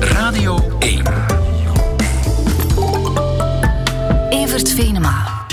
Radio 0.00 0.58
1. 0.78 1.02
Evert 4.30 4.74
Venema. 4.74 5.46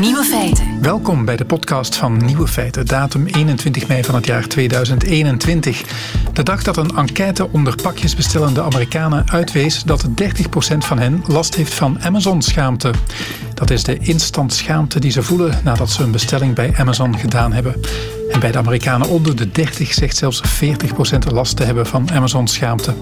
Nieuwe 0.00 0.24
feiten. 0.24 0.73
Welkom 0.84 1.24
bij 1.24 1.36
de 1.36 1.44
podcast 1.44 1.96
van 1.96 2.24
Nieuwe 2.24 2.48
Feiten, 2.48 2.86
datum 2.86 3.26
21 3.26 3.88
mei 3.88 4.04
van 4.04 4.14
het 4.14 4.26
jaar 4.26 4.46
2021. 4.46 5.82
De 6.32 6.42
dag 6.42 6.62
dat 6.62 6.76
een 6.76 6.96
enquête 6.96 7.48
onder 7.50 7.74
pakjesbestellende 7.82 8.62
Amerikanen 8.62 9.30
uitwees 9.30 9.82
dat 9.82 10.08
30% 10.08 10.08
van 10.78 10.98
hen 10.98 11.22
last 11.26 11.54
heeft 11.54 11.74
van 11.74 12.02
Amazon-schaamte. 12.02 12.90
Dat 13.54 13.70
is 13.70 13.82
de 13.82 13.98
instant 13.98 14.52
schaamte 14.52 15.00
die 15.00 15.10
ze 15.10 15.22
voelen 15.22 15.60
nadat 15.64 15.90
ze 15.90 16.02
een 16.02 16.10
bestelling 16.10 16.54
bij 16.54 16.74
Amazon 16.76 17.18
gedaan 17.18 17.52
hebben. 17.52 17.80
En 18.30 18.40
bij 18.40 18.52
de 18.52 18.58
Amerikanen 18.58 19.08
onder 19.08 19.36
de 19.36 19.50
30 19.50 19.94
zegt 19.94 20.16
zelfs 20.16 20.42
40% 20.42 21.32
last 21.32 21.56
te 21.56 21.64
hebben 21.64 21.86
van 21.86 22.10
Amazon-schaamte. 22.10 22.94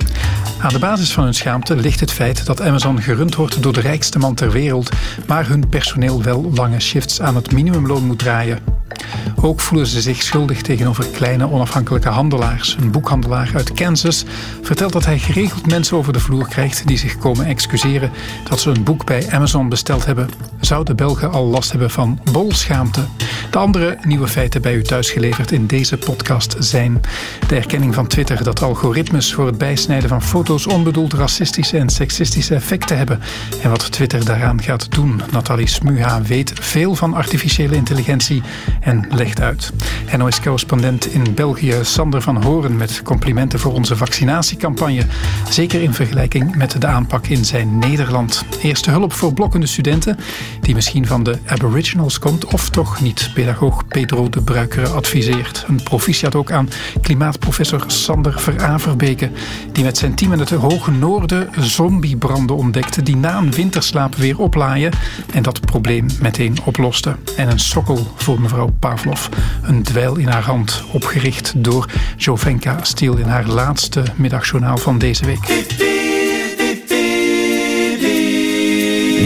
Aan 0.58 0.72
de 0.72 0.78
basis 0.78 1.12
van 1.12 1.24
hun 1.24 1.34
schaamte 1.34 1.76
ligt 1.76 2.00
het 2.00 2.12
feit 2.12 2.46
dat 2.46 2.60
Amazon 2.60 3.00
gerund 3.00 3.34
wordt 3.34 3.62
door 3.62 3.72
de 3.72 3.80
rijkste 3.80 4.18
man 4.18 4.34
ter 4.34 4.50
wereld, 4.50 4.90
maar 5.26 5.48
hun 5.48 5.68
personeel 5.68 6.22
wel 6.22 6.50
lange 6.54 6.80
shifts 6.80 7.20
aan 7.20 7.34
het 7.34 7.52
minimumloon 7.72 8.06
moet 8.06 8.18
draaien. 8.18 8.81
Ook 9.36 9.60
voelen 9.60 9.86
ze 9.86 10.00
zich 10.00 10.22
schuldig 10.22 10.62
tegenover 10.62 11.06
kleine 11.06 11.50
onafhankelijke 11.50 12.08
handelaars. 12.08 12.76
Een 12.80 12.90
boekhandelaar 12.90 13.50
uit 13.54 13.72
Kansas 13.72 14.24
vertelt 14.62 14.92
dat 14.92 15.04
hij 15.04 15.18
geregeld 15.18 15.66
mensen 15.66 15.96
over 15.96 16.12
de 16.12 16.20
vloer 16.20 16.48
krijgt 16.48 16.86
die 16.86 16.98
zich 16.98 17.18
komen 17.18 17.46
excuseren 17.46 18.10
dat 18.48 18.60
ze 18.60 18.70
een 18.70 18.84
boek 18.84 19.04
bij 19.04 19.30
Amazon 19.30 19.68
besteld 19.68 20.06
hebben. 20.06 20.28
Zouden 20.60 20.96
Belgen 20.96 21.32
al 21.32 21.46
last 21.46 21.70
hebben 21.70 21.90
van 21.90 22.20
bolschaamte? 22.32 23.00
De 23.50 23.58
andere 23.58 23.98
nieuwe 24.02 24.28
feiten 24.28 24.62
bij 24.62 24.74
u 24.74 24.82
thuis 24.82 25.10
geleverd 25.10 25.52
in 25.52 25.66
deze 25.66 25.96
podcast 25.96 26.56
zijn 26.58 27.00
de 27.48 27.56
erkenning 27.56 27.94
van 27.94 28.06
Twitter 28.06 28.44
dat 28.44 28.62
algoritmes 28.62 29.34
voor 29.34 29.46
het 29.46 29.58
bijsnijden 29.58 30.08
van 30.08 30.22
foto's 30.22 30.66
onbedoeld 30.66 31.12
racistische 31.12 31.78
en 31.78 31.88
seksistische 31.88 32.54
effecten 32.54 32.96
hebben 32.96 33.20
en 33.62 33.70
wat 33.70 33.92
Twitter 33.92 34.24
daaraan 34.24 34.62
gaat 34.62 34.90
doen. 34.90 35.22
Nathalie 35.30 35.66
Smuha 35.66 36.22
weet 36.22 36.52
veel 36.54 36.94
van 36.94 37.14
artificiële 37.14 37.76
intelligentie 37.76 38.42
en 38.82 39.06
legt 39.10 39.40
uit. 39.40 39.72
NOS-correspondent 40.16 41.06
in 41.06 41.34
België 41.34 41.74
Sander 41.82 42.22
van 42.22 42.42
Horen 42.42 42.76
met 42.76 43.02
complimenten 43.02 43.58
voor 43.58 43.72
onze 43.72 43.96
vaccinatiecampagne. 43.96 45.02
Zeker 45.48 45.82
in 45.82 45.94
vergelijking 45.94 46.56
met 46.56 46.80
de 46.80 46.86
aanpak 46.86 47.26
in 47.26 47.44
zijn 47.44 47.78
Nederland. 47.78 48.44
Eerste 48.62 48.90
hulp 48.90 49.12
voor 49.12 49.32
blokkende 49.32 49.66
studenten, 49.66 50.18
die 50.60 50.74
misschien 50.74 51.06
van 51.06 51.22
de 51.22 51.38
Aboriginals 51.46 52.18
komt 52.18 52.44
of 52.44 52.70
toch 52.70 53.00
niet. 53.00 53.30
Pedagoog 53.34 53.86
Pedro 53.86 54.28
de 54.28 54.42
Bruikere 54.42 54.88
adviseert. 54.88 55.64
Een 55.68 55.82
proficiat 55.82 56.34
ook 56.34 56.50
aan 56.50 56.68
klimaatprofessor 57.00 57.84
Sander 57.86 58.40
Veraverbeke, 58.40 59.30
die 59.72 59.84
met 59.84 59.98
zijn 59.98 60.14
team 60.14 60.32
in 60.32 60.38
het 60.38 60.50
hoge 60.50 60.90
noorden 60.90 61.50
zombiebranden 61.58 62.56
ontdekte 62.56 63.02
die 63.02 63.16
na 63.16 63.38
een 63.38 63.52
winterslaap 63.52 64.14
weer 64.14 64.38
oplaaien 64.38 64.92
en 65.32 65.42
dat 65.42 65.60
probleem 65.60 66.06
meteen 66.20 66.58
oploste. 66.64 67.16
En 67.36 67.50
een 67.50 67.60
sokkel 67.60 68.06
voor 68.14 68.40
mevrouw 68.40 68.71
Pavlov. 68.78 69.28
Een 69.62 69.82
dweil 69.82 70.16
in 70.16 70.28
haar 70.28 70.42
hand, 70.42 70.84
opgericht 70.92 71.52
door 71.56 71.86
Jovenka 72.16 72.78
Stiel 72.82 73.16
in 73.16 73.26
haar 73.28 73.46
laatste 73.46 74.02
middagjournaal 74.14 74.76
van 74.76 74.98
deze 74.98 75.24
week. 75.24 75.48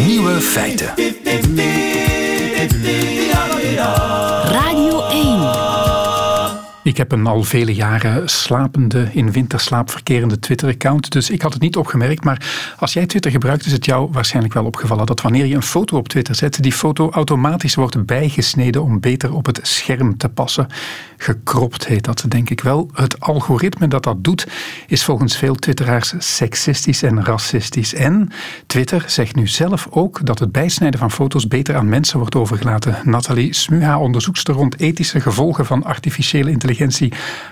Nieuwe 0.06 0.40
feiten. 0.40 0.94
Radio 6.86 6.94
1. 6.94 6.96
Ik 6.96 6.96
heb 6.96 7.12
een 7.12 7.26
al 7.26 7.42
vele 7.42 7.74
jaren 7.74 8.28
slapende, 8.28 9.08
in 9.12 9.32
winterslaap 9.32 9.90
verkerende 9.90 10.38
Twitter-account, 10.38 11.10
dus 11.10 11.30
ik 11.30 11.42
had 11.42 11.52
het 11.52 11.62
niet 11.62 11.76
opgemerkt. 11.76 12.24
Maar 12.24 12.74
als 12.78 12.92
jij 12.92 13.06
Twitter 13.06 13.30
gebruikt, 13.30 13.66
is 13.66 13.72
het 13.72 13.84
jou 13.84 14.08
waarschijnlijk 14.12 14.54
wel 14.54 14.64
opgevallen 14.64 15.06
dat 15.06 15.20
wanneer 15.20 15.46
je 15.46 15.54
een 15.54 15.62
foto 15.62 15.96
op 15.96 16.08
Twitter 16.08 16.34
zet, 16.34 16.62
die 16.62 16.72
foto 16.72 17.10
automatisch 17.10 17.74
wordt 17.74 18.06
bijgesneden 18.06 18.82
om 18.82 19.00
beter 19.00 19.34
op 19.34 19.46
het 19.46 19.60
scherm 19.62 20.16
te 20.16 20.28
passen. 20.28 20.66
Gekropt 21.16 21.86
heet 21.86 22.04
dat, 22.04 22.24
denk 22.28 22.50
ik 22.50 22.60
wel. 22.60 22.90
Het 22.92 23.20
algoritme 23.20 23.88
dat 23.88 24.02
dat 24.02 24.24
doet, 24.24 24.46
is 24.86 25.04
volgens 25.04 25.36
veel 25.36 25.54
Twitteraars 25.54 26.14
seksistisch 26.18 27.02
en 27.02 27.24
racistisch. 27.24 27.94
En 27.94 28.28
Twitter 28.66 29.04
zegt 29.06 29.36
nu 29.36 29.46
zelf 29.46 29.86
ook 29.90 30.26
dat 30.26 30.38
het 30.38 30.52
bijsnijden 30.52 31.00
van 31.00 31.10
foto's 31.10 31.48
beter 31.48 31.76
aan 31.76 31.88
mensen 31.88 32.18
wordt 32.18 32.34
overgelaten. 32.34 32.96
Nathalie 33.04 33.54
Smuha, 33.54 33.98
onderzoekster 33.98 34.54
rond 34.54 34.80
ethische 34.80 35.20
gevolgen 35.20 35.66
van 35.66 35.84
artificiële 35.84 36.50
intelligentie 36.50 36.75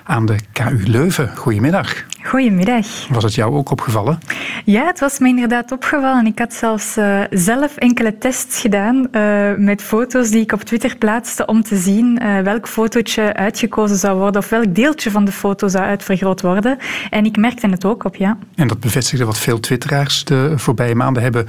aan 0.05 0.27
de 0.27 0.37
KU 0.53 0.83
Leuven. 0.85 1.37
Goedemiddag. 1.37 2.05
Goedemiddag. 2.23 2.87
Was 3.09 3.25
het 3.25 3.35
jou 3.35 3.55
ook 3.55 3.71
opgevallen? 3.71 4.19
Ja, 4.65 4.87
het 4.87 5.01
was 5.01 5.19
me 5.19 5.29
inderdaad 5.29 5.73
opgevallen. 5.73 6.27
Ik 6.27 6.39
had 6.39 6.55
zelfs 6.55 6.97
uh, 6.97 7.21
zelf 7.31 7.77
enkele 7.77 8.19
tests 8.19 8.61
gedaan 8.61 9.07
uh, 9.13 9.55
met 9.57 9.83
foto's 9.83 10.31
die 10.31 10.41
ik 10.41 10.53
op 10.53 10.63
Twitter 10.63 10.97
plaatste 10.97 11.47
om 11.47 11.63
te 11.63 11.77
zien 11.77 12.23
uh, 12.23 12.41
welk 12.41 12.69
fotootje 12.69 13.35
uitgekozen 13.35 13.97
zou 13.97 14.19
worden 14.19 14.41
of 14.41 14.49
welk 14.49 14.75
deeltje 14.75 15.11
van 15.11 15.25
de 15.25 15.33
foto 15.33 15.69
zou 15.69 15.85
uitvergroot 15.85 16.41
worden. 16.41 16.79
En 17.11 17.25
ik 17.25 17.37
merkte 17.37 17.69
het 17.69 17.85
ook 17.85 18.05
op, 18.05 18.17
ja. 18.17 18.39
En 18.55 18.69
dat 18.69 18.81
bevestigde 18.81 19.25
wat 19.25 19.39
veel 19.39 19.61
twitteraars 19.61 20.25
de 20.25 20.53
voorbije 20.57 20.95
maanden 20.95 21.23
hebben 21.23 21.47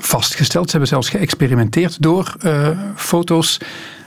vastgesteld. 0.00 0.64
Ze 0.64 0.70
hebben 0.70 0.88
zelfs 0.88 1.08
geëxperimenteerd 1.08 2.02
door 2.02 2.36
foto's 2.96 3.60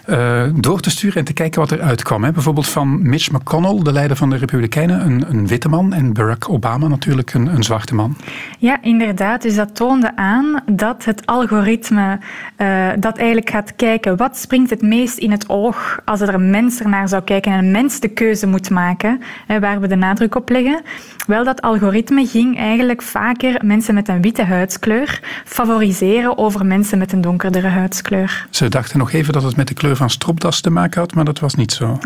uh, 0.07 0.43
door 0.55 0.79
te 0.79 0.89
sturen 0.89 1.17
en 1.17 1.25
te 1.25 1.33
kijken 1.33 1.59
wat 1.61 1.71
er 1.71 1.81
uitkwam. 1.81 2.23
Hè. 2.23 2.31
Bijvoorbeeld 2.31 2.67
van 2.67 3.09
Mitch 3.09 3.31
McConnell, 3.31 3.79
de 3.83 3.91
leider 3.91 4.17
van 4.17 4.29
de 4.29 4.37
Republikeinen, 4.37 5.05
een, 5.05 5.25
een 5.29 5.47
witte 5.47 5.69
man. 5.69 5.93
En 5.93 6.13
Barack 6.13 6.49
Obama 6.49 6.87
natuurlijk 6.87 7.33
een, 7.33 7.47
een, 7.47 7.63
zwarte 7.63 7.95
man. 7.95 8.17
Ja, 8.59 8.81
inderdaad. 8.81 9.41
Dus 9.41 9.55
dat 9.55 9.75
toonde 9.75 10.15
aan 10.15 10.61
dat 10.71 11.05
het 11.05 11.25
algoritme 11.25 12.19
uh, 12.57 12.87
dat 12.99 13.17
eigenlijk 13.17 13.49
gaat 13.49 13.75
kijken 13.75 14.17
wat 14.17 14.37
springt 14.37 14.69
het 14.69 14.81
meest 14.81 15.17
in 15.17 15.31
het 15.31 15.49
oog 15.49 15.99
als 16.05 16.21
er 16.21 16.33
een 16.33 16.49
mens 16.49 16.79
ernaar 16.79 17.07
zou 17.07 17.23
kijken 17.23 17.51
en 17.51 17.57
een 17.57 17.71
mens 17.71 17.99
de 17.99 18.07
keuze 18.07 18.47
moet 18.47 18.69
maken, 18.69 19.21
hè, 19.47 19.59
waar 19.59 19.79
we 19.79 19.87
de 19.87 19.95
nadruk 19.95 20.35
op 20.35 20.49
leggen. 20.49 20.81
Wel, 21.27 21.43
dat 21.43 21.61
algoritme 21.61 22.25
ging 22.25 22.57
eigenlijk 22.57 23.01
vaker 23.01 23.65
mensen 23.65 23.93
met 23.93 24.07
een 24.07 24.21
witte 24.21 24.43
huidskleur 24.43 25.19
favoriseren 25.45 26.37
over 26.37 26.65
mensen 26.65 26.97
met 26.97 27.11
een 27.11 27.21
donkerdere 27.21 27.67
huidskleur. 27.67 28.47
Ze 28.49 28.69
dachten 28.69 28.99
nog 28.99 29.11
even 29.11 29.33
dat 29.33 29.43
het 29.43 29.55
met 29.55 29.67
de 29.67 29.73
kleur 29.73 29.95
van 29.97 30.09
stropdas 30.09 30.61
te 30.61 30.69
maken 30.69 30.99
had, 30.99 31.13
maar 31.13 31.25
dat 31.25 31.39
was 31.39 31.55
niet 31.55 31.71
zo. 31.71 31.99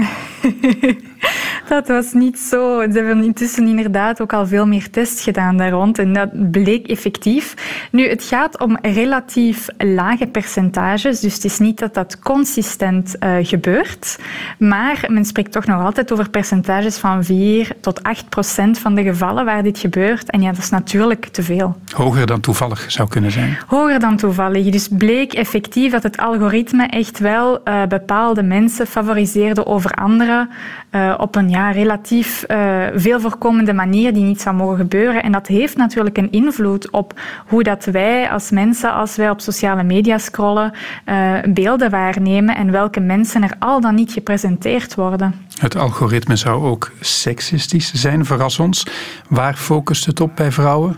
dat 1.76 1.88
was 1.88 2.14
niet 2.14 2.40
zo. 2.40 2.82
Ze 2.82 2.98
hebben 2.98 3.24
intussen 3.24 3.68
inderdaad 3.68 4.22
ook 4.22 4.34
al 4.34 4.48
veel 4.48 4.68
meer 4.68 4.90
tests 4.90 5.24
gedaan 5.24 5.58
daar 5.58 5.70
rond 5.70 6.00
en 6.00 6.14
dat 6.14 6.52
bleek 6.52 6.88
effectief. 6.88 7.54
Nu, 7.92 8.08
het 8.08 8.24
gaat 8.24 8.60
om 8.60 8.78
relatief 8.82 9.68
lage 9.78 10.28
percentages, 10.28 11.20
dus 11.20 11.34
het 11.34 11.44
is 11.44 11.60
niet 11.60 11.80
dat 11.80 11.94
dat 11.94 12.20
consistent 12.20 13.16
uh, 13.20 13.36
gebeurt, 13.42 14.20
maar 14.60 15.06
men 15.08 15.26
spreekt 15.26 15.52
toch 15.52 15.66
nog 15.66 15.84
altijd 15.84 16.12
over 16.12 16.30
percentages 16.30 16.98
van 16.98 17.24
4 17.24 17.72
tot 17.82 18.04
8 18.04 18.30
procent 18.30 18.80
van 18.80 18.96
de 18.96 19.04
gevallen 19.04 19.46
waar 19.46 19.64
dit 19.64 19.80
gebeurt. 19.80 20.30
En 20.30 20.42
ja, 20.42 20.52
dat 20.52 20.58
is 20.58 20.70
natuurlijk 20.70 21.26
te 21.26 21.44
veel. 21.44 21.76
Hoger 21.96 22.26
dan 22.26 22.40
toevallig 22.40 22.92
zou 22.92 23.08
kunnen 23.08 23.32
zijn. 23.32 23.58
Hoger 23.68 24.00
dan 24.00 24.18
toevallig. 24.18 24.70
Dus 24.70 24.88
bleek 24.88 25.34
effectief 25.34 25.92
dat 25.92 26.04
het 26.04 26.18
algoritme 26.18 26.86
echt 26.86 27.20
wel 27.20 27.62
uh, 27.66 27.81
bepaalde 27.88 28.44
mensen 28.44 28.88
favoriseerde 28.88 29.66
over 29.66 29.92
anderen 29.92 30.50
uh, 30.92 31.14
op 31.18 31.36
een 31.36 31.50
ja, 31.50 31.72
relatief 31.72 32.44
uh, 32.48 32.86
veel 32.96 33.20
voorkomende 33.20 33.74
manier 33.74 34.14
die 34.14 34.24
niet 34.24 34.42
zou 34.42 34.56
mogen 34.56 34.78
gebeuren. 34.78 35.24
En 35.24 35.32
dat 35.32 35.48
heeft 35.48 35.78
natuurlijk 35.78 36.18
een 36.18 36.32
invloed 36.32 36.90
op 36.90 37.20
hoe 37.48 37.64
dat 37.64 37.86
wij 37.86 38.30
als 38.30 38.52
mensen, 38.52 38.94
als 38.94 39.16
wij 39.16 39.30
op 39.30 39.42
sociale 39.42 39.84
media 39.84 40.18
scrollen, 40.18 40.72
uh, 41.06 41.34
beelden 41.48 41.90
waarnemen 41.90 42.56
en 42.56 42.72
welke 42.72 43.00
mensen 43.00 43.44
er 43.44 43.56
al 43.60 43.82
dan 43.82 43.96
niet 43.96 44.12
gepresenteerd 44.12 44.96
worden. 44.96 45.36
Het 45.60 45.76
algoritme 45.76 46.36
zou 46.36 46.64
ook 46.64 46.92
seksistisch 47.00 47.94
zijn, 47.94 48.26
verras 48.26 48.60
ons. 48.60 48.86
Waar 49.30 49.56
focust 49.56 50.06
het 50.06 50.20
op 50.20 50.36
bij 50.36 50.52
vrouwen? 50.52 50.98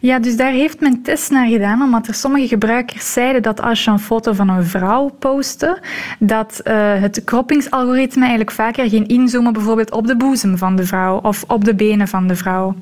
Ja, 0.00 0.18
dus 0.18 0.36
daar 0.36 0.52
heeft 0.52 0.80
men 0.80 1.02
test 1.02 1.30
naar 1.30 1.48
gedaan, 1.48 1.82
omdat 1.82 2.06
er 2.06 2.14
sommige 2.14 2.48
gebruikers 2.48 3.12
zeiden 3.12 3.42
dat 3.42 3.62
als 3.62 3.84
je 3.84 3.90
een 3.90 3.98
foto 3.98 4.32
van 4.32 4.48
een 4.48 4.64
vrouw 4.64 5.08
postte, 5.18 5.78
dat 6.18 6.60
het 6.98 7.22
croppingsalgoritme 7.24 8.20
eigenlijk 8.20 8.50
vaker 8.50 8.88
ging 8.88 9.08
inzoomen 9.22 9.52
bijvoorbeeld 9.52 9.90
op 9.90 10.06
de 10.06 10.16
boezem 10.16 10.58
van 10.58 10.76
de 10.76 10.86
vrouw 10.86 11.18
of 11.22 11.44
op 11.46 11.64
de 11.64 11.74
benen 11.74 12.08
van 12.08 12.26
de 12.26 12.36
vrouw. 12.36 12.74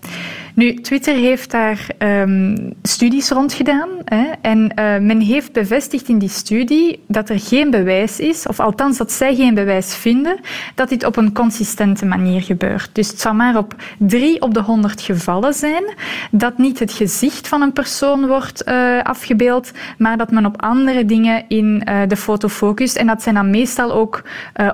Nu, 0.61 0.75
Twitter 0.75 1.15
heeft 1.15 1.51
daar 1.51 1.87
um, 1.99 2.73
studies 2.83 3.31
rond 3.31 3.53
gedaan. 3.53 3.89
Hè, 4.05 4.25
en 4.41 4.59
uh, 4.59 4.99
men 4.99 5.21
heeft 5.21 5.53
bevestigd 5.53 6.09
in 6.09 6.19
die 6.19 6.29
studie 6.29 7.03
dat 7.07 7.29
er 7.29 7.41
geen 7.41 7.71
bewijs 7.71 8.19
is, 8.19 8.47
of 8.47 8.61
althans 8.61 8.97
dat 8.97 9.13
zij 9.13 9.35
geen 9.35 9.55
bewijs 9.55 9.95
vinden, 9.95 10.41
dat 10.75 10.89
dit 10.89 11.05
op 11.05 11.17
een 11.17 11.33
consistente 11.33 12.07
manier 12.07 12.43
gebeurt. 12.43 12.91
Dus 12.93 13.09
het 13.09 13.21
zal 13.21 13.35
maar 13.35 13.57
op 13.57 13.75
drie 13.99 14.43
op 14.43 14.55
de 14.55 14.63
honderd 14.63 15.01
gevallen 15.01 15.55
zijn 15.55 15.85
dat 16.31 16.59
niet 16.59 16.79
het 16.79 16.93
gezicht 16.93 17.49
van 17.49 17.63
een 17.63 17.73
persoon 17.73 18.27
wordt 18.27 18.69
uh, 18.69 19.03
afgebeeld, 19.03 19.71
maar 19.99 20.17
dat 20.17 20.31
men 20.31 20.47
op 20.47 20.63
andere 20.63 21.05
dingen 21.05 21.45
in 21.49 21.83
uh, 21.89 22.01
de 22.09 22.17
foto 22.17 22.49
focust. 22.49 22.97
En 22.97 23.07
dat 23.07 23.23
zijn 23.23 23.35
dan 23.35 23.51
meestal 23.51 23.93
ook 23.93 24.23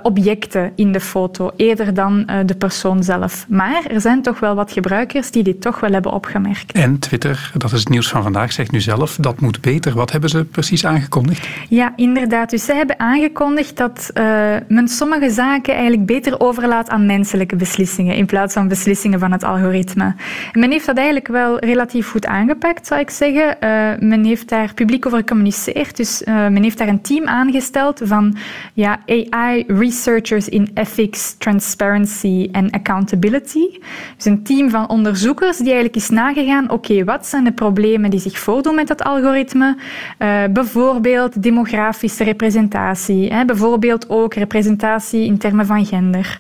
objecten 0.03 0.73
in 0.77 0.93
de 0.93 1.00
foto, 1.00 1.50
eerder 1.56 1.94
dan 1.94 2.27
de 2.47 2.55
persoon 2.55 3.03
zelf. 3.03 3.47
Maar 3.49 3.85
er 3.91 4.00
zijn 4.00 4.23
toch 4.23 4.41
wel 4.41 4.55
wat 4.55 4.73
gebruikers 4.73 5.31
die 5.31 5.43
dit 5.43 5.61
toch 5.61 5.75
wel 5.81 5.93
hebben 5.93 6.12
opgemerkt. 6.12 6.73
En 6.73 6.99
Twitter, 6.99 7.50
dat 7.56 7.73
is 7.73 7.78
het 7.78 7.88
nieuws 7.88 8.08
van 8.08 8.23
vandaag, 8.23 8.52
zegt 8.52 8.70
nu 8.70 8.81
zelf 8.81 9.17
dat 9.20 9.40
moet 9.40 9.61
beter. 9.61 9.94
Wat 9.94 10.12
hebben 10.12 10.31
ze 10.31 10.44
precies 10.44 10.87
aangekondigd? 10.87 11.49
Ja, 11.69 11.93
inderdaad. 11.96 12.50
Dus 12.50 12.64
ze 12.64 12.75
hebben 12.75 12.99
aangekondigd 12.99 13.76
dat 13.76 14.11
uh, 14.14 14.25
men 14.69 14.88
sommige 14.88 15.31
zaken 15.31 15.75
eigenlijk 15.75 16.06
beter 16.06 16.40
overlaat 16.40 16.88
aan 16.88 17.06
menselijke 17.06 17.56
beslissingen 17.56 18.17
in 18.17 18.26
plaats 18.26 18.55
van 18.55 18.69
beslissingen 18.69 19.19
van 19.19 19.32
het 19.32 19.44
algoritme. 19.44 20.14
Men 20.52 20.70
heeft 20.70 20.87
dat 20.87 20.96
eigenlijk 20.96 21.28
wel 21.28 21.58
relatief 21.58 22.11
goed 22.11 22.26
aangepakt, 22.26 22.87
zou 22.87 23.00
ik 23.00 23.11
zeggen. 23.11 23.56
Uh, 23.61 24.08
men 24.08 24.25
heeft 24.25 24.49
daar 24.49 24.75
publiek 24.75 25.06
over 25.06 25.19
gecommuniceerd. 25.19 25.96
Dus 25.96 26.23
uh, 26.23 26.34
men 26.34 26.62
heeft 26.62 26.78
daar 26.78 26.88
een 26.88 27.00
team 27.00 27.26
aangesteld 27.26 28.00
van 28.05 28.37
ja, 28.73 28.99
AI 29.06 29.64
researchers 29.67 30.49
in 30.49 30.70
ethics, 30.75 31.34
transparency 31.38 32.49
en 32.52 32.70
accountability. 32.70 33.78
Dus 34.17 34.25
een 34.25 34.43
team 34.43 34.70
van 34.70 34.88
onderzoekers 34.88 35.56
die 35.64 35.73
eigenlijk 35.73 35.97
is 35.97 36.08
nagegaan, 36.08 36.70
oké, 36.70 37.05
wat 37.05 37.26
zijn 37.26 37.44
de 37.44 37.53
problemen 37.53 38.11
die 38.11 38.20
zich 38.20 38.38
voordoen 38.38 38.75
met 38.75 38.88
dat 38.88 39.03
algoritme? 39.03 39.76
Uh, 40.19 40.44
bijvoorbeeld 40.50 41.43
demografische 41.43 42.25
representatie, 42.25 43.32
hè, 43.32 43.44
bijvoorbeeld 43.44 44.08
ook 44.08 44.35
representatie 44.35 45.25
in 45.25 45.38
termen 45.38 45.67
van 45.67 45.87
gender. 45.87 46.38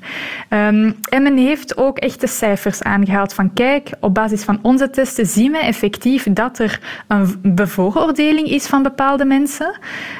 Um, 0.50 0.94
en 1.10 1.22
men 1.22 1.36
heeft 1.36 1.76
ook 1.76 1.98
echte 1.98 2.26
cijfers 2.26 2.82
aangehaald 2.82 3.34
van 3.34 3.52
kijk, 3.52 3.90
op 4.00 4.14
basis 4.14 4.42
van 4.42 4.58
onze 4.62 4.90
testen 4.90 5.26
zien 5.26 5.52
we 5.52 5.58
effectief 5.58 6.26
dat 6.30 6.58
er 6.58 6.80
een 7.08 7.38
bevooroordeling 7.42 8.48
is 8.48 8.66
van 8.66 8.82
bepaalde 8.82 9.24
mensen. 9.24 9.78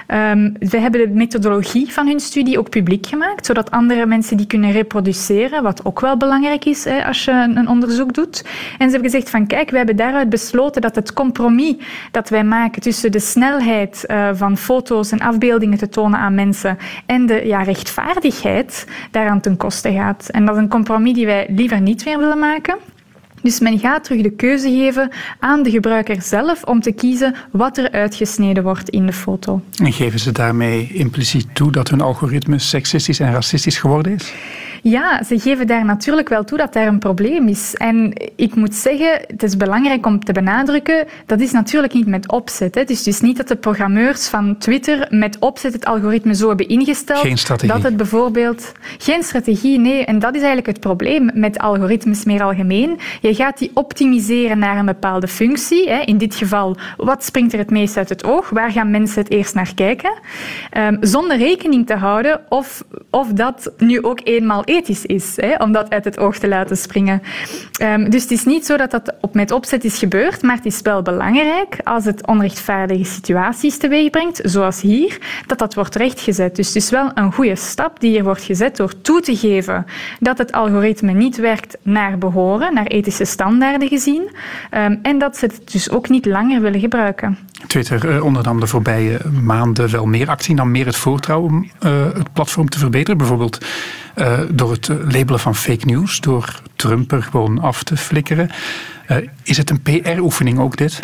Um, 0.09 0.55
we 0.59 0.79
hebben 0.79 1.01
de 1.01 1.15
methodologie 1.15 1.93
van 1.93 2.07
hun 2.07 2.21
studie 2.21 2.59
ook 2.59 2.71
publiek 2.71 3.07
gemaakt, 3.07 3.47
zodat 3.47 3.71
andere 3.71 4.07
mensen 4.07 4.37
die 4.37 4.47
kunnen 4.47 4.73
reproduceren, 4.73 5.63
wat 5.63 5.85
ook 5.85 6.01
wel 6.01 6.17
belangrijk 6.17 6.65
is 6.65 6.85
hè, 6.85 7.05
als 7.05 7.25
je 7.25 7.33
een 7.55 7.69
onderzoek 7.69 8.15
doet. 8.15 8.45
En 8.79 8.86
ze 8.87 8.93
hebben 8.93 9.11
gezegd 9.11 9.31
van 9.31 9.47
kijk, 9.47 9.71
we 9.71 9.77
hebben 9.77 9.97
daaruit 9.97 10.29
besloten 10.29 10.83
dat 10.83 10.95
het 10.95 11.13
compromis 11.13 11.75
dat 12.11 12.29
wij 12.29 12.45
maken 12.45 12.83
tussen 12.83 13.13
de 13.13 13.21
snelheid 13.21 14.05
uh, 14.07 14.29
van 14.33 14.57
foto's 14.57 15.11
en 15.11 15.21
afbeeldingen 15.21 15.79
te 15.79 15.89
tonen 15.89 16.19
aan 16.19 16.35
mensen 16.35 16.79
en 17.07 17.27
de 17.27 17.47
ja, 17.47 17.63
rechtvaardigheid 17.63 18.87
daaraan 19.11 19.41
ten 19.41 19.57
koste 19.57 19.93
gaat. 19.93 20.29
En 20.29 20.47
dat 20.47 20.57
is 20.57 20.63
een 20.63 20.69
compromis 20.69 21.15
die 21.15 21.27
wij 21.27 21.47
liever 21.51 21.81
niet 21.81 22.05
meer 22.05 22.19
willen 22.19 22.39
maken. 22.39 22.77
Dus 23.43 23.61
men 23.61 23.79
gaat 23.79 24.05
terug 24.05 24.23
de 24.23 24.31
keuze 24.31 24.69
geven 24.71 25.11
aan 25.41 25.63
de 25.63 25.71
gebruiker 25.71 26.23
zelf 26.23 26.63
om 26.63 26.81
te 26.81 26.93
kiezen 26.93 27.35
wat 27.51 27.79
er 27.79 27.91
uitgesneden 27.91 28.63
wordt 28.63 28.89
in 28.89 29.07
de 29.07 29.13
foto. 29.13 29.61
En 29.83 29.93
geven 29.93 30.19
ze 30.19 30.33
daarmee 30.33 30.91
impliciet 30.93 31.47
toe 31.53 31.73
dat 31.73 31.89
hun 31.89 32.01
algoritme 32.01 32.59
seksistisch 32.59 33.21
en 33.21 33.33
racistisch 33.33 33.79
geworden 33.79 34.15
is? 34.15 34.33
Ja, 34.83 35.23
ze 35.23 35.39
geven 35.39 35.67
daar 35.67 35.85
natuurlijk 35.85 36.29
wel 36.29 36.45
toe 36.45 36.59
dat 36.59 36.73
daar 36.73 36.87
een 36.87 36.99
probleem 36.99 37.49
is. 37.49 37.75
En 37.75 38.13
ik 38.37 38.55
moet 38.55 38.75
zeggen, 38.75 39.21
het 39.27 39.43
is 39.43 39.57
belangrijk 39.57 40.07
om 40.07 40.25
te 40.25 40.33
benadrukken, 40.33 41.07
dat 41.27 41.41
is 41.41 41.53
natuurlijk 41.53 41.93
niet 41.93 42.07
met 42.07 42.31
opzet. 42.31 42.75
Hè. 42.75 42.81
Het 42.81 42.91
is 42.91 43.03
dus 43.03 43.21
niet 43.21 43.37
dat 43.37 43.49
de 43.49 43.57
programmeurs 43.57 44.29
van 44.29 44.59
Twitter 44.59 45.07
met 45.11 45.39
opzet 45.39 45.73
het 45.73 45.85
algoritme 45.85 46.35
zo 46.35 46.49
hebben 46.49 46.69
ingesteld. 46.69 47.21
Geen 47.21 47.39
strategie. 47.39 47.75
Dat 47.75 47.83
het 47.83 47.97
bijvoorbeeld... 47.97 48.73
Geen 48.99 49.23
strategie, 49.23 49.79
nee. 49.79 50.05
En 50.05 50.19
dat 50.19 50.35
is 50.35 50.43
eigenlijk 50.43 50.67
het 50.67 50.81
probleem 50.81 51.31
met 51.35 51.59
algoritmes 51.59 52.25
meer 52.25 52.43
algemeen. 52.43 52.99
Je 53.27 53.35
gaat 53.35 53.59
die 53.59 53.71
optimiseren 53.75 54.59
naar 54.59 54.79
een 54.79 54.87
bepaalde 54.87 55.29
functie. 55.29 55.89
In 55.89 56.19
dit 56.19 56.35
geval, 56.35 56.77
wat 56.97 57.25
springt 57.25 57.53
er 57.53 57.59
het 57.59 57.71
meest 57.71 57.97
uit 57.97 58.09
het 58.09 58.25
oog? 58.25 58.51
Waar 58.51 58.71
gaan 58.71 58.91
mensen 58.91 59.23
het 59.23 59.31
eerst 59.31 59.55
naar 59.55 59.75
kijken? 59.75 60.13
Um, 60.77 60.99
zonder 61.01 61.37
rekening 61.37 61.87
te 61.87 61.95
houden 61.95 62.41
of, 62.49 62.85
of 63.11 63.29
dat 63.29 63.73
nu 63.79 64.03
ook 64.03 64.21
eenmaal 64.25 64.65
ethisch 64.65 65.07
is, 65.07 65.39
om 65.59 65.73
dat 65.73 65.91
uit 65.91 66.05
het 66.05 66.19
oog 66.19 66.39
te 66.39 66.49
laten 66.49 66.77
springen. 66.77 67.23
Um, 67.83 68.11
dus 68.11 68.23
het 68.23 68.31
is 68.31 68.45
niet 68.45 68.67
zo 68.67 68.77
dat 68.77 68.91
dat 68.91 69.15
op, 69.21 69.35
met 69.35 69.51
opzet 69.51 69.85
is 69.85 69.99
gebeurd, 69.99 70.43
maar 70.43 70.57
het 70.57 70.67
is 70.67 70.81
wel 70.81 71.03
belangrijk 71.03 71.77
als 71.85 72.05
het 72.05 72.27
onrechtvaardige 72.27 73.05
situaties 73.05 73.79
teweeg 73.79 74.11
brengt, 74.11 74.41
zoals 74.43 74.81
hier, 74.81 75.19
dat 75.47 75.59
dat 75.59 75.75
wordt 75.75 75.95
rechtgezet. 75.95 76.57
Dus 76.57 76.67
het 76.67 76.77
is 76.77 76.91
wel 76.91 77.11
een 77.15 77.33
goede 77.33 77.57
stap 77.57 78.01
die 78.01 78.11
hier 78.11 78.25
wordt 78.25 78.43
gezet 78.43 78.77
door 78.77 79.01
toe 79.01 79.21
te 79.21 79.37
geven 79.37 79.87
dat 80.21 80.39
het 80.39 80.53
algoritme 80.53 81.13
niet 81.13 81.37
werkt 81.37 81.77
naar 81.83 82.19
behoren, 82.19 82.75
naar 82.75 82.87
standaarden 83.25 83.89
gezien, 83.89 84.31
um, 84.71 84.99
en 85.03 85.19
dat 85.19 85.37
ze 85.37 85.45
het 85.47 85.73
dus 85.73 85.91
ook 85.91 86.09
niet 86.09 86.27
langer 86.27 86.61
willen 86.61 86.81
gebruiken. 86.81 87.39
Twitter 87.67 88.15
uh, 88.15 88.25
ondernam 88.25 88.61
de 88.61 88.67
voorbije 88.67 89.21
maanden 89.43 89.91
wel 89.91 90.07
meer 90.07 90.29
actie, 90.29 90.55
nam 90.55 90.71
meer 90.71 90.87
het 90.87 90.97
voortrouwen 90.97 91.51
om 91.51 91.71
uh, 91.85 92.05
het 92.15 92.33
platform 92.33 92.69
te 92.69 92.79
verbeteren. 92.79 93.19
Bijvoorbeeld 93.19 93.65
uh, 94.17 94.39
door 94.51 94.71
het 94.71 94.89
labelen 94.89 95.41
van 95.41 95.55
fake 95.55 95.87
news, 95.87 96.21
door 96.21 96.61
Trump 96.77 97.13
er 97.13 97.23
gewoon 97.23 97.61
af 97.61 97.83
te 97.83 97.97
flikkeren. 97.97 98.51
Is 99.43 99.57
het 99.57 99.71
een 99.71 99.83
PR-oefening 99.83 100.59
ook 100.59 100.77
dit? 100.77 101.01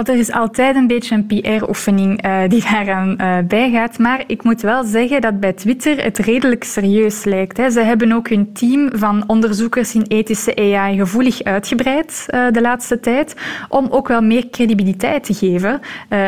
Er 0.00 0.18
is 0.18 0.32
altijd 0.32 0.76
een 0.76 0.86
beetje 0.86 1.14
een 1.14 1.26
PR-oefening 1.26 2.26
uh, 2.26 2.40
die 2.48 2.62
daaraan 2.70 3.16
uh, 3.20 3.38
bijgaat. 3.48 3.98
Maar 3.98 4.24
ik 4.26 4.44
moet 4.44 4.60
wel 4.60 4.84
zeggen 4.84 5.20
dat 5.20 5.40
bij 5.40 5.52
Twitter 5.52 6.04
het 6.04 6.18
redelijk 6.18 6.64
serieus 6.64 7.24
lijkt. 7.24 7.56
Hè. 7.56 7.70
Ze 7.70 7.80
hebben 7.80 8.12
ook 8.12 8.28
hun 8.28 8.52
team 8.52 8.90
van 8.92 9.24
onderzoekers 9.26 9.94
in 9.94 10.02
ethische 10.02 10.56
AI 10.56 10.96
gevoelig 10.96 11.42
uitgebreid 11.42 12.26
uh, 12.28 12.46
de 12.50 12.60
laatste 12.60 13.00
tijd. 13.00 13.34
Om 13.68 13.86
ook 13.90 14.08
wel 14.08 14.22
meer 14.22 14.48
credibiliteit 14.50 15.24
te 15.24 15.34
geven 15.34 15.80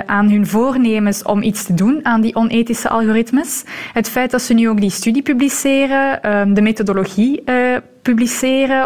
aan 0.07 0.31
hun 0.31 0.47
voornemens 0.47 1.23
om 1.23 1.43
iets 1.43 1.65
te 1.65 1.75
doen 1.75 2.01
aan 2.03 2.21
die 2.21 2.35
onethische 2.35 2.89
algoritmes. 2.89 3.65
Het 3.93 4.09
feit 4.09 4.31
dat 4.31 4.43
ze 4.43 4.55
nu 4.55 4.69
ook 4.69 4.81
die 4.81 4.91
studie 4.91 5.23
publiceren, 5.23 6.55
de 6.55 6.63
methodologie 6.63 7.43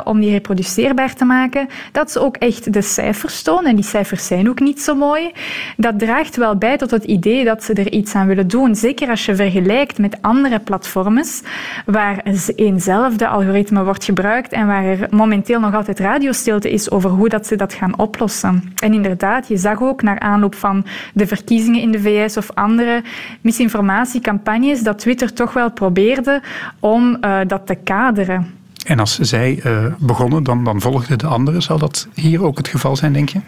om 0.04 0.20
die 0.20 0.30
reproduceerbaar 0.30 1.14
te 1.14 1.24
maken, 1.24 1.68
dat 1.92 2.10
ze 2.10 2.20
ook 2.20 2.36
echt 2.36 2.72
de 2.72 2.82
cijfers 2.82 3.42
tonen. 3.42 3.70
En 3.70 3.76
die 3.76 3.84
cijfers 3.84 4.26
zijn 4.26 4.48
ook 4.48 4.60
niet 4.60 4.80
zo 4.80 4.94
mooi. 4.94 5.30
Dat 5.76 5.98
draagt 5.98 6.36
wel 6.36 6.56
bij 6.56 6.76
tot 6.76 6.90
het 6.90 7.04
idee 7.04 7.44
dat 7.44 7.64
ze 7.64 7.72
er 7.72 7.92
iets 7.92 8.14
aan 8.14 8.26
willen 8.26 8.48
doen. 8.48 8.74
Zeker 8.74 9.08
als 9.08 9.26
je 9.26 9.36
vergelijkt 9.36 9.98
met 9.98 10.22
andere 10.22 10.58
platforms 10.58 11.42
waar 11.86 12.22
eenzelfde 12.56 13.28
algoritme 13.28 13.84
wordt 13.84 14.04
gebruikt 14.04 14.52
en 14.52 14.66
waar 14.66 14.84
er 14.84 15.06
momenteel 15.10 15.60
nog 15.60 15.74
altijd 15.74 16.00
radiostilte 16.00 16.70
is 16.70 16.90
over 16.90 17.10
hoe 17.10 17.28
dat 17.28 17.46
ze 17.46 17.56
dat 17.56 17.72
gaan 17.72 17.98
oplossen. 17.98 18.72
En 18.82 18.92
inderdaad, 18.94 19.48
je 19.48 19.56
zag 19.56 19.82
ook 19.82 20.02
naar 20.02 20.18
aanloop 20.18 20.54
van 20.54 20.84
de 21.14 21.26
verkiezingen 21.26 21.80
in 21.80 21.90
de 21.90 22.00
VS 22.00 22.36
of 22.36 22.50
andere 22.54 23.02
misinformatiecampagnes 23.40 24.82
dat 24.82 24.98
Twitter 24.98 25.32
toch 25.32 25.52
wel 25.52 25.70
probeerde 25.70 26.42
om 26.80 27.16
uh, 27.20 27.40
dat 27.46 27.66
te 27.66 27.74
kaderen. 27.74 28.57
En 28.88 28.98
als 28.98 29.18
zij 29.18 29.60
uh, 29.64 29.84
begonnen, 29.98 30.42
dan, 30.42 30.64
dan 30.64 30.80
volgden 30.80 31.18
de 31.18 31.26
anderen. 31.26 31.62
Zal 31.62 31.78
dat 31.78 32.08
hier 32.14 32.44
ook 32.44 32.58
het 32.58 32.68
geval 32.68 32.96
zijn, 32.96 33.12
denk 33.12 33.28
je? 33.28 33.40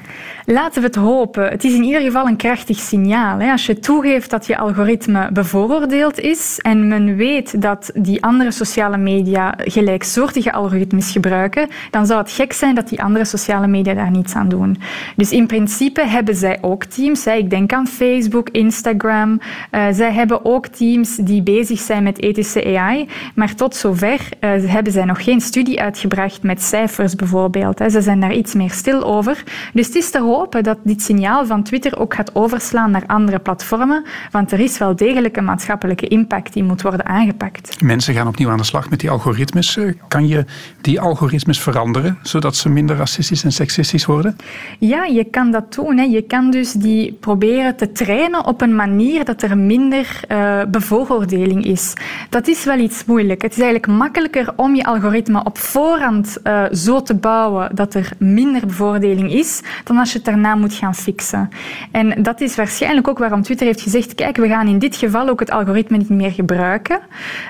Laten 0.46 0.80
we 0.80 0.86
het 0.86 0.96
hopen. 0.96 1.48
Het 1.48 1.64
is 1.64 1.74
in 1.74 1.82
ieder 1.82 2.00
geval 2.00 2.26
een 2.26 2.36
krachtig 2.36 2.78
signaal. 2.78 3.38
Hè. 3.38 3.50
Als 3.50 3.66
je 3.66 3.78
toegeeft 3.78 4.30
dat 4.30 4.46
je 4.46 4.58
algoritme 4.58 5.32
bevooroordeeld 5.32 6.20
is 6.20 6.58
en 6.58 6.88
men 6.88 7.16
weet 7.16 7.62
dat 7.62 7.90
die 7.94 8.22
andere 8.22 8.50
sociale 8.50 8.96
media 8.96 9.54
gelijksoortige 9.58 10.52
algoritmes 10.52 11.10
gebruiken, 11.10 11.68
dan 11.90 12.06
zou 12.06 12.20
het 12.20 12.32
gek 12.32 12.52
zijn 12.52 12.74
dat 12.74 12.88
die 12.88 13.02
andere 13.02 13.24
sociale 13.24 13.66
media 13.66 13.94
daar 13.94 14.10
niets 14.10 14.34
aan 14.34 14.48
doen. 14.48 14.78
Dus 15.16 15.30
in 15.30 15.46
principe 15.46 16.06
hebben 16.06 16.34
zij 16.34 16.58
ook 16.60 16.84
teams. 16.84 17.24
Hè. 17.24 17.32
Ik 17.32 17.50
denk 17.50 17.72
aan 17.72 17.86
Facebook, 17.86 18.48
Instagram. 18.50 19.40
Uh, 19.70 19.86
zij 19.92 20.12
hebben 20.12 20.44
ook 20.44 20.66
teams 20.66 21.16
die 21.16 21.42
bezig 21.42 21.80
zijn 21.80 22.02
met 22.02 22.22
ethische 22.22 22.78
AI. 22.78 23.08
Maar 23.34 23.54
tot 23.54 23.76
zover 23.76 24.28
uh, 24.40 24.50
hebben 24.70 24.92
zij 24.92 25.04
nog 25.04 25.24
geen 25.24 25.29
studie 25.38 25.80
uitgebracht 25.80 26.42
met 26.42 26.62
cijfers 26.62 27.14
bijvoorbeeld. 27.14 27.82
Ze 27.88 28.00
zijn 28.00 28.20
daar 28.20 28.34
iets 28.34 28.54
meer 28.54 28.70
stil 28.70 29.02
over. 29.04 29.42
Dus 29.72 29.86
het 29.86 29.94
is 29.94 30.10
te 30.10 30.20
hopen 30.20 30.62
dat 30.62 30.78
dit 30.84 31.02
signaal 31.02 31.46
van 31.46 31.62
Twitter 31.62 31.98
ook 31.98 32.14
gaat 32.14 32.34
overslaan 32.34 32.90
naar 32.90 33.04
andere 33.06 33.38
platformen, 33.38 34.04
want 34.30 34.52
er 34.52 34.60
is 34.60 34.78
wel 34.78 34.96
degelijk 34.96 35.36
een 35.36 35.44
maatschappelijke 35.44 36.08
impact 36.08 36.52
die 36.52 36.64
moet 36.64 36.82
worden 36.82 37.06
aangepakt. 37.06 37.82
Mensen 37.82 38.14
gaan 38.14 38.26
opnieuw 38.26 38.50
aan 38.50 38.56
de 38.56 38.64
slag 38.64 38.90
met 38.90 39.00
die 39.00 39.10
algoritmes. 39.10 39.76
Eh, 39.76 39.92
kan 40.08 40.28
je 40.28 40.44
die 40.80 41.00
algoritmes 41.00 41.60
veranderen, 41.60 42.18
zodat 42.22 42.56
ze 42.56 42.68
minder 42.68 42.96
racistisch 42.96 43.44
en 43.44 43.52
seksistisch 43.52 44.06
worden? 44.06 44.36
Ja, 44.78 45.04
je 45.04 45.24
kan 45.24 45.50
dat 45.50 45.74
doen. 45.74 45.96
Hè. 45.96 46.04
Je 46.04 46.22
kan 46.22 46.50
dus 46.50 46.72
die 46.72 47.12
proberen 47.12 47.76
te 47.76 47.92
trainen 47.92 48.46
op 48.46 48.60
een 48.60 48.74
manier 48.74 49.24
dat 49.24 49.42
er 49.42 49.58
minder 49.58 50.20
uh, 50.28 50.62
bevooroordeling 50.68 51.64
is. 51.64 51.92
Dat 52.28 52.48
is 52.48 52.64
wel 52.64 52.78
iets 52.78 53.04
moeilijk. 53.04 53.42
Het 53.42 53.52
is 53.52 53.62
eigenlijk 53.62 53.92
makkelijker 53.92 54.52
om 54.56 54.74
je 54.74 54.84
algoritme 54.84 55.18
algoritme 55.20 55.44
op 55.44 55.58
voorhand 55.58 56.38
uh, 56.44 56.64
zo 56.72 57.02
te 57.02 57.14
bouwen 57.14 57.74
dat 57.74 57.94
er 57.94 58.10
minder 58.18 58.66
bevoordeling 58.66 59.32
is, 59.32 59.62
dan 59.84 59.96
als 59.96 60.12
je 60.12 60.16
het 60.16 60.26
daarna 60.26 60.54
moet 60.54 60.74
gaan 60.74 60.94
fixen. 60.94 61.48
En 61.90 62.22
dat 62.22 62.40
is 62.40 62.56
waarschijnlijk 62.56 63.08
ook 63.08 63.18
waarom 63.18 63.42
Twitter 63.42 63.66
heeft 63.66 63.80
gezegd, 63.80 64.14
kijk, 64.14 64.36
we 64.36 64.48
gaan 64.48 64.66
in 64.66 64.78
dit 64.78 64.96
geval 64.96 65.28
ook 65.28 65.40
het 65.40 65.50
algoritme 65.50 65.96
niet 65.96 66.08
meer 66.08 66.32
gebruiken. 66.32 67.00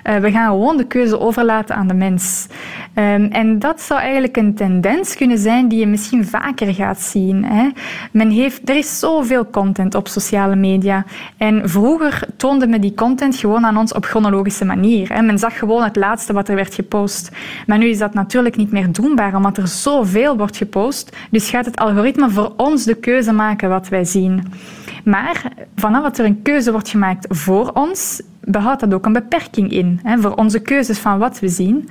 Uh, 0.05 0.17
we 0.17 0.31
gaan 0.31 0.49
gewoon 0.49 0.77
de 0.77 0.87
keuze 0.87 1.21
overlaten 1.21 1.77
aan 1.77 1.89
de 1.89 1.95
mens. 1.95 2.47
Um, 2.95 3.29
en 3.33 3.59
dat 3.59 3.81
zou 3.81 4.01
eigenlijk 4.01 4.37
een 4.37 4.55
tendens 4.55 5.17
kunnen 5.17 5.39
zijn 5.39 5.69
die 5.69 5.79
je 5.79 5.87
misschien 5.87 6.27
vaker 6.27 6.75
gaat 6.75 7.01
zien. 7.01 7.45
Hè. 7.45 7.69
Men 8.13 8.31
heeft, 8.31 8.69
er 8.69 8.77
is 8.77 8.99
zoveel 8.99 9.51
content 9.51 9.95
op 9.95 10.09
sociale 10.09 10.57
media. 10.57 11.05
En 11.37 11.69
vroeger 11.69 12.25
toonde 12.37 12.67
men 12.67 12.81
die 12.81 12.95
content 12.95 13.37
gewoon 13.37 13.67
aan 13.67 13.77
ons 13.77 13.93
op 13.93 14.05
chronologische 14.05 14.65
manier. 14.65 15.13
Hè. 15.13 15.23
Men 15.23 15.39
zag 15.39 15.59
gewoon 15.59 15.83
het 15.83 15.97
laatste 15.97 16.33
wat 16.33 16.49
er 16.49 16.55
werd 16.55 16.75
gepost. 16.75 17.31
Maar 17.67 17.79
nu 17.79 17.87
is 17.87 17.99
dat 17.99 18.15
natuurlijk 18.15 18.57
niet 18.57 18.73
meer 18.73 18.93
doenbaar, 18.93 19.35
omdat 19.35 19.57
er 19.57 19.69
zoveel 19.69 20.37
wordt 20.37 20.57
gepost. 20.57 21.17
Dus 21.31 21.51
gaat 21.51 21.65
het 21.65 21.79
algoritme 21.79 22.31
voor 22.31 22.53
ons 22.57 22.85
de 22.85 22.95
keuze 22.95 23.33
maken 23.33 23.69
wat 23.69 23.89
wij 23.89 24.05
zien. 24.05 24.53
Maar 25.05 25.53
vanaf 25.77 26.03
dat 26.03 26.19
er 26.19 26.25
een 26.25 26.43
keuze 26.43 26.73
wordt 26.73 26.89
gemaakt 26.89 27.27
voor 27.29 27.71
ons, 27.73 28.23
behoudt 28.41 28.81
dat 28.81 28.95
ook 28.95 29.07
een 29.07 29.13
beperking 29.13 29.73
in 29.73 30.01
hè, 30.03 30.19
voor 30.19 30.35
onze 30.35 30.61
keuzes 30.61 30.99
van 30.99 31.19
wat 31.19 31.41
we 31.41 31.49
zien. 31.49 31.89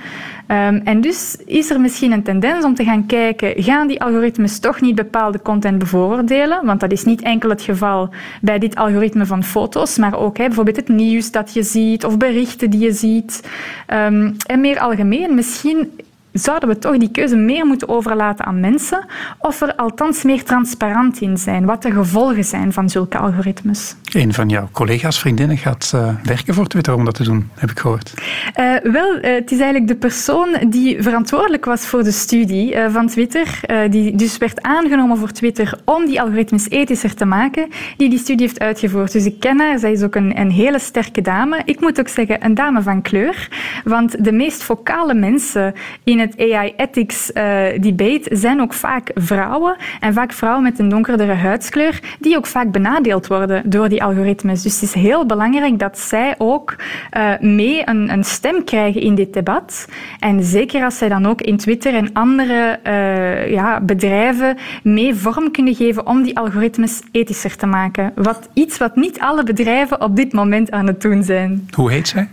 Um, 0.47 0.81
en 0.83 1.01
dus 1.01 1.37
is 1.45 1.69
er 1.69 1.81
misschien 1.81 2.11
een 2.11 2.23
tendens 2.23 2.65
om 2.65 2.75
te 2.75 2.83
gaan 2.83 3.05
kijken, 3.05 3.63
gaan 3.63 3.87
die 3.87 4.01
algoritmes 4.01 4.59
toch 4.59 4.81
niet 4.81 4.95
bepaalde 4.95 5.41
content 5.41 5.79
bevoordelen? 5.79 6.65
Want 6.65 6.79
dat 6.79 6.91
is 6.91 7.03
niet 7.03 7.21
enkel 7.21 7.49
het 7.49 7.61
geval 7.61 8.09
bij 8.41 8.59
dit 8.59 8.75
algoritme 8.75 9.25
van 9.25 9.43
foto's, 9.43 9.97
maar 9.97 10.19
ook 10.19 10.37
hè, 10.37 10.45
bijvoorbeeld 10.45 10.75
het 10.75 10.87
nieuws 10.87 11.31
dat 11.31 11.53
je 11.53 11.63
ziet 11.63 12.05
of 12.05 12.17
berichten 12.17 12.69
die 12.69 12.79
je 12.79 12.93
ziet. 12.93 13.49
Um, 13.93 14.35
en 14.45 14.61
meer 14.61 14.79
algemeen, 14.79 15.35
misschien 15.35 15.91
zouden 16.31 16.69
we 16.69 16.77
toch 16.77 16.97
die 16.97 17.11
keuze 17.11 17.35
meer 17.35 17.65
moeten 17.65 17.89
overlaten 17.89 18.45
aan 18.45 18.59
mensen, 18.59 19.05
of 19.39 19.61
er 19.61 19.75
althans 19.75 20.23
meer 20.23 20.43
transparant 20.43 21.21
in 21.21 21.37
zijn, 21.37 21.65
wat 21.65 21.81
de 21.81 21.91
gevolgen 21.91 22.43
zijn 22.43 22.73
van 22.73 22.89
zulke 22.89 23.17
algoritmes. 23.17 23.95
Een 24.11 24.33
van 24.33 24.49
jouw 24.49 24.69
collega's, 24.71 25.19
vriendinnen, 25.19 25.57
gaat 25.57 25.91
uh, 25.95 26.09
werken 26.23 26.53
voor 26.53 26.67
Twitter 26.67 26.93
om 26.93 27.05
dat 27.05 27.15
te 27.15 27.23
doen, 27.23 27.49
heb 27.55 27.71
ik 27.71 27.79
gehoord. 27.79 28.13
Uh, 28.59 28.91
wel, 28.91 29.15
uh, 29.15 29.21
het 29.21 29.51
is 29.51 29.59
eigenlijk 29.59 29.87
de 29.87 29.95
persoon 29.95 30.47
die 30.67 31.03
verantwoordelijk 31.03 31.65
was 31.65 31.85
voor 31.85 32.03
de 32.03 32.11
studie 32.11 32.75
van 32.89 33.07
Twitter, 33.07 33.59
die 33.89 34.15
dus 34.15 34.37
werd 34.37 34.61
aangenomen 34.61 35.17
voor 35.17 35.31
Twitter 35.31 35.79
om 35.85 36.05
die 36.05 36.21
algoritmes 36.21 36.69
ethischer 36.69 37.15
te 37.15 37.25
maken, 37.25 37.67
die 37.97 38.09
die 38.09 38.19
studie 38.19 38.45
heeft 38.45 38.59
uitgevoerd. 38.59 39.11
Dus 39.11 39.25
ik 39.25 39.39
ken 39.39 39.59
haar, 39.59 39.79
zij 39.79 39.91
is 39.91 40.03
ook 40.03 40.15
een, 40.15 40.39
een 40.39 40.51
hele 40.51 40.79
sterke 40.79 41.21
dame. 41.21 41.61
Ik 41.65 41.79
moet 41.79 41.99
ook 41.99 42.07
zeggen, 42.07 42.45
een 42.45 42.53
dame 42.53 42.81
van 42.81 43.01
kleur, 43.01 43.47
want 43.83 44.23
de 44.23 44.31
meest 44.31 44.63
vocale 44.63 45.13
mensen 45.13 45.73
in 46.03 46.18
het 46.19 46.51
AI 46.51 46.73
ethics 46.77 47.31
debate 47.79 48.27
zijn 48.31 48.61
ook 48.61 48.73
vaak 48.73 49.11
vrouwen, 49.15 49.75
en 49.99 50.13
vaak 50.13 50.33
vrouwen 50.33 50.63
met 50.63 50.79
een 50.79 50.89
donkerdere 50.89 51.33
huidskleur, 51.33 51.99
die 52.19 52.37
ook 52.37 52.45
vaak 52.45 52.71
benadeeld 52.71 53.27
worden 53.27 53.69
door 53.69 53.89
die 53.89 54.03
algoritmes. 54.03 54.61
Dus 54.61 54.73
het 54.73 54.83
is 54.83 54.93
heel 54.93 55.25
belangrijk 55.25 55.79
dat 55.79 55.99
zij 55.99 56.35
ook 56.37 56.75
uh, 57.17 57.39
mee 57.39 57.81
een, 57.85 58.11
een, 58.11 58.23
stem 58.23 58.63
krijgen 58.63 59.01
in 59.01 59.15
dit 59.15 59.33
debat. 59.33 59.87
En 60.19 60.43
zeker 60.43 60.83
als 60.83 60.97
zij 60.97 61.09
dan 61.09 61.25
ook 61.25 61.41
in 61.41 61.57
Twitter 61.57 61.93
en 61.93 62.13
andere 62.13 62.79
uh, 62.87 63.51
ja, 63.51 63.81
bedrijven 63.81 64.57
mee 64.83 65.15
vorm 65.15 65.51
kunnen 65.51 65.75
geven 65.75 66.07
om 66.07 66.23
die 66.23 66.37
algoritmes 66.37 67.01
ethischer 67.11 67.55
te 67.55 67.65
maken. 67.65 68.11
Wat, 68.15 68.49
iets 68.53 68.77
wat 68.77 68.95
niet 68.95 69.19
alle 69.19 69.43
bedrijven 69.43 70.01
op 70.01 70.15
dit 70.15 70.33
moment 70.33 70.71
aan 70.71 70.87
het 70.87 71.01
doen 71.01 71.23
zijn. 71.23 71.67
Hoe 71.75 71.91
heet 71.91 72.07
zij? 72.07 72.27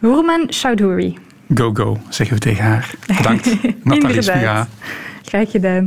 Roerman 0.00 0.44
Chowdhury. 0.48 1.16
Go, 1.54 1.70
go, 1.74 1.98
zeggen 2.08 2.34
we 2.36 2.40
tegen 2.42 2.64
haar. 2.64 2.90
Bedankt, 3.16 3.56
Nathalie 3.84 4.22
Spiga. 4.22 4.68
Graag 5.24 5.50
gedaan. 5.50 5.84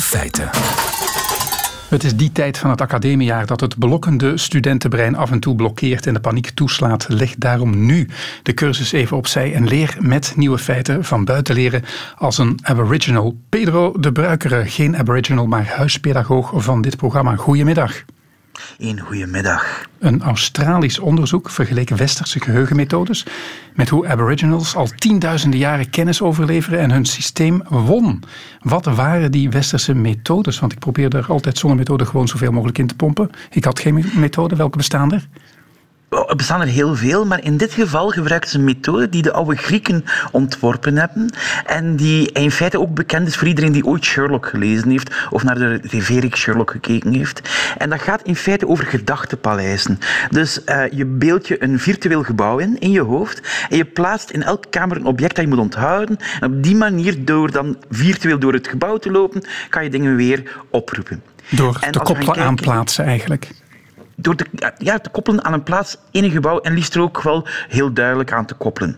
feiten. 0.00 0.50
Het 1.88 2.04
is 2.04 2.16
die 2.16 2.32
tijd 2.32 2.58
van 2.58 2.70
het 2.70 2.80
academiejaar 2.80 3.46
dat 3.46 3.60
het 3.60 3.78
blokkende 3.78 4.36
studentenbrein 4.36 5.16
af 5.16 5.30
en 5.30 5.40
toe 5.40 5.54
blokkeert 5.54 6.06
en 6.06 6.14
de 6.14 6.20
paniek 6.20 6.50
toeslaat. 6.50 7.06
Leg 7.08 7.34
daarom 7.38 7.86
nu 7.86 8.08
de 8.42 8.54
cursus 8.54 8.92
even 8.92 9.16
opzij 9.16 9.54
en 9.54 9.68
leer 9.68 9.96
met 10.00 10.32
nieuwe 10.36 10.58
feiten 10.58 11.04
van 11.04 11.24
buiten 11.24 11.54
leren 11.54 11.84
als 12.16 12.38
een 12.38 12.58
aboriginal. 12.62 13.36
Pedro 13.48 13.94
de 14.00 14.12
Bruikere, 14.12 14.66
geen 14.66 14.96
aboriginal, 14.96 15.46
maar 15.46 15.66
huispedagoog 15.66 16.52
van 16.54 16.82
dit 16.82 16.96
programma. 16.96 17.36
Goedemiddag. 17.36 18.04
Een 18.78 19.00
goedemiddag. 19.00 19.86
Een 19.98 20.22
Australisch 20.22 20.98
onderzoek 20.98 21.50
vergeleken 21.50 21.96
westerse 21.96 22.40
geheugenmethodes 22.40 23.26
met 23.74 23.88
hoe 23.88 24.08
aboriginals 24.08 24.76
al 24.76 24.88
tienduizenden 24.96 25.58
jaren 25.58 25.90
kennis 25.90 26.22
overleveren 26.22 26.78
en 26.78 26.90
hun 26.90 27.04
systeem 27.04 27.62
won. 27.68 28.22
Wat 28.60 28.84
waren 28.84 29.32
die 29.32 29.50
westerse 29.50 29.94
methodes? 29.94 30.58
Want 30.58 30.72
ik 30.72 30.78
probeer 30.78 31.16
er 31.16 31.26
altijd 31.28 31.62
methode 31.64 32.06
gewoon 32.06 32.28
zoveel 32.28 32.52
mogelijk 32.52 32.78
in 32.78 32.86
te 32.86 32.96
pompen. 32.96 33.30
Ik 33.50 33.64
had 33.64 33.78
geen 33.78 34.04
methode. 34.14 34.56
Welke 34.56 34.76
bestaan 34.76 35.12
er? 35.12 35.26
Oh, 36.08 36.30
er 36.30 36.36
bestaan 36.36 36.60
er 36.60 36.66
heel 36.66 36.94
veel, 36.94 37.26
maar 37.26 37.44
in 37.44 37.56
dit 37.56 37.72
geval 37.72 38.08
gebruiken 38.08 38.50
ze 38.50 38.58
een 38.58 38.64
methode 38.64 39.08
die 39.08 39.22
de 39.22 39.32
oude 39.32 39.56
Grieken 39.56 40.04
ontworpen 40.32 40.96
hebben 40.96 41.30
en 41.64 41.96
die 41.96 42.32
in 42.32 42.50
feite 42.50 42.80
ook 42.80 42.94
bekend 42.94 43.26
is 43.26 43.36
voor 43.36 43.48
iedereen 43.48 43.72
die 43.72 43.86
ooit 43.86 44.04
Sherlock 44.04 44.46
gelezen 44.46 44.90
heeft 44.90 45.14
of 45.30 45.42
naar 45.42 45.58
de 45.58 45.80
tv 45.88 46.34
Sherlock 46.34 46.70
gekeken 46.70 47.12
heeft. 47.12 47.40
En 47.78 47.90
dat 47.90 48.00
gaat 48.00 48.22
in 48.22 48.36
feite 48.36 48.68
over 48.68 48.86
gedachtepaleizen. 48.86 49.98
Dus 50.30 50.60
uh, 50.66 50.82
je 50.90 51.04
beeld 51.04 51.48
je 51.48 51.62
een 51.62 51.78
virtueel 51.78 52.22
gebouw 52.22 52.58
in, 52.58 52.78
in 52.78 52.90
je 52.90 53.02
hoofd, 53.02 53.66
en 53.68 53.76
je 53.76 53.84
plaatst 53.84 54.30
in 54.30 54.42
elke 54.42 54.68
kamer 54.68 54.96
een 54.96 55.06
object 55.06 55.34
dat 55.34 55.44
je 55.44 55.50
moet 55.50 55.60
onthouden. 55.60 56.16
En 56.40 56.54
op 56.54 56.62
die 56.62 56.76
manier, 56.76 57.24
door 57.24 57.50
dan 57.50 57.76
virtueel 57.90 58.38
door 58.38 58.52
het 58.52 58.68
gebouw 58.68 58.96
te 58.96 59.10
lopen, 59.10 59.42
kan 59.68 59.84
je 59.84 59.90
dingen 59.90 60.16
weer 60.16 60.56
oproepen. 60.70 61.22
Door 61.50 61.78
te 61.78 61.98
koppelen 61.98 62.36
aan 62.36 62.54
plaatsen 62.54 63.04
eigenlijk 63.04 63.50
door 64.16 64.34
te, 64.34 64.46
ja, 64.78 64.98
te 64.98 65.10
koppelen 65.10 65.44
aan 65.44 65.52
een 65.52 65.62
plaats 65.62 65.96
in 66.10 66.24
een 66.24 66.30
gebouw 66.30 66.60
en 66.60 66.74
liefst 66.74 66.94
er 66.94 67.00
ook 67.00 67.22
wel 67.22 67.46
heel 67.68 67.92
duidelijk 67.92 68.32
aan 68.32 68.46
te 68.46 68.54
koppelen. 68.54 68.96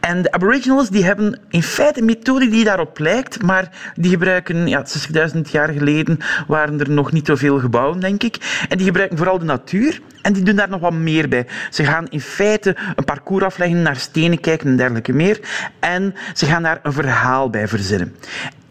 En 0.00 0.22
de 0.22 0.32
Aboriginals 0.32 0.88
die 0.88 1.04
hebben 1.04 1.40
in 1.48 1.62
feite 1.62 2.00
een 2.00 2.04
methode 2.04 2.48
die 2.48 2.64
daarop 2.64 2.98
lijkt, 2.98 3.42
maar 3.42 3.92
die 3.94 4.10
gebruiken, 4.10 4.66
ja, 4.66 4.86
60.000 5.34 5.40
jaar 5.50 5.68
geleden 5.68 6.18
waren 6.46 6.80
er 6.80 6.90
nog 6.90 7.12
niet 7.12 7.26
zoveel 7.26 7.58
gebouwen, 7.58 8.00
denk 8.00 8.22
ik. 8.22 8.64
En 8.68 8.76
die 8.76 8.86
gebruiken 8.86 9.16
vooral 9.16 9.38
de 9.38 9.44
natuur 9.44 10.00
en 10.22 10.32
die 10.32 10.42
doen 10.42 10.56
daar 10.56 10.68
nog 10.68 10.80
wat 10.80 10.92
meer 10.92 11.28
bij. 11.28 11.46
Ze 11.70 11.84
gaan 11.84 12.06
in 12.08 12.20
feite 12.20 12.76
een 12.96 13.04
parcours 13.04 13.44
afleggen, 13.44 13.82
naar 13.82 13.96
stenen 13.96 14.40
kijken 14.40 14.68
en 14.68 14.76
dergelijke 14.76 15.12
meer. 15.12 15.40
En 15.80 16.14
ze 16.34 16.46
gaan 16.46 16.62
daar 16.62 16.80
een 16.82 16.92
verhaal 16.92 17.50
bij 17.50 17.68
verzinnen. 17.68 18.16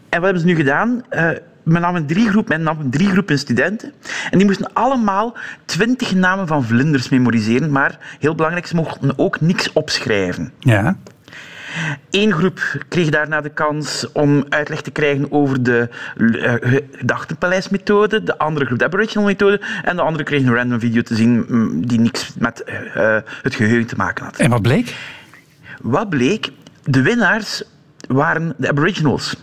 En 0.08 0.20
wat 0.20 0.22
hebben 0.22 0.40
ze 0.40 0.46
nu 0.46 0.54
gedaan? 0.54 1.04
Uh, 1.10 1.30
men 1.68 1.80
nam 1.80 1.94
een 1.94 2.06
driegroep, 2.06 2.48
men 2.48 2.62
nam 2.62 2.80
een 2.80 2.90
driegroep 2.90 3.30
studenten 3.34 3.92
en 4.30 4.38
die 4.38 4.46
moesten 4.46 4.72
allemaal 4.72 5.36
twintig 5.64 6.14
namen 6.14 6.46
van 6.46 6.64
vlinders 6.64 7.08
memoriseren, 7.08 7.70
maar 7.70 7.98
heel 8.18 8.34
belangrijk, 8.34 8.66
ze 8.66 8.74
mochten 8.76 9.18
ook 9.18 9.40
niks 9.40 9.72
opschrijven. 9.72 10.52
Ja. 10.58 10.96
Eén 12.10 12.32
groep 12.32 12.84
kreeg 12.88 13.08
daarna 13.08 13.40
de 13.40 13.48
kans 13.48 14.12
om 14.12 14.44
uitleg 14.48 14.80
te 14.80 14.90
krijgen 14.90 15.32
over 15.32 15.62
de 15.62 15.88
uh, 16.16 16.54
gedachtenpaleismethode, 16.92 18.22
de 18.22 18.38
andere 18.38 18.66
groep 18.66 18.78
de 18.78 18.84
Aboriginal 18.84 19.26
methode 19.26 19.60
en 19.82 19.96
de 19.96 20.02
andere 20.02 20.24
kreeg 20.24 20.42
een 20.42 20.54
random 20.54 20.80
video 20.80 21.02
te 21.02 21.14
zien 21.14 21.44
mm, 21.48 21.86
die 21.86 22.00
niks 22.00 22.32
met 22.38 22.62
uh, 22.66 23.16
het 23.42 23.54
geheugen 23.54 23.86
te 23.86 23.96
maken 23.96 24.24
had. 24.24 24.36
En 24.36 24.50
wat 24.50 24.62
bleek? 24.62 24.96
Wat 25.82 26.08
bleek? 26.08 26.50
De 26.84 27.02
winnaars 27.02 27.62
waren 28.08 28.54
de 28.56 28.68
Aboriginals. 28.68 29.36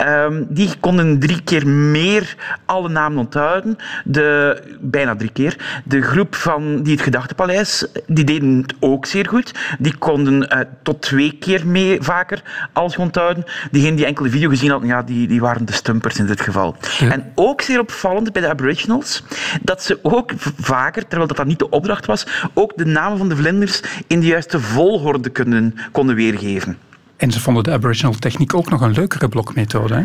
Um, 0.00 0.46
die 0.48 0.70
konden 0.80 1.18
drie 1.18 1.42
keer 1.42 1.66
meer 1.66 2.36
alle 2.64 2.88
namen 2.88 3.18
onthouden. 3.18 3.76
De, 4.04 4.62
bijna 4.80 5.16
drie 5.16 5.32
keer. 5.32 5.82
De 5.84 6.02
groep 6.02 6.34
van, 6.34 6.82
die 6.82 6.92
het 6.92 7.02
Gedachtenpaleis, 7.02 7.86
die 8.06 8.24
deden 8.24 8.56
het 8.56 8.74
ook 8.80 9.06
zeer 9.06 9.28
goed. 9.28 9.54
Die 9.78 9.96
konden 9.96 10.42
uh, 10.42 10.60
tot 10.82 11.02
twee 11.02 11.36
keer 11.40 11.66
mee, 11.66 12.02
vaker 12.02 12.42
alles 12.72 12.96
onthouden. 12.96 13.44
Diegenen 13.70 13.96
die 13.96 14.06
enkel 14.06 14.24
de 14.24 14.30
video 14.30 14.48
gezien 14.48 14.70
hadden, 14.70 14.88
ja, 14.88 15.02
die, 15.02 15.28
die 15.28 15.40
waren 15.40 15.64
de 15.64 15.72
stumpers 15.72 16.18
in 16.18 16.26
dit 16.26 16.40
geval. 16.40 16.76
En 17.10 17.32
ook 17.34 17.60
zeer 17.60 17.80
opvallend 17.80 18.32
bij 18.32 18.42
de 18.42 18.48
Aboriginals, 18.48 19.22
dat 19.62 19.82
ze 19.82 19.98
ook 20.02 20.32
vaker, 20.60 21.02
terwijl 21.02 21.26
dat, 21.26 21.36
dat 21.36 21.46
niet 21.46 21.58
de 21.58 21.70
opdracht 21.70 22.06
was, 22.06 22.26
ook 22.54 22.72
de 22.76 22.84
namen 22.86 23.18
van 23.18 23.28
de 23.28 23.36
vlinders 23.36 23.82
in 24.06 24.20
de 24.20 24.26
juiste 24.26 24.60
volgorde 24.60 25.30
kunnen, 25.30 25.74
konden 25.92 26.14
weergeven. 26.14 26.78
En 27.22 27.30
ze 27.30 27.40
vonden 27.40 27.62
de 27.62 27.70
Aboriginal 27.70 28.12
techniek 28.12 28.54
ook 28.54 28.70
nog 28.70 28.80
een 28.80 28.92
leukere 28.92 29.28
blokmethode. 29.28 29.94
Hè? 29.94 30.02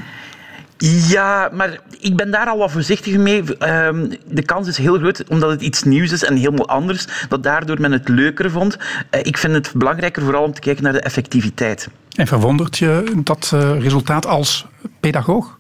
Ja, 1.10 1.50
maar 1.54 1.80
ik 2.00 2.16
ben 2.16 2.32
daar 2.32 2.48
al 2.48 2.58
wat 2.58 2.72
voorzichtig 2.72 3.18
mee. 3.18 3.58
Ehm, 3.58 4.10
de 4.28 4.42
kans 4.42 4.68
is 4.68 4.78
heel 4.78 4.98
groot, 4.98 5.24
omdat 5.28 5.50
het 5.50 5.62
iets 5.62 5.84
nieuws 5.84 6.12
is 6.12 6.24
en 6.24 6.36
helemaal 6.36 6.68
anders, 6.68 7.08
dat 7.30 7.44
daardoor 7.44 7.82
men 7.82 7.92
het 7.92 8.08
leuker 8.08 8.52
vond. 8.52 8.78
Eh, 9.10 9.20
ik 9.24 9.38
vind 9.38 9.54
het 9.54 9.72
belangrijker 9.76 10.24
vooral 10.24 10.44
om 10.44 10.54
te 10.54 10.62
kijken 10.62 10.84
naar 10.84 10.94
de 10.94 11.00
effectiviteit. 11.00 11.90
En 12.16 12.28
verwondert 12.28 12.78
je 12.78 13.14
dat 13.24 13.52
eh, 13.54 13.80
resultaat 13.80 14.26
als 14.26 14.66
pedagoog? 15.00 15.58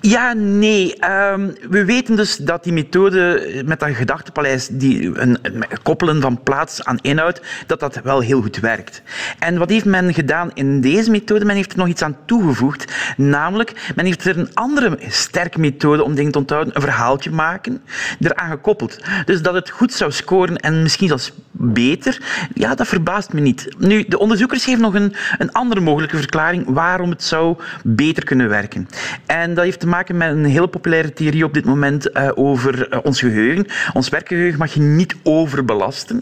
Ja, 0.00 0.32
nee. 0.32 0.96
Ehm, 0.96 1.50
we 1.70 1.84
weten 1.84 2.16
dus 2.16 2.36
dat 2.36 2.64
die 2.64 2.72
methode 2.72 3.62
met 3.66 3.80
dat 3.80 3.90
gedachtenpaleis, 3.90 4.68
die 4.72 5.20
een, 5.20 5.38
koppelen 5.82 6.20
van 6.20 6.42
plaats 6.42 6.84
aan 6.84 6.98
inhoud, 7.00 7.42
dat 7.66 7.80
dat 7.80 8.00
wel 8.02 8.20
heel 8.20 8.42
goed 8.42 8.58
werkt. 8.58 9.02
En 9.38 9.58
wat 9.58 9.70
heeft 9.70 9.84
men 9.84 10.14
gedaan 10.14 10.50
in 10.54 10.80
deze 10.80 11.10
methode? 11.10 11.44
Men 11.44 11.56
heeft 11.56 11.72
er 11.72 11.78
nog 11.78 11.88
iets 11.88 12.02
aan 12.02 12.16
toegevoegd. 12.24 12.92
Namelijk, 13.16 13.92
men 13.94 14.04
heeft 14.04 14.24
er 14.24 14.38
een 14.38 14.54
andere 14.54 14.98
sterke 15.08 15.60
methode 15.60 16.02
om 16.02 16.14
dingen 16.14 16.32
te 16.32 16.38
onthouden, 16.38 16.76
een 16.76 16.82
verhaaltje 16.82 17.30
maken, 17.30 17.82
eraan 18.20 18.50
gekoppeld. 18.50 18.98
Dus 19.24 19.42
dat 19.42 19.54
het 19.54 19.70
goed 19.70 19.92
zou 19.92 20.12
scoren 20.12 20.56
en 20.56 20.82
misschien 20.82 21.08
zelfs 21.08 21.32
beter, 21.50 22.22
ja, 22.54 22.74
dat 22.74 22.88
verbaast 22.88 23.32
me 23.32 23.40
niet. 23.40 23.68
Nu, 23.78 24.04
de 24.08 24.18
onderzoekers 24.18 24.64
geven 24.64 24.80
nog 24.80 24.94
een, 24.94 25.14
een 25.38 25.52
andere 25.52 25.80
mogelijke 25.80 26.16
verklaring 26.16 26.64
waarom 26.66 27.10
het 27.10 27.22
zou 27.22 27.56
beter 27.84 28.24
kunnen 28.24 28.48
werken. 28.48 28.88
En 29.26 29.47
dat 29.54 29.64
heeft 29.64 29.80
te 29.80 29.86
maken 29.86 30.16
met 30.16 30.30
een 30.30 30.44
heel 30.44 30.66
populaire 30.66 31.12
theorie 31.12 31.44
op 31.44 31.54
dit 31.54 31.64
moment 31.64 32.10
uh, 32.16 32.28
over 32.34 32.92
uh, 32.92 32.98
ons 33.02 33.20
geheugen. 33.20 33.66
Ons 33.92 34.08
werkgeheugen 34.08 34.58
mag 34.58 34.74
je 34.74 34.80
niet 34.80 35.16
overbelasten. 35.22 36.18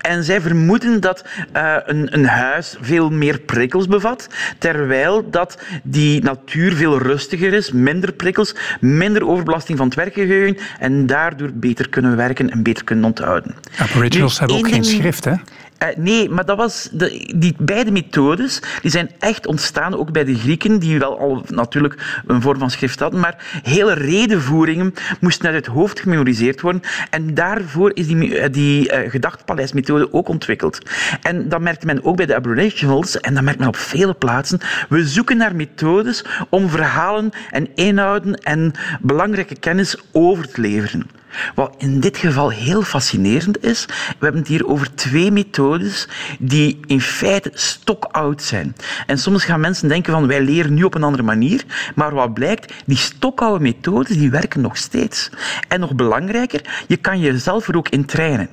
En 0.00 0.24
zij 0.24 0.40
vermoeden 0.40 1.00
dat 1.00 1.24
uh, 1.56 1.76
een, 1.84 2.14
een 2.14 2.26
huis 2.26 2.76
veel 2.80 3.10
meer 3.10 3.40
prikkels 3.40 3.86
bevat, 3.86 4.28
terwijl 4.58 5.30
dat 5.30 5.58
die 5.82 6.22
natuur 6.22 6.72
veel 6.72 6.98
rustiger 6.98 7.52
is, 7.52 7.72
minder 7.72 8.12
prikkels, 8.12 8.54
minder 8.80 9.26
overbelasting 9.26 9.78
van 9.78 9.86
het 9.86 9.96
werkgeheugen 9.96 10.56
en 10.78 11.06
daardoor 11.06 11.50
beter 11.54 11.88
kunnen 11.88 12.16
werken 12.16 12.50
en 12.50 12.62
beter 12.62 12.84
kunnen 12.84 13.04
onthouden. 13.04 13.54
Aboriginals 13.78 14.32
nu, 14.32 14.38
hebben 14.38 14.56
ook 14.56 14.72
geen 14.72 14.84
schrift, 14.84 15.24
hè? 15.24 15.34
Uh, 15.82 15.88
nee, 15.96 16.28
maar 16.28 16.44
dat 16.44 16.56
was 16.56 16.88
de, 16.92 17.32
die 17.36 17.54
beide 17.58 17.90
methodes 17.90 18.62
die 18.82 18.90
zijn 18.90 19.10
echt 19.18 19.46
ontstaan, 19.46 19.96
ook 19.96 20.12
bij 20.12 20.24
de 20.24 20.34
Grieken, 20.34 20.78
die 20.78 20.98
wel 20.98 21.18
al 21.18 21.44
natuurlijk 21.48 22.22
een 22.26 22.42
vorm 22.42 22.58
van 22.58 22.70
schrift 22.70 23.00
hadden, 23.00 23.20
maar 23.20 23.60
hele 23.62 23.92
redenvoeringen 23.92 24.94
moesten 25.20 25.46
uit 25.46 25.66
het 25.66 25.74
hoofd 25.74 26.00
gememoriseerd 26.00 26.60
worden. 26.60 26.82
En 27.10 27.34
daarvoor 27.34 27.90
is 27.94 28.06
die, 28.06 28.50
die 28.50 28.92
uh, 28.92 29.10
gedachtpaleismethode 29.10 30.12
ook 30.12 30.28
ontwikkeld. 30.28 30.78
En 31.22 31.48
dat 31.48 31.60
merkte 31.60 31.86
men 31.86 32.04
ook 32.04 32.16
bij 32.16 32.26
de 32.26 32.34
Aboriginals, 32.34 33.20
en 33.20 33.34
dat 33.34 33.42
merkt 33.42 33.58
men 33.58 33.68
op 33.68 33.76
vele 33.76 34.14
plaatsen. 34.14 34.60
We 34.88 35.06
zoeken 35.06 35.36
naar 35.36 35.56
methodes 35.56 36.24
om 36.48 36.68
verhalen 36.68 37.30
en 37.50 37.68
inhouden 37.74 38.34
en 38.34 38.72
belangrijke 39.00 39.58
kennis 39.58 39.96
over 40.12 40.48
te 40.48 40.60
leveren. 40.60 41.06
Wat 41.54 41.74
in 41.78 42.00
dit 42.00 42.16
geval 42.16 42.50
heel 42.50 42.82
fascinerend 42.82 43.64
is, 43.64 43.84
we 43.86 44.16
hebben 44.18 44.40
het 44.40 44.50
hier 44.50 44.66
over 44.66 44.94
twee 44.94 45.30
methodes 45.30 46.08
die 46.38 46.80
in 46.86 47.00
feite 47.00 47.50
stokoud 47.54 48.42
zijn. 48.42 48.76
En 49.06 49.18
soms 49.18 49.44
gaan 49.44 49.60
mensen 49.60 49.88
denken 49.88 50.12
van 50.12 50.26
wij 50.26 50.40
leren 50.40 50.74
nu 50.74 50.82
op 50.82 50.94
een 50.94 51.02
andere 51.02 51.22
manier, 51.22 51.64
maar 51.94 52.14
wat 52.14 52.34
blijkt, 52.34 52.72
die 52.86 52.96
stokoude 52.96 53.62
methodes 53.62 54.16
die 54.16 54.30
werken 54.30 54.60
nog 54.60 54.76
steeds. 54.76 55.30
En 55.68 55.80
nog 55.80 55.94
belangrijker, 55.94 56.84
je 56.86 56.96
kan 56.96 57.20
jezelf 57.20 57.68
er 57.68 57.76
ook 57.76 57.88
in 57.88 58.04
trainen. 58.04 58.48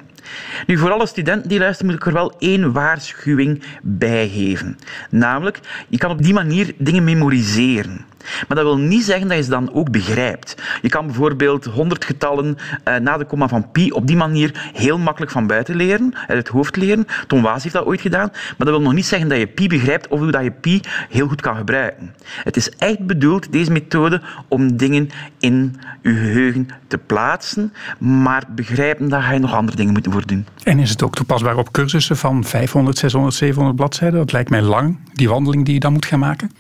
Nu, 0.68 0.78
voor 0.78 0.92
alle 0.92 1.08
studenten 1.08 1.50
die 1.50 1.60
luisteren, 1.60 1.92
moet 1.92 2.02
ik 2.02 2.08
er 2.08 2.14
wel 2.14 2.34
één 2.40 2.72
waarschuwing 2.72 3.64
bij 3.82 4.30
geven. 4.30 4.80
Namelijk, 5.10 5.60
je 5.88 5.98
kan 5.98 6.12
op 6.12 6.24
die 6.24 6.34
manier 6.34 6.74
dingen 6.78 7.04
memoriseren. 7.04 8.06
Maar 8.48 8.58
dat 8.58 8.66
wil 8.66 8.78
niet 8.78 9.04
zeggen 9.04 9.28
dat 9.28 9.38
je 9.38 9.44
ze 9.44 9.50
dan 9.50 9.74
ook 9.74 9.92
begrijpt. 9.92 10.56
Je 10.82 10.90
kan 10.90 11.06
bijvoorbeeld 11.06 11.66
honderd 11.66 12.06
getallen 12.06 12.58
uh, 12.88 12.96
na 12.96 13.18
de 13.18 13.26
komma 13.26 13.48
van 13.48 13.72
pi 13.72 13.92
op 13.92 14.08
die 14.08 14.16
manier 14.16 14.72
heel 14.74 14.98
makkelijk 14.98 15.32
van 15.32 15.48
buiten 15.48 15.76
leren, 15.76 16.14
uit 16.28 16.38
het 16.38 16.48
hoofd 16.48 16.76
leren. 16.76 17.08
Tom 17.28 17.42
Waas 17.42 17.64
heeft 17.64 17.76
dat 17.76 17.86
ooit 17.86 18.02
gedaan. 18.02 18.30
Maar 18.32 18.54
dat 18.58 18.70
wil 18.70 18.82
nog 18.82 18.94
niet 18.94 19.06
zeggen 19.06 19.30
dat 19.30 19.38
je 19.38 19.48
pi 19.48 19.68
begrijpt 19.68 20.08
of 20.08 20.20
dat 20.20 20.44
je 20.44 20.52
pi 20.52 20.82
heel 21.10 21.28
goed 21.28 21.42
kan 21.42 21.56
gebruiken. 21.56 22.14
Het 22.44 22.58
is 22.58 22.70
echt 22.70 23.00
bedoeld, 23.00 23.52
deze 23.52 23.72
methode, 23.72 24.22
om 24.48 24.78
dingen 24.78 25.10
in 25.40 25.76
je 26.02 26.14
geheugen 26.14 26.68
te 26.88 26.98
plaatsen. 26.98 27.74
Maar 28.00 28.44
begrijpen, 28.50 29.10
daar 29.10 29.22
ga 29.22 29.32
je 29.32 29.40
nog 29.40 29.54
andere 29.54 29.78
dingen 29.78 29.94
moeten 29.94 30.12
voor 30.12 30.26
doen. 30.26 30.46
En 30.64 30.80
is 30.80 30.90
het 30.90 31.04
ook 31.04 31.16
toepasbaar 31.16 31.58
op 31.58 31.72
cursussen 31.72 32.18
van 32.18 32.44
500, 32.44 32.98
600, 32.98 33.36
700 33.36 33.76
bladzijden? 33.76 34.20
Dat 34.20 34.32
lijkt 34.32 34.50
mij 34.50 34.62
lang, 34.62 35.00
die 35.14 35.30
wandeling 35.30 35.66
die 35.66 35.74
je 35.74 35.80
dan 35.80 35.94
moet 35.94 36.06
gaan 36.06 36.20
maken. 36.20 36.52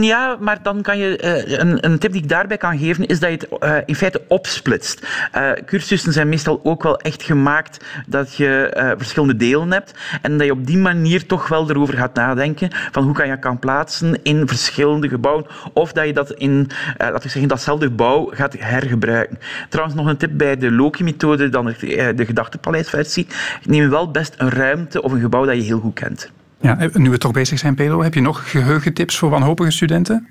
Ja, 0.00 0.36
maar 0.40 0.62
dan 0.62 0.82
kan 0.82 0.98
je 0.98 1.22
uh, 1.22 1.58
een, 1.58 1.84
een, 1.84 1.98
tip 1.98 2.12
die 2.12 2.22
ik 2.22 2.28
daarbij 2.28 2.56
kan 2.56 2.78
geven 2.78 3.06
is 3.06 3.20
dat 3.20 3.30
je 3.30 3.36
het 3.36 3.62
uh, 3.64 3.76
in 3.86 3.94
feite 3.94 4.22
opsplitst. 4.28 5.06
Uh, 5.36 5.50
cursussen 5.66 6.12
zijn 6.12 6.28
meestal 6.28 6.60
ook 6.62 6.82
wel 6.82 6.96
echt 6.96 7.22
gemaakt 7.22 7.84
dat 8.06 8.34
je 8.34 8.94
verschillende 8.98 9.36
delen 9.36 9.72
hebt 9.72 9.94
en 10.22 10.38
dat 10.38 10.46
je 10.46 10.52
op 10.52 10.66
die 10.66 10.78
manier 10.78 11.26
toch 11.26 11.48
wel 11.48 11.70
erover 11.70 11.96
gaat 11.96 12.14
nadenken 12.14 12.70
van 12.90 13.04
hoe 13.04 13.14
kan 13.14 13.28
je 13.28 13.38
kan 13.38 13.58
plaatsen 13.58 14.22
in 14.22 14.48
verschillende 14.48 15.08
gebouwen 15.08 15.46
of 15.72 15.92
dat 15.92 16.06
je 16.06 16.12
dat 16.12 16.30
in, 16.32 16.70
laten 16.98 17.22
we 17.22 17.28
zeggen, 17.28 17.48
datzelfde 17.48 17.86
gebouw 17.86 18.30
gaat 18.34 18.56
hergebruiken. 18.58 19.38
Trouwens, 19.68 19.96
nog 19.96 20.06
een 20.06 20.16
tip 20.16 20.30
bij 20.32 20.56
de 20.56 20.70
Loki-methode, 20.70 21.48
dan 21.48 21.64
de, 21.64 22.12
de 22.16 22.24
gedachtepaleisversie. 22.24 23.26
Neem 23.64 23.90
wel 23.90 24.10
best 24.10 24.34
een 24.38 24.50
ruimte 24.50 25.02
of 25.02 25.12
een 25.12 25.20
gebouw 25.20 25.44
dat 25.44 25.56
je 25.56 25.62
heel 25.62 25.80
goed 25.80 25.94
kent. 25.94 26.30
Ja, 26.62 26.88
nu 26.92 27.10
we 27.10 27.18
toch 27.18 27.32
bezig 27.32 27.58
zijn, 27.58 27.74
Pedro, 27.74 28.02
heb 28.02 28.14
je 28.14 28.20
nog 28.20 28.50
geheugentips 28.50 29.18
voor 29.18 29.30
wanhopige 29.30 29.70
studenten? 29.70 30.28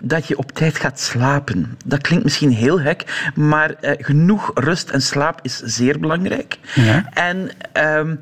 Dat 0.00 0.26
je 0.26 0.38
op 0.38 0.52
tijd 0.52 0.78
gaat 0.78 1.00
slapen. 1.00 1.76
Dat 1.84 2.00
klinkt 2.00 2.24
misschien 2.24 2.50
heel 2.50 2.78
gek, 2.78 3.30
maar 3.34 3.70
uh, 3.80 3.90
genoeg 3.98 4.50
rust 4.54 4.90
en 4.90 5.02
slaap 5.02 5.38
is 5.42 5.58
zeer 5.58 5.98
belangrijk. 5.98 6.58
Ja. 6.74 7.08
En 7.12 7.50
um, 7.98 8.20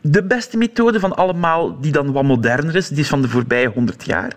de 0.00 0.22
beste 0.22 0.56
methode 0.56 1.00
van 1.00 1.16
allemaal, 1.16 1.80
die 1.80 1.92
dan 1.92 2.12
wat 2.12 2.22
moderner 2.22 2.76
is, 2.76 2.88
die 2.88 2.98
is 2.98 3.08
van 3.08 3.22
de 3.22 3.28
voorbije 3.28 3.68
100 3.68 4.04
jaar, 4.04 4.32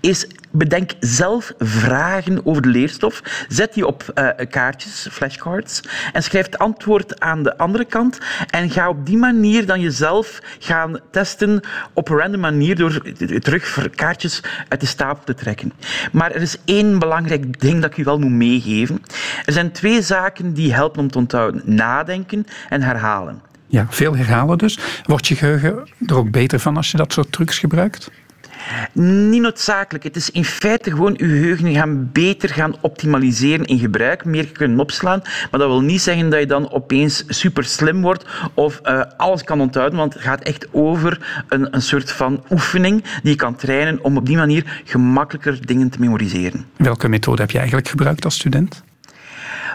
is 0.00 0.26
bedenk 0.50 0.92
zelf 1.00 1.52
vragen 1.58 2.46
over 2.46 2.62
de 2.62 2.68
leerstof. 2.68 3.22
Zet 3.48 3.74
die 3.74 3.86
op 3.86 4.12
uh, 4.14 4.28
kaartjes, 4.50 5.08
flashcards, 5.10 5.80
en 6.12 6.22
schrijf 6.22 6.46
het 6.46 6.58
antwoord 6.58 7.20
aan 7.20 7.42
de 7.42 7.58
andere 7.58 7.84
kant. 7.84 8.18
En 8.50 8.70
ga 8.70 8.88
op 8.88 9.06
die 9.06 9.16
manier 9.16 9.66
dan 9.66 9.80
jezelf 9.80 10.40
gaan 10.58 11.00
testen 11.10 11.60
op 11.92 12.08
een 12.08 12.16
random 12.16 12.40
manier 12.40 12.76
door 12.76 13.02
terug 13.40 13.90
kaartjes 13.94 14.42
uit 14.68 14.80
de 14.80 14.86
stapel 14.86 15.24
te 15.24 15.34
trekken. 15.34 15.72
Maar 16.12 16.30
er 16.30 16.42
is 16.42 16.56
één 16.64 16.98
belangrijk 16.98 17.60
ding 17.60 17.82
dat 17.82 17.90
ik 17.90 17.96
u 17.96 18.04
wel 18.04 18.18
moet 18.18 18.30
meegeven. 18.30 19.02
Er 19.44 19.52
zijn 19.52 19.72
twee 19.72 20.02
zaken 20.02 20.52
die 20.52 20.74
helpen 20.74 21.00
om 21.00 21.10
te 21.10 21.18
onthouden. 21.18 21.62
Nadenken 21.64 22.46
en 22.68 22.82
herhalen. 22.82 23.46
Ja, 23.66 23.86
veel 23.90 24.16
herhalen 24.16 24.58
dus. 24.58 24.78
Wordt 25.04 25.26
je 25.26 25.36
geheugen 25.36 25.88
er 26.06 26.16
ook 26.16 26.30
beter 26.30 26.58
van 26.58 26.76
als 26.76 26.90
je 26.90 26.96
dat 26.96 27.12
soort 27.12 27.32
trucs 27.32 27.58
gebruikt? 27.58 28.10
Niet 28.92 29.40
noodzakelijk. 29.40 30.04
Het 30.04 30.16
is 30.16 30.30
in 30.30 30.44
feite 30.44 30.90
gewoon 30.90 31.14
je 31.16 31.24
geheugen 31.24 31.74
gaan 31.74 32.10
beter 32.12 32.48
gaan 32.48 32.74
optimaliseren 32.80 33.64
in 33.64 33.78
gebruik, 33.78 34.24
meer 34.24 34.46
kunnen 34.46 34.80
opslaan. 34.80 35.20
Maar 35.22 35.60
dat 35.60 35.68
wil 35.68 35.80
niet 35.80 36.00
zeggen 36.00 36.30
dat 36.30 36.40
je 36.40 36.46
dan 36.46 36.70
opeens 36.70 37.24
super 37.28 37.64
slim 37.64 38.02
wordt 38.02 38.24
of 38.54 38.80
uh, 38.84 39.02
alles 39.16 39.44
kan 39.44 39.60
onthouden, 39.60 39.98
want 39.98 40.14
het 40.14 40.22
gaat 40.22 40.42
echt 40.42 40.66
over 40.72 41.44
een, 41.48 41.74
een 41.74 41.82
soort 41.82 42.12
van 42.12 42.44
oefening 42.50 43.02
die 43.22 43.30
je 43.30 43.36
kan 43.36 43.56
trainen 43.56 44.04
om 44.04 44.16
op 44.16 44.26
die 44.26 44.36
manier 44.36 44.82
gemakkelijker 44.84 45.66
dingen 45.66 45.90
te 45.90 46.00
memoriseren. 46.00 46.66
Welke 46.76 47.08
methode 47.08 47.40
heb 47.40 47.50
je 47.50 47.58
eigenlijk 47.58 47.88
gebruikt 47.88 48.24
als 48.24 48.34
student? 48.34 48.82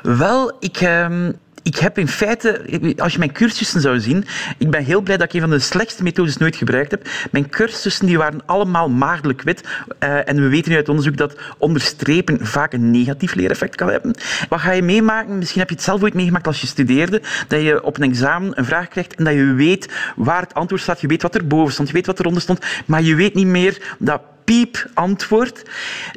Wel, 0.02 0.56
ik... 0.60 0.82
Uh, 0.82 1.28
ik 1.64 1.76
heb 1.76 1.98
in 1.98 2.08
feite, 2.08 2.62
als 2.98 3.14
je 3.14 3.20
mijn 3.20 3.32
cursussen 3.32 3.82
zou 3.82 4.00
zien, 4.00 4.26
ik 4.58 4.70
ben 4.70 4.84
heel 4.84 5.02
blij 5.02 5.18
dat 5.18 5.28
ik 5.28 5.34
een 5.34 5.42
van 5.42 5.50
de 5.50 5.60
slechtste 5.60 6.04
methodes 6.04 6.38
nooit 6.38 6.56
gebruikt 6.56 6.92
heb. 6.92 7.08
Mijn 7.32 7.50
cursussen 7.50 8.06
die 8.06 8.18
waren 8.18 8.46
allemaal 8.46 8.90
maagdelijk 8.90 9.42
wit. 9.42 9.64
Uh, 10.00 10.30
en 10.30 10.36
we 10.36 10.48
weten 10.48 10.72
nu 10.72 10.78
uit 10.78 10.90
onderzoek 10.90 11.18
dat 11.18 11.38
onderstrepen 11.58 12.46
vaak 12.46 12.74
een 12.74 12.92
negatief 12.92 13.34
leereffect 13.34 13.76
kan 13.76 13.90
hebben. 13.90 14.16
Wat 14.50 14.60
ga 14.60 14.72
je 14.72 14.82
meemaken? 14.82 15.38
Misschien 15.38 15.60
heb 15.60 15.70
je 15.70 15.76
het 15.76 15.84
zelf 15.84 16.02
ooit 16.02 16.14
meegemaakt 16.14 16.48
als 16.48 16.62
je 16.62 16.68
studeerde, 16.68 17.22
dat 17.48 17.62
je 17.62 17.84
op 17.84 17.98
een 17.98 18.10
examen 18.10 18.58
een 18.58 18.66
vraag 18.66 18.88
krijgt 18.88 19.16
en 19.16 19.24
dat 19.24 19.34
je 19.34 19.54
weet 19.54 19.90
waar 20.16 20.42
het 20.42 20.54
antwoord 20.54 20.82
staat. 20.82 21.02
Je 21.02 21.08
weet 21.08 21.22
wat 21.22 21.36
er 21.36 21.48
boven 21.48 21.74
stond, 21.74 21.88
je 21.88 21.94
weet 21.94 22.06
wat 22.06 22.20
eronder 22.20 22.42
stond, 22.42 22.66
maar 22.86 23.02
je 23.02 23.16
weet 23.16 23.34
niet 23.34 23.48
meer 23.48 23.96
dat 24.00 24.22
piep 24.44 24.90
antwoord. 24.94 25.70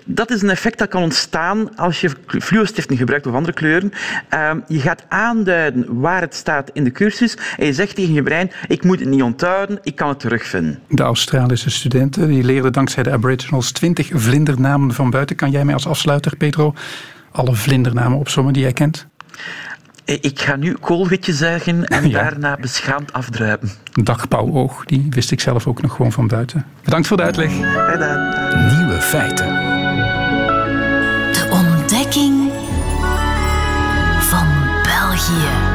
Dat 0.05 0.31
is 0.31 0.43
een 0.43 0.51
effect 0.51 0.79
dat 0.79 0.89
kan 0.89 1.03
ontstaan 1.03 1.77
als 1.77 2.01
je 2.01 2.11
fluostiften 2.27 2.97
gebruikt 2.97 3.27
of 3.27 3.35
andere 3.35 3.53
kleuren. 3.53 3.93
Uh, 4.35 4.51
je 4.69 4.81
gaat 4.81 5.05
aanduiden 5.09 6.01
waar 6.01 6.21
het 6.21 6.35
staat 6.35 6.71
in 6.73 6.85
de 6.85 6.91
cursus 6.91 7.37
en 7.57 7.67
je 7.67 7.73
zegt 7.73 7.95
tegen 7.95 8.15
je 8.15 8.23
brein, 8.23 8.51
ik 8.69 8.85
moet 8.85 9.01
het 9.01 9.09
niet 9.09 9.23
onthouden, 9.23 9.79
ik 9.83 9.97
kan 9.97 10.09
het 10.09 10.21
terugvinden. 10.21 10.79
De 10.89 11.03
Australische 11.03 11.71
studenten 11.71 12.29
die 12.29 12.45
leerden 12.45 12.73
dankzij 12.73 13.03
de 13.03 13.11
Aboriginals 13.11 13.73
20 13.73 14.11
vlindernamen 14.13 14.95
van 14.95 15.11
buiten. 15.11 15.37
Kan 15.37 15.51
jij 15.51 15.65
mij 15.65 15.75
als 15.75 15.87
afsluiter, 15.87 16.37
Pedro, 16.37 16.75
alle 17.31 17.55
vlindernamen 17.55 18.19
opzommen 18.19 18.53
die 18.53 18.63
jij 18.63 18.73
kent? 18.73 19.07
Ik 20.05 20.41
ga 20.41 20.57
nu 20.57 20.77
koolwitje 20.81 21.33
zeggen 21.33 21.87
en 21.87 22.09
ja. 22.09 22.23
daarna 22.23 22.57
beschaamd 22.61 23.13
afdruipen. 23.13 23.71
Dagpauwoog, 23.93 24.85
die 24.85 25.07
wist 25.11 25.31
ik 25.31 25.41
zelf 25.41 25.67
ook 25.67 25.83
nog 25.83 25.93
gewoon 25.93 26.13
van 26.13 26.27
buiten. 26.27 26.65
Bedankt 26.83 27.07
voor 27.07 27.17
de 27.17 27.23
uitleg. 27.23 27.53
Gedaan. 27.91 28.77
Nieuwe 28.77 29.01
feiten. 29.01 29.47
De 31.33 31.49
ontdekking 31.51 32.51
van 34.21 34.47
België. 34.83 35.73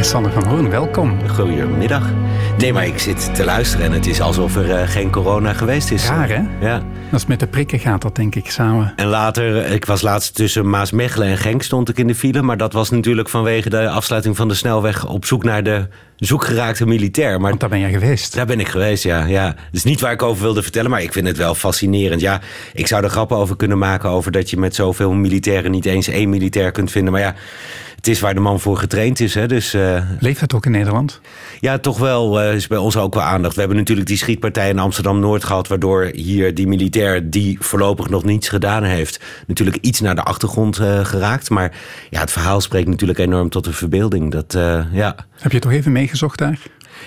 Sander 0.00 0.32
van 0.32 0.44
Hoorn, 0.44 0.70
welkom. 0.70 1.28
Goedemiddag. 1.28 2.10
Nee, 2.58 2.72
maar 2.72 2.86
ik 2.86 2.98
zit 2.98 3.34
te 3.34 3.44
luisteren 3.44 3.86
en 3.86 3.92
het 3.92 4.06
is 4.06 4.20
alsof 4.20 4.56
er 4.56 4.68
uh, 4.68 4.88
geen 4.88 5.10
corona 5.10 5.52
geweest 5.52 5.90
is. 5.90 6.06
Raar, 6.08 6.28
hè? 6.28 6.42
Ja. 6.60 6.82
Dat 7.10 7.20
is 7.20 7.26
met 7.26 7.40
de 7.40 7.46
prikken 7.46 7.78
gaat 7.78 8.02
dat 8.02 8.16
denk 8.16 8.34
ik 8.34 8.50
samen. 8.50 8.92
En 8.96 9.06
later, 9.06 9.66
ik 9.66 9.84
was 9.84 10.02
laatst 10.02 10.34
tussen 10.34 10.70
Maasmechelen 10.70 11.28
en 11.28 11.38
Genk 11.38 11.62
stond 11.62 11.88
ik 11.88 11.98
in 11.98 12.06
de 12.06 12.14
file. 12.14 12.42
Maar 12.42 12.56
dat 12.56 12.72
was 12.72 12.90
natuurlijk 12.90 13.28
vanwege 13.28 13.70
de 13.70 13.88
afsluiting 13.88 14.36
van 14.36 14.48
de 14.48 14.54
snelweg 14.54 15.06
op 15.06 15.24
zoek 15.24 15.44
naar 15.44 15.62
de 15.62 15.88
zoekgeraakte 16.16 16.86
militair. 16.86 17.40
Maar 17.40 17.48
Want 17.48 17.60
daar 17.60 17.68
ben 17.68 17.78
je 17.78 17.88
geweest. 17.88 18.34
Daar 18.34 18.46
ben 18.46 18.60
ik 18.60 18.68
geweest, 18.68 19.02
ja. 19.02 19.24
ja. 19.24 19.46
Dat 19.46 19.56
is 19.72 19.84
niet 19.84 20.00
waar 20.00 20.12
ik 20.12 20.22
over 20.22 20.42
wilde 20.42 20.62
vertellen, 20.62 20.90
maar 20.90 21.02
ik 21.02 21.12
vind 21.12 21.26
het 21.26 21.36
wel 21.36 21.54
fascinerend. 21.54 22.20
Ja, 22.20 22.40
ik 22.72 22.86
zou 22.86 23.04
er 23.04 23.10
grappen 23.10 23.36
over 23.36 23.56
kunnen 23.56 23.78
maken 23.78 24.10
over 24.10 24.32
dat 24.32 24.50
je 24.50 24.56
met 24.56 24.74
zoveel 24.74 25.12
militairen 25.12 25.70
niet 25.70 25.86
eens 25.86 26.08
één 26.08 26.28
militair 26.28 26.70
kunt 26.70 26.90
vinden. 26.90 27.12
Maar 27.12 27.22
ja, 27.22 27.34
het 27.96 28.06
is 28.06 28.20
waar 28.20 28.34
de 28.34 28.40
man 28.40 28.60
voor 28.60 28.76
getraind 28.76 29.20
is. 29.20 29.34
Hè, 29.34 29.46
dus, 29.46 29.74
uh... 29.74 30.02
Leeft 30.18 30.40
het 30.40 30.54
ook 30.54 30.66
in 30.66 30.70
Nederland? 30.70 31.20
Ja, 31.60 31.78
toch 31.78 31.98
wel. 31.98 32.42
Uh, 32.42 32.54
is 32.54 32.66
bij 32.66 32.78
ons 32.78 32.96
ook 32.96 33.14
wel 33.14 33.22
aandacht. 33.22 33.54
We 33.54 33.60
hebben 33.60 33.78
natuurlijk 33.78 34.06
die 34.06 34.16
schietpartij 34.16 34.68
in 34.68 34.78
Amsterdam-Noord 34.78 35.44
gehad... 35.44 35.68
waardoor 35.68 36.04
hier 36.04 36.54
die 36.54 36.66
militair 36.66 37.30
die 37.30 37.56
voorlopig 37.60 38.08
nog 38.08 38.24
niets 38.24 38.48
gedaan 38.48 38.82
heeft... 38.82 39.24
natuurlijk 39.46 39.76
iets 39.80 40.00
naar 40.00 40.14
de 40.14 40.22
achtergrond 40.22 40.80
uh, 40.80 41.04
geraakt. 41.04 41.50
Maar 41.50 41.72
ja, 42.10 42.20
het 42.20 42.32
verhaal 42.32 42.60
spreekt 42.60 42.88
natuurlijk 42.88 43.18
enorm 43.18 43.48
tot 43.48 43.64
de 43.64 43.72
verbeelding. 43.72 44.32
Dat, 44.32 44.52
ja. 44.92 45.16
Heb 45.40 45.52
je 45.52 45.58
toch 45.58 45.72
even 45.72 45.92
meegezocht 45.92 46.38
daar? 46.38 46.58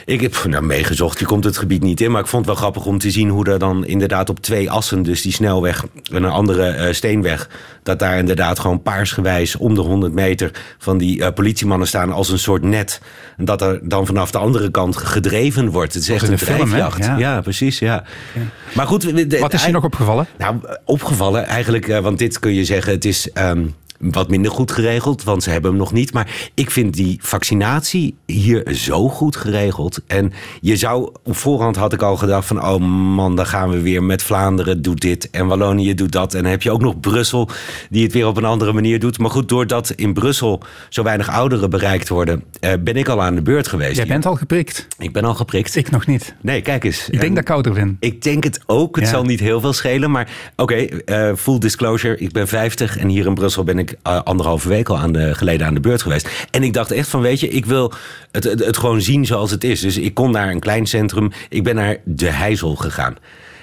Ik 0.06 0.22
heb 0.22 0.44
nou, 0.46 0.64
meegezocht, 0.64 1.20
je 1.20 1.26
komt 1.26 1.44
het 1.44 1.58
gebied 1.58 1.82
niet 1.82 2.02
in. 2.02 2.12
Maar 2.12 2.22
ik 2.22 2.28
vond 2.28 2.46
het 2.46 2.54
wel 2.54 2.62
grappig 2.64 2.86
om 2.86 2.98
te 2.98 3.12
zien 3.12 3.30
hoe 3.30 3.46
er 3.46 3.60
dan 3.60 3.86
inderdaad 3.86 4.30
op 4.30 4.40
twee 4.40 4.72
assen... 4.72 5.04
dus 5.04 5.22
die 5.22 5.32
snelweg 5.32 5.86
en 6.12 6.24
een 6.24 6.30
andere 6.30 6.76
uh, 6.78 6.94
steenweg... 6.94 7.50
dat 7.84 8.00
daar 8.00 8.18
inderdaad 8.18 8.60
gewoon 8.60 8.82
paarsgewijs 8.82 9.56
om 9.56 9.76
de 9.76 9.82
100 9.82 10.14
meter... 10.14 10.52
van 10.78 10.98
die 10.98 11.20
uh, 11.20 11.28
politiemannen 11.34 11.88
staan 11.88 12.12
als 12.12 12.30
een 12.30 12.40
soort 12.40 12.64
net. 12.64 13.02
En 13.38 13.46
dat 13.46 13.62
er 13.62 13.80
dan 13.84 14.06
vanaf 14.06 14.32
de 14.32 14.38
andere 14.38 14.72
kant 14.72 14.98
gedreven 14.98 15.70
wordt. 15.70 15.94
Het 15.94 16.04
is 16.04 16.10
echt 16.10 16.28
een 16.28 16.36
drijfjacht. 16.36 17.06
Ja. 17.06 17.18
ja. 17.18 17.42
precies, 17.42 17.80
ja. 17.80 18.04
ja. 18.34 18.42
Maar 18.74 18.88
goed... 18.88 19.30
De, 19.30 19.40
Wat 19.40 19.54
is 19.54 19.66
je 19.66 19.72
nog 19.72 19.84
opgevallen? 19.84 20.28
Nou, 20.38 20.56
opgevallen 20.86 21.46
eigenlijk, 21.46 21.88
uh, 21.88 22.00
want 22.00 22.18
dit 22.18 22.40
kun 22.40 22.54
je 22.54 22.66
zeggen... 22.66 22.94
het 22.94 23.06
is... 23.06 23.30
Um, 23.34 23.76
wat 24.00 24.30
minder 24.30 24.52
goed 24.52 24.72
geregeld, 24.72 25.24
want 25.24 25.44
ze 25.44 25.50
hebben 25.50 25.70
hem 25.70 25.80
nog 25.80 25.94
niet. 25.94 26.14
Maar 26.14 26.50
ik 26.54 26.72
vind 26.72 26.94
die 26.94 27.20
vaccinatie 27.22 28.16
hier 28.26 28.74
zo 28.74 29.10
goed 29.10 29.36
geregeld. 29.36 30.02
En 30.08 30.34
je 30.62 30.76
zou, 30.76 31.12
op 31.24 31.36
voorhand 31.36 31.76
had 31.76 31.94
ik 31.94 32.02
al 32.02 32.18
gedacht 32.18 32.48
van... 32.48 32.64
oh 32.64 32.80
man, 33.16 33.36
dan 33.36 33.46
gaan 33.46 33.70
we 33.70 33.82
weer 33.82 34.04
met 34.04 34.24
Vlaanderen 34.24 34.82
doet 34.82 35.02
dit 35.02 35.30
en 35.30 35.48
Wallonië 35.48 35.94
doet 35.94 36.12
dat. 36.12 36.34
En 36.34 36.42
dan 36.42 36.52
heb 36.52 36.62
je 36.62 36.72
ook 36.72 36.82
nog 36.82 37.00
Brussel 37.00 37.50
die 37.90 38.04
het 38.04 38.14
weer 38.14 38.28
op 38.28 38.38
een 38.38 38.46
andere 38.46 38.74
manier 38.74 39.00
doet. 39.00 39.20
Maar 39.20 39.30
goed, 39.30 39.50
doordat 39.50 39.90
in 39.90 40.14
Brussel 40.14 40.62
zo 40.90 41.04
weinig 41.04 41.30
ouderen 41.30 41.70
bereikt 41.70 42.10
worden... 42.10 42.44
Eh, 42.60 42.74
ben 42.80 42.96
ik 42.96 43.08
al 43.10 43.22
aan 43.22 43.36
de 43.36 43.42
beurt 43.42 43.68
geweest. 43.68 43.96
Jij 43.96 44.06
bent 44.06 44.26
al 44.26 44.36
geprikt? 44.36 44.88
Ik 44.98 45.14
ben 45.14 45.24
al 45.24 45.36
geprikt. 45.36 45.76
Ik 45.76 45.90
nog 45.90 46.06
niet. 46.06 46.36
Nee, 46.42 46.62
kijk 46.62 46.84
eens. 46.84 47.10
Ik 47.10 47.20
denk 47.20 47.36
dat 47.36 47.44
ik 47.44 47.50
ouder 47.50 47.74
ben. 47.74 47.98
Ik 48.00 48.22
denk 48.22 48.44
het 48.44 48.60
ook. 48.66 48.96
Het 48.96 49.06
ja. 49.06 49.12
zal 49.12 49.24
niet 49.24 49.40
heel 49.40 49.60
veel 49.60 49.74
schelen. 49.74 50.12
Maar 50.12 50.52
oké, 50.56 50.90
okay, 51.06 51.30
uh, 51.30 51.36
full 51.36 51.60
disclosure. 51.60 52.18
Ik 52.18 52.32
ben 52.32 52.48
50 52.48 52.98
en 52.98 53.08
hier 53.08 53.26
in 53.26 53.34
Brussel 53.34 53.64
ben 53.64 53.80
ik 53.80 53.89
uh, 54.08 54.22
anderhalve 54.22 54.68
week 54.68 54.90
al 54.90 54.98
aan 54.98 55.12
de, 55.12 55.36
geleden 55.36 55.68
aan 55.68 55.74
de 55.74 55.80
beurt 55.80 56.02
geweest. 56.02 56.30
En 56.52 56.64
ik 56.64 56.74
dacht 56.74 56.92
echt 56.92 57.08
van, 57.08 57.22
weet 57.22 57.40
je, 57.40 57.48
ik 57.48 57.66
wil 57.66 57.94
het, 58.32 58.44
het, 58.44 58.66
het 58.66 58.78
gewoon 58.78 59.02
zien 59.02 59.26
zoals 59.26 59.52
het 59.52 59.64
is. 59.64 59.80
Dus 59.80 59.98
ik 59.98 60.14
kon 60.14 60.32
naar 60.32 60.50
een 60.50 60.60
klein 60.60 60.86
centrum. 60.86 61.32
Ik 61.50 61.64
ben 61.64 61.76
naar 61.76 61.98
De 62.04 62.30
Heizel 62.30 62.76
gegaan. 62.76 63.16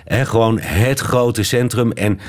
He, 0.05 0.27
gewoon 0.27 0.61
het 0.61 1.01
grote 1.01 1.43
centrum. 1.43 1.93
En 1.93 2.21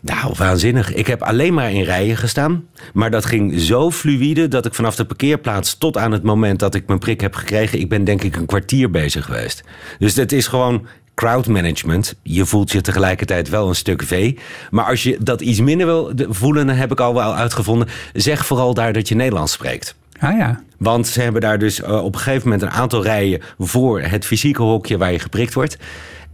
nou, 0.00 0.34
waanzinnig. 0.36 0.94
Ik 0.94 1.06
heb 1.06 1.22
alleen 1.22 1.54
maar 1.54 1.72
in 1.72 1.82
rijen 1.82 2.16
gestaan. 2.16 2.64
Maar 2.92 3.10
dat 3.10 3.24
ging 3.24 3.60
zo 3.60 3.90
fluïde 3.90 4.48
dat 4.48 4.66
ik 4.66 4.74
vanaf 4.74 4.96
de 4.96 5.04
parkeerplaats 5.04 5.78
tot 5.78 5.96
aan 5.96 6.12
het 6.12 6.22
moment 6.22 6.58
dat 6.58 6.74
ik 6.74 6.86
mijn 6.86 6.98
prik 6.98 7.20
heb 7.20 7.34
gekregen, 7.34 7.78
ik 7.78 7.88
ben 7.88 8.04
denk 8.04 8.22
ik 8.22 8.36
een 8.36 8.46
kwartier 8.46 8.90
bezig 8.90 9.24
geweest. 9.24 9.62
Dus 9.98 10.16
het 10.16 10.32
is 10.32 10.46
gewoon 10.46 10.86
crowd 11.14 11.46
management. 11.46 12.14
Je 12.22 12.46
voelt 12.46 12.72
je 12.72 12.80
tegelijkertijd 12.80 13.48
wel 13.48 13.68
een 13.68 13.74
stuk 13.74 14.02
vee. 14.02 14.38
Maar 14.70 14.84
als 14.84 15.02
je 15.02 15.16
dat 15.20 15.40
iets 15.40 15.60
minder 15.60 15.86
wil 15.86 16.12
voelen, 16.28 16.66
dan 16.66 16.76
heb 16.76 16.92
ik 16.92 17.00
al 17.00 17.14
wel 17.14 17.34
uitgevonden. 17.34 17.88
Zeg 18.12 18.46
vooral 18.46 18.74
daar 18.74 18.92
dat 18.92 19.08
je 19.08 19.14
Nederlands 19.14 19.52
spreekt. 19.52 19.94
Ah 20.18 20.36
ja. 20.38 20.62
Want 20.78 21.06
ze 21.06 21.20
hebben 21.20 21.40
daar 21.40 21.58
dus 21.58 21.80
uh, 21.80 22.04
op 22.04 22.14
een 22.14 22.20
gegeven 22.20 22.42
moment 22.48 22.62
een 22.62 22.70
aantal 22.70 23.02
rijen 23.02 23.40
voor 23.58 24.00
het 24.00 24.24
fysieke 24.26 24.62
hokje 24.62 24.98
waar 24.98 25.12
je 25.12 25.18
geprikt 25.18 25.54
wordt. 25.54 25.76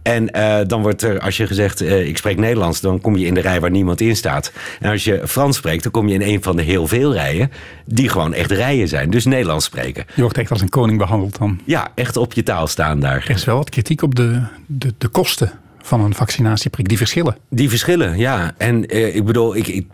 En 0.01 0.29
uh, 0.35 0.57
dan 0.67 0.81
wordt 0.81 1.01
er, 1.01 1.19
als 1.19 1.37
je 1.37 1.47
gezegd, 1.47 1.81
uh, 1.81 2.07
ik 2.07 2.17
spreek 2.17 2.37
Nederlands, 2.37 2.81
dan 2.81 3.01
kom 3.01 3.17
je 3.17 3.25
in 3.25 3.33
de 3.33 3.41
rij 3.41 3.59
waar 3.59 3.71
niemand 3.71 4.01
in 4.01 4.15
staat. 4.15 4.51
En 4.79 4.91
als 4.91 5.03
je 5.03 5.21
Frans 5.27 5.57
spreekt, 5.57 5.83
dan 5.83 5.91
kom 5.91 6.07
je 6.07 6.13
in 6.13 6.21
een 6.21 6.43
van 6.43 6.55
de 6.55 6.61
heel 6.61 6.87
veel 6.87 7.13
rijen, 7.13 7.51
die 7.85 8.09
gewoon 8.09 8.33
echt 8.33 8.51
rijen 8.51 8.87
zijn. 8.87 9.09
Dus 9.09 9.25
Nederlands 9.25 9.65
spreken. 9.65 10.05
Je 10.15 10.21
wordt 10.21 10.37
echt 10.37 10.51
als 10.51 10.61
een 10.61 10.69
koning 10.69 10.97
behandeld 10.97 11.37
dan? 11.37 11.59
Ja, 11.65 11.91
echt 11.95 12.17
op 12.17 12.33
je 12.33 12.43
taal 12.43 12.67
staan 12.67 12.99
daar. 12.99 13.23
Er 13.27 13.35
is 13.35 13.45
wel 13.45 13.57
wat 13.57 13.69
kritiek 13.69 14.01
op 14.01 14.15
de, 14.15 14.41
de, 14.65 14.93
de 14.97 15.07
kosten 15.07 15.51
van 15.83 16.01
een 16.01 16.13
vaccinatieprik. 16.13 16.87
Die 16.87 16.97
verschillen. 16.97 17.37
Die 17.49 17.69
verschillen, 17.69 18.17
ja. 18.17 18.53
En 18.57 18.85
eh, 18.85 19.15
ik 19.15 19.25
bedoel, 19.25 19.55
ik, 19.55 19.67
ik, 19.67 19.87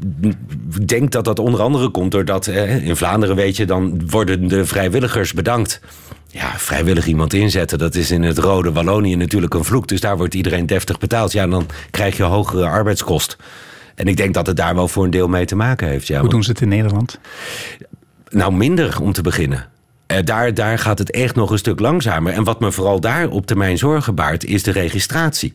denk 0.87 1.11
dat 1.11 1.25
dat 1.25 1.39
onder 1.39 1.61
andere 1.61 1.89
komt 1.89 2.11
doordat 2.11 2.47
eh, 2.47 2.85
in 2.87 2.95
Vlaanderen, 2.95 3.35
weet 3.35 3.57
je, 3.57 3.65
dan 3.65 4.09
worden 4.09 4.47
de 4.47 4.65
vrijwilligers 4.65 5.33
bedankt. 5.33 5.81
Ja, 6.37 6.53
vrijwillig 6.57 7.05
iemand 7.05 7.33
inzetten, 7.33 7.77
dat 7.77 7.95
is 7.95 8.11
in 8.11 8.23
het 8.23 8.37
rode 8.37 8.71
Wallonië 8.71 9.15
natuurlijk 9.15 9.53
een 9.53 9.63
vloek. 9.63 9.87
Dus 9.87 10.01
daar 10.01 10.17
wordt 10.17 10.33
iedereen 10.33 10.65
deftig 10.65 10.97
betaald. 10.97 11.31
Ja, 11.31 11.47
dan 11.47 11.65
krijg 11.91 12.17
je 12.17 12.23
hogere 12.23 12.65
arbeidskost. 12.65 13.37
En 13.95 14.07
ik 14.07 14.17
denk 14.17 14.33
dat 14.33 14.47
het 14.47 14.57
daar 14.57 14.75
wel 14.75 14.87
voor 14.87 15.03
een 15.03 15.09
deel 15.09 15.27
mee 15.27 15.45
te 15.45 15.55
maken 15.55 15.87
heeft. 15.87 16.07
Ja, 16.07 16.19
Hoe 16.19 16.29
doen 16.29 16.43
ze 16.43 16.49
het 16.49 16.61
in 16.61 16.67
Nederland? 16.67 17.19
Nou, 18.29 18.53
minder 18.53 19.01
om 19.01 19.13
te 19.13 19.21
beginnen. 19.21 19.65
Uh, 20.11 20.17
daar, 20.23 20.53
daar 20.53 20.79
gaat 20.79 20.99
het 20.99 21.11
echt 21.11 21.35
nog 21.35 21.51
een 21.51 21.57
stuk 21.57 21.79
langzamer. 21.79 22.33
En 22.33 22.43
wat 22.43 22.59
me 22.59 22.71
vooral 22.71 22.99
daar 22.99 23.29
op 23.29 23.45
termijn 23.45 23.77
zorgen 23.77 24.15
baart, 24.15 24.45
is 24.45 24.63
de 24.63 24.71
registratie. 24.71 25.53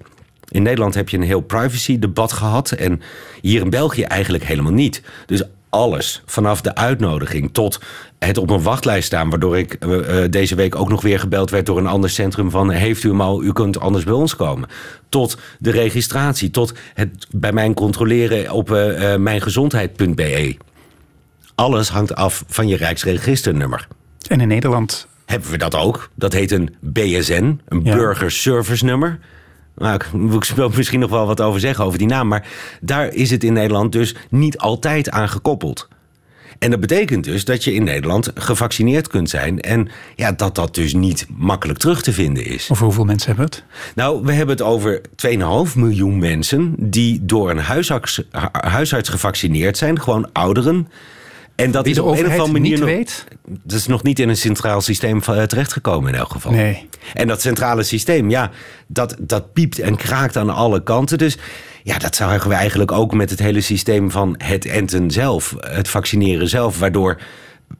In 0.48 0.62
Nederland 0.62 0.94
heb 0.94 1.08
je 1.08 1.16
een 1.16 1.22
heel 1.22 1.40
privacy-debat 1.40 2.32
gehad. 2.32 2.70
En 2.70 3.02
hier 3.40 3.60
in 3.60 3.70
België 3.70 4.02
eigenlijk 4.02 4.44
helemaal 4.44 4.72
niet. 4.72 5.02
Dus 5.26 5.42
alles, 5.72 6.22
vanaf 6.26 6.60
de 6.60 6.74
uitnodiging 6.74 7.52
tot 7.52 7.80
het 8.18 8.38
op 8.38 8.50
een 8.50 8.62
wachtlijst 8.62 9.06
staan... 9.06 9.30
waardoor 9.30 9.58
ik 9.58 9.76
uh, 9.84 10.24
deze 10.30 10.54
week 10.54 10.74
ook 10.74 10.88
nog 10.88 11.02
weer 11.02 11.18
gebeld 11.18 11.50
werd 11.50 11.66
door 11.66 11.78
een 11.78 11.86
ander 11.86 12.10
centrum... 12.10 12.50
van 12.50 12.70
heeft 12.70 13.02
u 13.02 13.08
hem 13.08 13.20
al, 13.20 13.42
u 13.42 13.52
kunt 13.52 13.80
anders 13.80 14.04
bij 14.04 14.12
ons 14.14 14.36
komen. 14.36 14.68
Tot 15.08 15.38
de 15.58 15.70
registratie, 15.70 16.50
tot 16.50 16.72
het 16.94 17.26
bij 17.30 17.52
mij 17.52 17.74
controleren 17.74 18.50
op 18.50 18.70
uh, 18.70 19.16
mijngezondheid.be. 19.16 20.56
Alles 21.54 21.88
hangt 21.88 22.14
af 22.14 22.44
van 22.46 22.68
je 22.68 22.76
Rijksregisternummer. 22.76 23.88
En 24.28 24.40
in 24.40 24.48
Nederland... 24.48 25.06
Hebben 25.26 25.50
we 25.50 25.58
dat 25.58 25.74
ook. 25.74 26.10
Dat 26.14 26.32
heet 26.32 26.50
een 26.50 26.74
BSN, 26.80 27.60
een 27.68 27.80
ja. 27.84 27.94
Burger 27.94 28.30
Service 28.30 28.84
Nummer... 28.84 29.18
Nou, 29.76 29.94
ik 29.94 30.04
wil 30.54 30.70
misschien 30.76 31.00
nog 31.00 31.10
wel 31.10 31.26
wat 31.26 31.40
over 31.40 31.60
zeggen 31.60 31.84
over 31.84 31.98
die 31.98 32.06
naam. 32.06 32.28
Maar 32.28 32.48
daar 32.80 33.14
is 33.14 33.30
het 33.30 33.44
in 33.44 33.52
Nederland 33.52 33.92
dus 33.92 34.14
niet 34.30 34.58
altijd 34.58 35.10
aan 35.10 35.28
gekoppeld. 35.28 35.88
En 36.62 36.70
dat 36.70 36.80
betekent 36.80 37.24
dus 37.24 37.44
dat 37.44 37.64
je 37.64 37.74
in 37.74 37.84
Nederland 37.84 38.30
gevaccineerd 38.34 39.08
kunt 39.08 39.30
zijn. 39.30 39.60
En 39.60 39.88
ja, 40.16 40.32
dat 40.32 40.54
dat 40.54 40.74
dus 40.74 40.94
niet 40.94 41.26
makkelijk 41.36 41.78
terug 41.78 42.02
te 42.02 42.12
vinden 42.12 42.44
is. 42.44 42.68
Over 42.70 42.84
hoeveel 42.84 43.04
mensen 43.04 43.28
hebben 43.28 43.46
we 43.48 43.54
het? 43.54 43.64
Nou, 43.94 44.24
we 44.24 44.32
hebben 44.32 44.56
het 44.56 44.64
over 44.64 45.00
2,5 45.26 45.74
miljoen 45.76 46.18
mensen 46.18 46.74
die 46.78 47.24
door 47.24 47.50
een 47.50 47.58
huisarts, 47.58 48.22
huisarts 48.52 49.08
gevaccineerd 49.08 49.76
zijn. 49.76 50.00
Gewoon 50.00 50.32
ouderen. 50.32 50.88
En 51.54 51.70
dat 51.70 51.84
Die 51.84 51.92
is 51.92 51.98
op 51.98 52.06
een 52.18 52.26
of 52.26 52.30
andere 52.32 52.52
manier. 52.52 52.78
nog- 52.78 52.88
weet? 52.88 53.24
Dat 53.46 53.78
is 53.78 53.86
nog 53.86 54.02
niet 54.02 54.18
in 54.18 54.28
een 54.28 54.36
centraal 54.36 54.80
systeem 54.80 55.20
eh, 55.26 55.42
terechtgekomen 55.42 56.12
in 56.12 56.18
elk 56.18 56.30
geval. 56.32 56.52
Nee. 56.52 56.88
En 57.14 57.26
dat 57.26 57.40
centrale 57.40 57.82
systeem, 57.82 58.30
ja, 58.30 58.50
dat, 58.86 59.16
dat 59.18 59.52
piept 59.52 59.78
en 59.78 59.96
kraakt 59.96 60.36
aan 60.36 60.50
alle 60.50 60.82
kanten. 60.82 61.18
Dus 61.18 61.38
ja, 61.82 61.98
dat 61.98 62.16
zagen 62.16 62.48
we 62.48 62.54
eigenlijk 62.54 62.92
ook 62.92 63.14
met 63.14 63.30
het 63.30 63.38
hele 63.38 63.60
systeem 63.60 64.10
van 64.10 64.34
het 64.38 64.64
enten 64.66 65.10
zelf, 65.10 65.54
het 65.60 65.88
vaccineren 65.88 66.48
zelf, 66.48 66.78
waardoor 66.78 67.20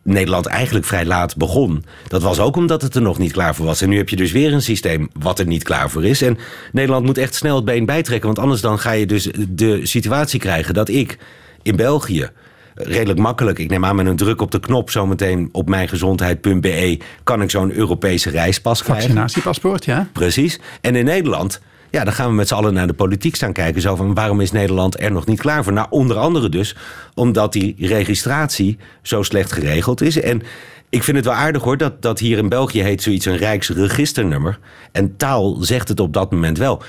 Nederland 0.02 0.46
eigenlijk 0.46 0.84
vrij 0.84 1.04
laat 1.04 1.36
begon. 1.36 1.84
Dat 2.08 2.22
was 2.22 2.38
ook 2.38 2.56
omdat 2.56 2.82
het 2.82 2.94
er 2.94 3.02
nog 3.02 3.18
niet 3.18 3.32
klaar 3.32 3.54
voor 3.54 3.66
was. 3.66 3.80
En 3.80 3.88
nu 3.88 3.96
heb 3.96 4.08
je 4.08 4.16
dus 4.16 4.32
weer 4.32 4.52
een 4.52 4.62
systeem 4.62 5.08
wat 5.18 5.38
er 5.38 5.46
niet 5.46 5.62
klaar 5.62 5.90
voor 5.90 6.04
is. 6.04 6.22
En 6.22 6.38
Nederland 6.72 7.04
moet 7.06 7.18
echt 7.18 7.34
snel 7.34 7.56
het 7.56 7.64
been 7.64 7.84
bijtrekken, 7.86 8.26
want 8.26 8.38
anders 8.38 8.60
dan 8.60 8.78
ga 8.78 8.90
je 8.90 9.06
dus 9.06 9.28
de 9.48 9.86
situatie 9.86 10.40
krijgen 10.40 10.74
dat 10.74 10.88
ik 10.88 11.18
in 11.62 11.76
België 11.76 12.30
redelijk 12.74 13.18
makkelijk. 13.18 13.58
Ik 13.58 13.70
neem 13.70 13.84
aan 13.84 13.96
met 13.96 14.06
een 14.06 14.16
druk 14.16 14.40
op 14.40 14.50
de 14.50 14.60
knop 14.60 14.90
zometeen 14.90 15.48
op 15.52 15.68
mijngezondheid.be 15.68 16.98
kan 17.22 17.42
ik 17.42 17.50
zo'n 17.50 17.72
Europese 17.72 18.30
reispas 18.30 18.82
krijgen. 18.82 19.04
Vaccinatiepaspoort, 19.04 19.84
ja. 19.84 20.08
Precies. 20.12 20.60
En 20.80 20.96
in 20.96 21.04
Nederland, 21.04 21.60
ja, 21.90 22.04
dan 22.04 22.12
gaan 22.12 22.28
we 22.28 22.34
met 22.34 22.48
z'n 22.48 22.54
allen 22.54 22.74
naar 22.74 22.86
de 22.86 22.92
politiek 22.92 23.36
staan 23.36 23.52
kijken. 23.52 23.80
Zo 23.80 23.96
van 23.96 24.14
waarom 24.14 24.40
is 24.40 24.52
Nederland 24.52 25.00
er 25.00 25.12
nog 25.12 25.26
niet 25.26 25.40
klaar 25.40 25.64
voor? 25.64 25.72
Nou, 25.72 25.86
onder 25.90 26.16
andere 26.16 26.48
dus 26.48 26.76
omdat 27.14 27.52
die 27.52 27.74
registratie 27.78 28.78
zo 29.02 29.22
slecht 29.22 29.52
geregeld 29.52 30.00
is. 30.00 30.20
En 30.20 30.42
ik 30.88 31.02
vind 31.02 31.16
het 31.16 31.26
wel 31.26 31.34
aardig 31.34 31.62
hoor, 31.62 31.76
dat, 31.76 32.02
dat 32.02 32.18
hier 32.18 32.38
in 32.38 32.48
België 32.48 32.82
heet 32.82 33.02
zoiets 33.02 33.24
een 33.24 33.36
Rijksregisternummer. 33.36 34.58
En 34.92 35.16
taal 35.16 35.56
zegt 35.60 35.88
het 35.88 36.00
op 36.00 36.12
dat 36.12 36.30
moment 36.30 36.58
wel. 36.58 36.82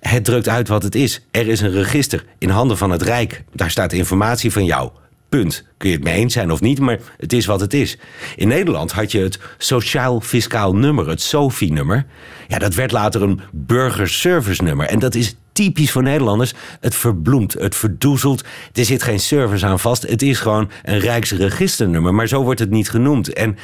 Het 0.00 0.24
drukt 0.24 0.48
uit 0.48 0.68
wat 0.68 0.82
het 0.82 0.94
is. 0.94 1.26
Er 1.30 1.48
is 1.48 1.60
een 1.60 1.70
register 1.70 2.24
in 2.38 2.48
handen 2.48 2.78
van 2.78 2.90
het 2.90 3.02
Rijk. 3.02 3.44
Daar 3.52 3.70
staat 3.70 3.92
informatie 3.92 4.52
van 4.52 4.64
jou. 4.64 4.90
Punt. 5.32 5.64
Kun 5.76 5.88
je 5.88 5.94
het 5.94 6.04
mee 6.04 6.14
eens 6.14 6.32
zijn 6.32 6.50
of 6.50 6.60
niet, 6.60 6.78
maar 6.78 6.98
het 7.16 7.32
is 7.32 7.46
wat 7.46 7.60
het 7.60 7.74
is. 7.74 7.98
In 8.36 8.48
Nederland 8.48 8.92
had 8.92 9.12
je 9.12 9.18
het 9.18 9.38
Sociaal 9.58 10.20
Fiscaal 10.20 10.74
Nummer, 10.74 11.08
het 11.08 11.20
SOFI-nummer. 11.20 12.06
Ja, 12.48 12.58
dat 12.58 12.74
werd 12.74 12.92
later 12.92 13.22
een 13.22 13.40
Burger 13.52 14.08
Service 14.08 14.62
Nummer. 14.62 14.86
En 14.86 14.98
dat 14.98 15.14
is 15.14 15.36
typisch 15.52 15.90
voor 15.90 16.02
Nederlanders. 16.02 16.52
Het 16.80 16.94
verbloemt, 16.94 17.52
het 17.52 17.74
verdoezelt. 17.74 18.44
Er 18.72 18.84
zit 18.84 19.02
geen 19.02 19.20
service 19.20 19.66
aan 19.66 19.80
vast. 19.80 20.02
Het 20.02 20.22
is 20.22 20.38
gewoon 20.38 20.70
een 20.82 20.98
Rijksregisternummer. 20.98 22.14
Maar 22.14 22.28
zo 22.28 22.42
wordt 22.42 22.60
het 22.60 22.70
niet 22.70 22.90
genoemd. 22.90 23.32
En 23.32 23.56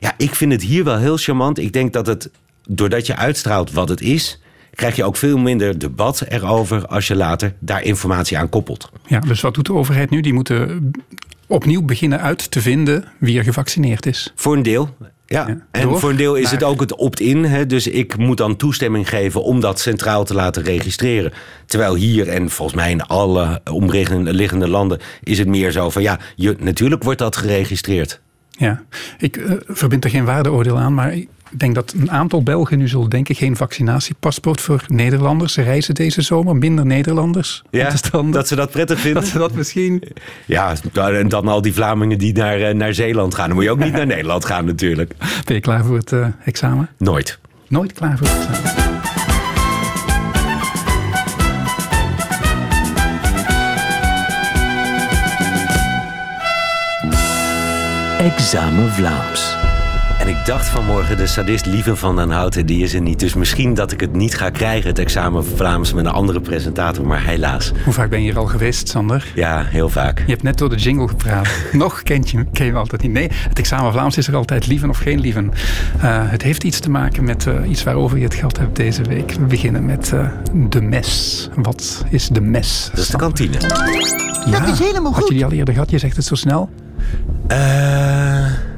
ja, 0.00 0.14
ik 0.16 0.34
vind 0.34 0.52
het 0.52 0.62
hier 0.62 0.84
wel 0.84 0.98
heel 0.98 1.16
charmant. 1.16 1.58
Ik 1.58 1.72
denk 1.72 1.92
dat 1.92 2.06
het, 2.06 2.30
doordat 2.68 3.06
je 3.06 3.16
uitstraalt 3.16 3.72
wat 3.72 3.88
het 3.88 4.00
is 4.00 4.41
krijg 4.74 4.96
je 4.96 5.04
ook 5.04 5.16
veel 5.16 5.38
minder 5.38 5.78
debat 5.78 6.24
erover 6.28 6.86
als 6.86 7.06
je 7.06 7.16
later 7.16 7.54
daar 7.58 7.82
informatie 7.82 8.38
aan 8.38 8.48
koppelt. 8.48 8.90
Ja, 9.06 9.20
dus 9.20 9.40
wat 9.40 9.54
doet 9.54 9.66
de 9.66 9.74
overheid 9.74 10.10
nu? 10.10 10.20
Die 10.20 10.32
moeten 10.32 10.92
opnieuw 11.46 11.82
beginnen 11.82 12.20
uit 12.20 12.50
te 12.50 12.60
vinden 12.60 13.04
wie 13.18 13.38
er 13.38 13.44
gevaccineerd 13.44 14.06
is. 14.06 14.32
Voor 14.34 14.56
een 14.56 14.62
deel. 14.62 14.96
Ja, 15.26 15.56
en 15.70 15.98
voor 15.98 16.10
een 16.10 16.16
deel 16.16 16.34
is 16.34 16.50
het 16.50 16.62
ook 16.62 16.80
het 16.80 16.94
opt-in. 16.94 17.68
Dus 17.68 17.86
ik 17.86 18.16
moet 18.16 18.36
dan 18.36 18.56
toestemming 18.56 19.08
geven 19.08 19.42
om 19.42 19.60
dat 19.60 19.80
centraal 19.80 20.24
te 20.24 20.34
laten 20.34 20.62
registreren. 20.62 21.32
Terwijl 21.66 21.94
hier 21.94 22.28
en 22.28 22.50
volgens 22.50 22.76
mij 22.76 22.90
in 22.90 23.02
alle 23.02 23.60
omliggende 23.70 24.68
landen 24.68 25.00
is 25.22 25.38
het 25.38 25.48
meer 25.48 25.70
zo 25.70 25.90
van 25.90 26.02
ja, 26.02 26.18
je, 26.36 26.56
natuurlijk 26.58 27.02
wordt 27.02 27.18
dat 27.18 27.36
geregistreerd. 27.36 28.20
Ja, 28.50 28.82
ik 29.18 29.36
uh, 29.36 29.52
verbind 29.66 30.04
er 30.04 30.10
geen 30.10 30.24
waardeoordeel 30.24 30.78
aan, 30.78 30.94
maar 30.94 31.14
ik 31.52 31.58
denk 31.58 31.74
dat 31.74 31.94
een 32.00 32.10
aantal 32.10 32.42
Belgen 32.42 32.78
nu 32.78 32.88
zullen 32.88 33.10
denken: 33.10 33.34
geen 33.34 33.56
vaccinatiepaspoort 33.56 34.60
voor 34.60 34.84
Nederlanders. 34.88 35.52
Ze 35.52 35.62
reizen 35.62 35.94
deze 35.94 36.22
zomer 36.22 36.56
minder 36.56 36.86
Nederlanders. 36.86 37.62
Ja, 37.70 37.94
dat 38.30 38.48
ze 38.48 38.54
dat 38.54 38.70
prettig 38.70 39.00
vinden. 39.00 39.22
Dat 39.22 39.30
ze 39.30 39.38
dat 39.38 39.52
misschien. 39.52 40.02
Ja, 40.46 40.74
en 40.94 41.28
dan 41.28 41.48
al 41.48 41.62
die 41.62 41.74
Vlamingen 41.74 42.18
die 42.18 42.32
naar, 42.32 42.60
eh, 42.60 42.74
naar 42.74 42.94
Zeeland 42.94 43.34
gaan. 43.34 43.46
Dan 43.46 43.54
moet 43.54 43.64
je 43.64 43.70
ook 43.70 43.78
niet 43.78 43.92
naar 43.92 44.06
Nederland 44.06 44.44
gaan, 44.44 44.64
natuurlijk. 44.64 45.14
Ben 45.44 45.54
je 45.54 45.60
klaar 45.60 45.84
voor 45.84 45.96
het 45.96 46.12
uh, 46.12 46.26
examen? 46.44 46.88
Nooit. 46.98 47.38
Nooit 47.68 47.92
klaar 47.92 48.18
voor 48.18 48.26
het 48.26 48.48
examen. 48.48 48.90
Examen 58.18 58.92
Vlaams. 58.92 59.51
En 60.22 60.28
ik 60.28 60.46
dacht 60.46 60.68
vanmorgen, 60.68 61.16
de 61.16 61.26
sadist 61.26 61.66
Lieven 61.66 61.96
van 61.96 62.16
den 62.16 62.30
Houten, 62.30 62.66
die 62.66 62.82
is 62.82 62.94
er 62.94 63.00
niet. 63.00 63.20
Dus 63.20 63.34
misschien 63.34 63.74
dat 63.74 63.92
ik 63.92 64.00
het 64.00 64.12
niet 64.12 64.34
ga 64.34 64.50
krijgen, 64.50 64.88
het 64.88 64.98
examen 64.98 65.44
Vlaams, 65.44 65.92
met 65.92 66.04
een 66.04 66.12
andere 66.12 66.40
presentator. 66.40 67.06
Maar 67.06 67.24
helaas. 67.24 67.72
Hoe 67.84 67.92
vaak 67.92 68.10
ben 68.10 68.22
je 68.22 68.30
hier 68.30 68.38
al 68.38 68.46
geweest, 68.46 68.88
Sander? 68.88 69.32
Ja, 69.34 69.64
heel 69.64 69.88
vaak. 69.88 70.18
Je 70.18 70.30
hebt 70.30 70.42
net 70.42 70.58
door 70.58 70.68
de 70.68 70.76
jingle 70.76 71.08
gepraat. 71.08 71.48
Nog 71.72 72.02
kent 72.02 72.30
je, 72.30 72.44
ken 72.52 72.66
je 72.66 72.72
altijd 72.72 73.02
niet. 73.02 73.12
Nee, 73.12 73.28
het 73.32 73.58
examen 73.58 73.92
Vlaams 73.92 74.16
is 74.16 74.28
er 74.28 74.36
altijd 74.36 74.66
Lieven 74.66 74.88
of 74.88 74.98
geen 74.98 75.20
Lieven. 75.20 75.52
Uh, 75.96 76.30
het 76.30 76.42
heeft 76.42 76.64
iets 76.64 76.80
te 76.80 76.90
maken 76.90 77.24
met 77.24 77.46
uh, 77.46 77.70
iets 77.70 77.82
waarover 77.82 78.18
je 78.18 78.24
het 78.24 78.34
gehad 78.34 78.56
hebt 78.56 78.76
deze 78.76 79.02
week. 79.02 79.32
We 79.32 79.44
beginnen 79.44 79.84
met 79.84 80.10
uh, 80.14 80.28
de 80.68 80.82
mes. 80.82 81.48
Wat 81.54 82.04
is 82.10 82.28
de 82.28 82.40
mes? 82.40 82.88
Dat 82.90 82.98
is 82.98 83.08
de 83.08 83.16
kantine. 83.16 83.60
Ja, 84.46 84.60
dat 84.60 84.68
is 84.68 84.78
helemaal 84.78 85.12
goed. 85.12 85.20
Had 85.20 85.28
je 85.28 85.34
die 85.34 85.44
al 85.44 85.52
eerder 85.52 85.74
gehad? 85.74 85.90
Je 85.90 85.98
zegt 85.98 86.16
het 86.16 86.24
zo 86.24 86.34
snel. 86.34 86.70
Eh... 87.46 88.70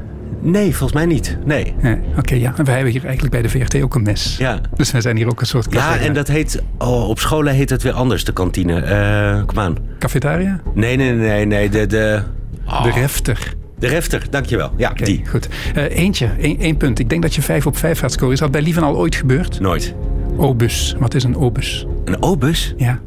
Nee, 0.44 0.70
volgens 0.76 0.92
mij 0.92 1.07
niet. 1.07 1.38
Nee. 1.44 1.74
nee 1.80 1.98
Oké, 2.18 2.35
ja. 2.35 2.54
En 2.57 2.64
wij 2.64 2.74
hebben 2.74 2.92
hier 2.92 3.04
eigenlijk 3.04 3.33
bij 3.33 3.42
de 3.42 3.48
VRT 3.48 3.83
ook 3.83 3.94
een 3.94 4.02
mes. 4.02 4.37
Ja. 4.38 4.61
Dus 4.76 4.90
wij 4.90 5.00
zijn 5.00 5.16
hier 5.16 5.28
ook 5.28 5.40
een 5.40 5.46
soort 5.46 5.66
Ja, 5.72 5.98
en 5.98 6.14
dat 6.14 6.28
heet... 6.28 6.62
Oh, 6.78 7.09
op 7.09 7.18
scholen 7.18 7.54
heet 7.54 7.70
het 7.70 7.83
weer 7.83 7.92
anders, 7.92 8.24
de 8.24 8.33
kantine. 8.33 8.83
Uh, 9.38 9.44
kom 9.46 9.59
aan. 9.59 9.76
Cafetaria? 9.98 10.61
Nee, 10.74 10.96
nee, 10.96 11.12
nee, 11.12 11.44
nee. 11.44 11.68
De, 11.68 11.87
de, 11.87 12.22
oh. 12.66 12.83
de 12.83 12.90
refter. 12.90 13.54
De 13.78 13.87
refter, 13.87 14.26
dankjewel. 14.30 14.72
Ja, 14.76 14.90
okay, 14.90 15.07
die. 15.07 15.26
Goed. 15.26 15.48
Uh, 15.76 15.96
eentje, 15.96 16.28
één 16.38 16.76
punt. 16.76 16.98
Ik 16.98 17.09
denk 17.09 17.22
dat 17.22 17.35
je 17.35 17.42
vijf 17.42 17.66
op 17.66 17.76
vijf 17.76 17.98
gaat 17.98 18.12
scoren. 18.12 18.33
Is 18.33 18.40
dat 18.40 18.50
bij 18.50 18.62
Lieven 18.62 18.83
al 18.83 18.96
ooit 18.96 19.14
gebeurd? 19.14 19.61
Nooit. 19.61 19.94
Obus. 20.37 20.94
Wat 20.98 21.14
is 21.14 21.24
een 21.24 21.37
obus? 21.37 21.87
Een 22.04 22.22
obus? 22.22 22.74
Ja. 22.76 23.00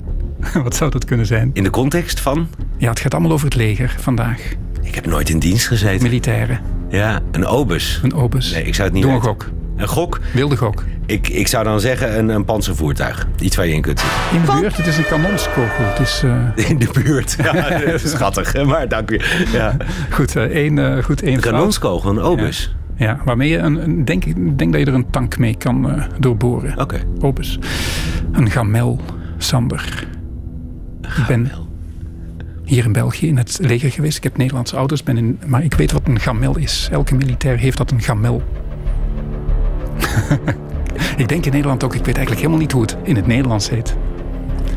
Wat 0.64 0.76
zou 0.76 0.92
dat 0.92 1.06
kunnen 1.06 1.26
zijn? 1.26 1.50
In 1.54 1.64
de 1.64 1.70
context 1.70 2.20
van? 2.20 2.48
Ja, 2.78 2.90
het 2.90 3.00
gaat 3.00 3.14
allemaal 3.14 3.32
over 3.32 3.46
het 3.46 3.56
leger 3.56 3.96
vandaag. 4.00 4.42
Ik 4.82 4.96
heb 4.96 5.06
nooit 5.06 5.30
in 5.30 5.40
dienst 5.40 5.68
gezeten. 5.68 6.04
Militairen. 6.04 6.77
Ja, 6.98 7.20
een 7.32 7.46
obus. 7.46 8.00
Een 8.04 8.14
obus. 8.14 8.52
Nee, 8.52 8.64
ik 8.64 8.76
zou 8.76 8.88
het 8.88 8.94
niet 8.94 9.06
Doe 9.06 9.14
een 9.14 9.22
gok. 9.22 9.50
Een 9.76 9.88
gok? 9.88 10.20
Wilde 10.34 10.58
gok. 10.58 10.84
Ik, 11.06 11.28
ik 11.28 11.48
zou 11.48 11.64
dan 11.64 11.80
zeggen 11.80 12.18
een, 12.18 12.30
een 12.30 12.46
panzervoertuig. 12.46 13.28
Iets 13.40 13.56
waar 13.56 13.68
je 13.68 13.74
in 13.74 13.82
kunt 13.82 14.00
zitten. 14.00 14.40
In 14.40 14.46
de 14.46 14.60
buurt, 14.60 14.78
het 14.78 14.88
is 14.88 14.98
een 14.98 15.06
kanonskogel. 15.06 15.86
Het 15.86 16.00
is, 16.00 16.22
uh... 16.26 16.48
In 16.70 16.78
de 16.78 16.90
buurt, 17.04 17.38
ja, 17.44 17.80
schattig. 17.98 18.64
Maar 18.66 18.88
dank 18.88 19.12
u. 19.12 19.22
Ja. 19.52 19.78
Goed, 20.10 20.36
uh, 20.36 20.44
één, 20.44 20.78
uh, 20.78 21.04
goed, 21.04 21.22
één 21.22 21.34
Een 21.34 21.40
kanonskogel, 21.40 22.10
een 22.10 22.20
obus. 22.20 22.76
Ja. 22.96 23.06
ja. 23.06 23.20
waarmee 23.26 23.50
je 23.50 23.58
een, 23.58 24.06
denk, 24.06 24.24
denk 24.58 24.72
dat 24.72 24.82
je 24.82 24.88
er 24.88 24.94
een 24.94 25.10
tank 25.10 25.38
mee 25.38 25.56
kan 25.56 26.04
doorboren. 26.20 26.72
Oké. 26.72 26.82
Okay. 26.82 27.04
Obus. 27.20 27.60
Een 28.32 28.50
gamel, 28.50 29.00
Sander. 29.38 30.08
Gamel. 31.02 31.22
Ik 31.22 31.28
ben 31.28 31.67
hier 32.68 32.86
in 32.86 32.92
België 32.92 33.28
in 33.28 33.38
het 33.38 33.58
leger 33.62 33.92
geweest. 33.92 34.18
Ik 34.18 34.24
heb 34.24 34.38
Nederlandse 34.38 34.76
ouders, 34.76 35.04
ben 35.04 35.18
in, 35.18 35.40
maar 35.46 35.64
ik 35.64 35.74
weet 35.74 35.92
wat 35.92 36.02
een 36.06 36.20
gamel 36.20 36.58
is. 36.58 36.90
Elke 36.92 37.16
militair 37.16 37.58
heeft 37.58 37.78
dat 37.78 37.92
een 37.92 38.02
gamel. 38.02 38.44
ik 41.18 41.28
denk 41.28 41.46
in 41.46 41.52
Nederland 41.52 41.84
ook, 41.84 41.96
ik 41.96 42.06
weet 42.06 42.16
eigenlijk 42.16 42.38
helemaal 42.38 42.60
niet 42.60 42.72
hoe 42.72 42.82
het 42.82 42.98
in 43.04 43.16
het 43.16 43.28
Nederlands 43.28 43.70
heet. 43.70 43.96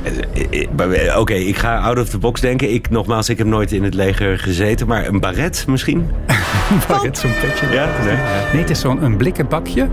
Eh, 0.03 0.67
eh, 0.77 1.09
eh, 1.09 1.19
oké, 1.19 1.35
ik 1.35 1.57
ga 1.57 1.79
out 1.79 1.99
of 1.99 2.09
the 2.09 2.19
box 2.19 2.41
denken. 2.41 2.73
Ik, 2.73 2.91
nogmaals, 2.91 3.29
ik 3.29 3.39
heb 3.39 3.47
nooit 3.47 3.73
in 3.73 3.85
het 3.85 3.95
leger 3.95 4.39
gezeten. 4.39 4.87
Maar 4.87 5.07
een 5.07 5.21
baret 5.21 5.65
misschien? 5.69 5.99
een 6.71 6.81
baret, 6.89 7.19
zo'n 7.19 7.33
petje. 7.41 7.67
Ja, 7.73 7.89
nee. 8.05 8.17
nee, 8.53 8.61
het 8.61 8.71
is 8.71 8.81
zo'n 8.81 9.17
blikken 9.17 9.49
bakje 9.49 9.89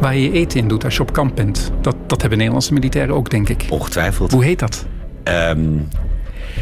waar 0.00 0.16
je 0.16 0.32
eten 0.32 0.58
in 0.58 0.68
doet 0.68 0.84
als 0.84 0.96
je 0.96 1.02
op 1.02 1.12
kamp 1.12 1.36
bent. 1.36 1.72
Dat, 1.80 1.96
dat 2.06 2.20
hebben 2.20 2.38
Nederlandse 2.38 2.72
militairen 2.72 3.14
ook, 3.14 3.30
denk 3.30 3.48
ik. 3.48 3.66
Ongetwijfeld. 3.68 4.32
Hoe 4.32 4.44
heet 4.44 4.58
dat? 4.58 4.86
Um, 5.24 5.88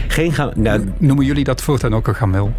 geen 0.09 0.33
nou, 0.55 0.93
Noemen 0.99 1.25
jullie 1.25 1.45
dat 1.45 1.63
voortaan 1.63 1.95
ook 1.95 2.09
een 2.09 2.15
gamel? 2.15 2.53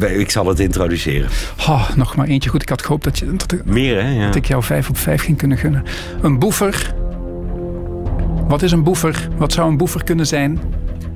Uh, 0.00 0.18
ik 0.18 0.30
zal 0.30 0.46
het 0.46 0.60
introduceren. 0.60 1.28
Oh, 1.58 1.90
nog 1.96 2.16
maar 2.16 2.26
eentje. 2.26 2.50
Goed, 2.50 2.62
ik 2.62 2.68
had 2.68 2.82
gehoopt 2.82 3.04
dat, 3.04 3.18
je, 3.18 3.36
dat, 3.36 3.52
ik, 3.52 3.64
Meer, 3.64 4.02
hè? 4.02 4.10
Ja. 4.10 4.26
dat 4.26 4.34
ik 4.34 4.46
jou 4.46 4.62
vijf 4.62 4.88
op 4.88 4.96
vijf 4.96 5.22
ging 5.22 5.38
kunnen 5.38 5.58
gunnen. 5.58 5.82
Een 6.22 6.38
boefer. 6.38 6.94
Wat 8.48 8.62
is 8.62 8.72
een 8.72 8.82
boefer? 8.82 9.28
Wat 9.36 9.52
zou 9.52 9.70
een 9.70 9.76
boefer 9.76 10.04
kunnen 10.04 10.26
zijn? 10.26 10.60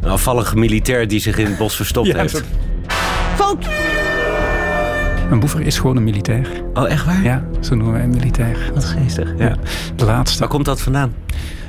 Een 0.00 0.10
afvallige 0.10 0.56
militair 0.56 1.08
die 1.08 1.20
zich 1.20 1.38
in 1.38 1.46
het 1.46 1.58
bos 1.58 1.76
verstopt 1.76 2.06
ja, 2.12 2.16
heeft. 2.18 2.42
Fout! 3.34 3.66
Een 5.30 5.40
boefer 5.40 5.60
is 5.60 5.78
gewoon 5.78 5.96
een 5.96 6.04
militair. 6.04 6.48
Oh, 6.74 6.90
echt 6.90 7.04
waar? 7.04 7.22
Ja, 7.22 7.44
zo 7.60 7.74
noemen 7.74 7.94
wij 7.94 8.02
een 8.02 8.10
militair. 8.10 8.70
Wat 8.74 8.84
geestig. 8.84 9.34
Ja. 9.38 9.56
De 9.96 10.04
laatste. 10.04 10.38
Waar 10.38 10.48
komt 10.48 10.64
dat 10.64 10.80
vandaan? 10.80 11.14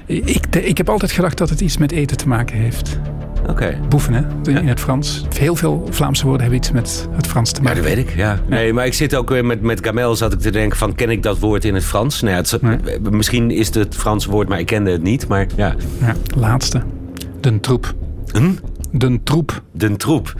Ik, 0.05 0.45
ik 0.55 0.77
heb 0.77 0.89
altijd 0.89 1.11
gedacht 1.11 1.37
dat 1.37 1.49
het 1.49 1.61
iets 1.61 1.77
met 1.77 1.91
eten 1.91 2.17
te 2.17 2.27
maken 2.27 2.57
heeft. 2.57 2.99
Oké. 3.47 3.79
Boeven, 3.89 4.13
hè? 4.13 4.51
In 4.59 4.67
het 4.67 4.79
Frans. 4.79 5.25
Heel 5.37 5.55
veel 5.55 5.87
Vlaamse 5.89 6.23
woorden 6.23 6.41
hebben 6.41 6.59
iets 6.59 6.71
met 6.71 7.07
het 7.15 7.27
Frans 7.27 7.51
te 7.51 7.61
maken. 7.61 7.77
Ja, 7.77 7.87
dat 7.87 7.95
weet 7.95 8.07
ik, 8.07 8.15
ja. 8.15 8.39
Nee, 8.47 8.73
maar 8.73 8.85
ik 8.85 8.93
zit 8.93 9.15
ook 9.15 9.29
weer 9.29 9.45
met, 9.45 9.61
met 9.61 9.85
Gamel 9.85 10.15
zat 10.15 10.33
ik 10.33 10.39
te 10.39 10.51
denken 10.51 10.77
van... 10.77 10.95
ken 10.95 11.09
ik 11.09 11.23
dat 11.23 11.39
woord 11.39 11.65
in 11.65 11.73
het 11.73 11.83
Frans? 11.83 12.21
Nou 12.21 12.35
ja, 12.35 12.41
het, 12.41 13.11
Misschien 13.11 13.51
is 13.51 13.65
het 13.65 13.75
het 13.75 13.95
Franse 13.95 14.29
woord, 14.31 14.47
maar 14.47 14.59
ik 14.59 14.65
kende 14.65 14.91
het 14.91 15.03
niet. 15.03 15.27
Maar 15.27 15.47
ja. 15.55 15.75
ja 15.99 16.15
laatste. 16.37 16.81
Den 17.39 17.59
troep. 17.59 17.93
Hm? 18.31 18.51
Den 18.91 19.23
troep. 19.23 19.61
Den 19.71 19.97
troep. 19.97 20.33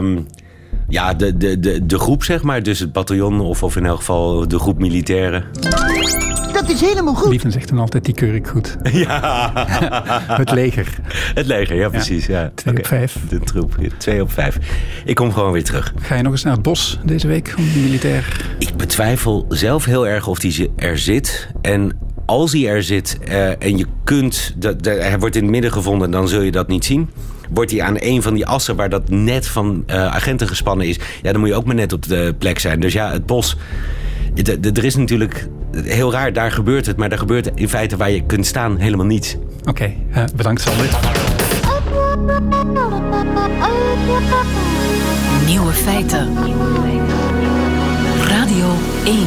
um, 0.00 0.26
ja, 0.88 1.14
de, 1.14 1.36
de, 1.36 1.60
de, 1.60 1.86
de 1.86 1.98
groep, 1.98 2.24
zeg 2.24 2.42
maar. 2.42 2.62
Dus 2.62 2.78
het 2.78 2.92
bataljon 2.92 3.40
of, 3.40 3.62
of 3.62 3.76
in 3.76 3.86
elk 3.86 3.98
geval 3.98 4.48
de 4.48 4.58
groep 4.58 4.78
militairen. 4.78 5.44
Dat 6.66 6.74
is 6.74 6.80
helemaal 6.80 7.14
goed. 7.14 7.30
Lieven 7.30 7.52
zegt 7.52 7.68
dan 7.68 7.78
altijd, 7.78 8.04
die 8.04 8.14
keur 8.14 8.34
ik 8.34 8.46
goed. 8.46 8.76
Ja. 8.92 9.52
het 10.42 10.50
leger. 10.50 10.98
Het 11.34 11.46
leger, 11.46 11.76
ja 11.76 11.88
precies. 11.88 12.26
Ja. 12.26 12.52
Twee 12.54 12.76
op 12.76 12.86
vijf. 12.86 13.16
De 13.28 13.40
troep, 13.40 13.76
twee 13.96 14.22
op 14.22 14.32
vijf. 14.32 14.58
Ik 15.04 15.14
kom 15.14 15.32
gewoon 15.32 15.52
weer 15.52 15.64
terug. 15.64 15.92
Ga 16.00 16.14
je 16.14 16.22
nog 16.22 16.32
eens 16.32 16.42
naar 16.42 16.52
het 16.52 16.62
bos 16.62 16.98
deze 17.04 17.26
week, 17.26 17.54
om 17.56 17.64
militair? 17.82 18.46
Ik 18.58 18.76
betwijfel 18.76 19.46
zelf 19.48 19.84
heel 19.84 20.06
erg 20.06 20.26
of 20.26 20.38
die 20.38 20.72
er 20.76 20.98
zit. 20.98 21.48
En 21.62 21.98
als 22.26 22.52
hij 22.52 22.68
er 22.68 22.82
zit 22.82 23.18
uh, 23.28 23.62
en 23.62 23.78
je 23.78 23.86
kunt, 24.04 24.54
dat, 24.56 24.84
hij 24.84 25.18
wordt 25.18 25.36
in 25.36 25.42
het 25.42 25.50
midden 25.50 25.72
gevonden, 25.72 26.10
dan 26.10 26.28
zul 26.28 26.40
je 26.40 26.52
dat 26.52 26.68
niet 26.68 26.84
zien. 26.84 27.10
Wordt 27.50 27.70
hij 27.70 27.82
aan 27.82 27.96
een 27.98 28.22
van 28.22 28.34
die 28.34 28.46
assen 28.46 28.76
waar 28.76 28.88
dat 28.88 29.08
net 29.08 29.46
van 29.46 29.84
uh, 29.86 30.06
agenten 30.06 30.48
gespannen 30.48 30.86
is, 30.86 30.98
ja, 31.22 31.32
dan 31.32 31.40
moet 31.40 31.48
je 31.48 31.54
ook 31.54 31.64
maar 31.64 31.74
net 31.74 31.92
op 31.92 32.08
de 32.08 32.34
plek 32.38 32.58
zijn. 32.58 32.80
Dus 32.80 32.92
ja, 32.92 33.10
het 33.10 33.26
bos. 33.26 33.56
Er 34.74 34.84
is 34.84 34.96
natuurlijk 34.96 35.48
heel 35.82 36.12
raar, 36.12 36.32
daar 36.32 36.50
gebeurt 36.52 36.86
het, 36.86 36.96
maar 36.96 37.08
daar 37.08 37.18
gebeurt 37.18 37.50
in 37.54 37.68
feite 37.68 37.96
waar 37.96 38.10
je 38.10 38.26
kunt 38.26 38.46
staan 38.46 38.76
helemaal 38.76 39.06
niets. 39.06 39.36
Oké, 39.60 39.70
okay, 39.70 39.96
uh, 40.16 40.24
bedankt 40.36 40.60
Sander. 40.60 40.86
Nieuwe 45.46 45.72
feiten. 45.72 46.28
Radio 48.28 48.66
1. 49.04 49.26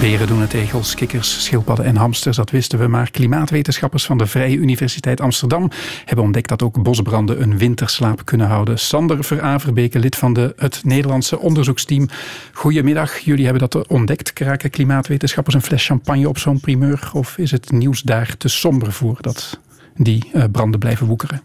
Beren 0.00 0.26
doen 0.26 0.40
het 0.40 0.94
kikkers, 0.94 1.44
schildpadden 1.44 1.84
en 1.84 1.96
hamsters, 1.96 2.36
dat 2.36 2.50
wisten 2.50 2.78
we. 2.78 2.86
Maar 2.86 3.10
klimaatwetenschappers 3.10 4.04
van 4.04 4.18
de 4.18 4.26
Vrije 4.26 4.56
Universiteit 4.56 5.20
Amsterdam 5.20 5.70
hebben 6.04 6.24
ontdekt 6.24 6.48
dat 6.48 6.62
ook 6.62 6.82
bosbranden 6.82 7.42
een 7.42 7.58
winterslaap 7.58 8.24
kunnen 8.24 8.46
houden. 8.46 8.78
Sander 8.78 9.24
Veraverbeke, 9.24 9.98
lid 9.98 10.16
van 10.16 10.32
de, 10.32 10.52
het 10.56 10.80
Nederlandse 10.84 11.38
onderzoeksteam. 11.38 12.08
Goedemiddag, 12.52 13.18
jullie 13.18 13.44
hebben 13.44 13.68
dat 13.68 13.86
ontdekt. 13.86 14.32
Kraken 14.32 14.70
klimaatwetenschappers 14.70 15.54
een 15.54 15.62
fles 15.62 15.86
champagne 15.86 16.28
op 16.28 16.38
zo'n 16.38 16.60
primeur? 16.60 17.10
Of 17.12 17.38
is 17.38 17.50
het 17.50 17.70
nieuws 17.70 18.02
daar 18.02 18.36
te 18.36 18.48
somber 18.48 18.92
voor 18.92 19.18
dat 19.20 19.60
die 19.96 20.30
uh, 20.34 20.44
branden 20.52 20.80
blijven 20.80 21.06
woekeren? 21.06 21.42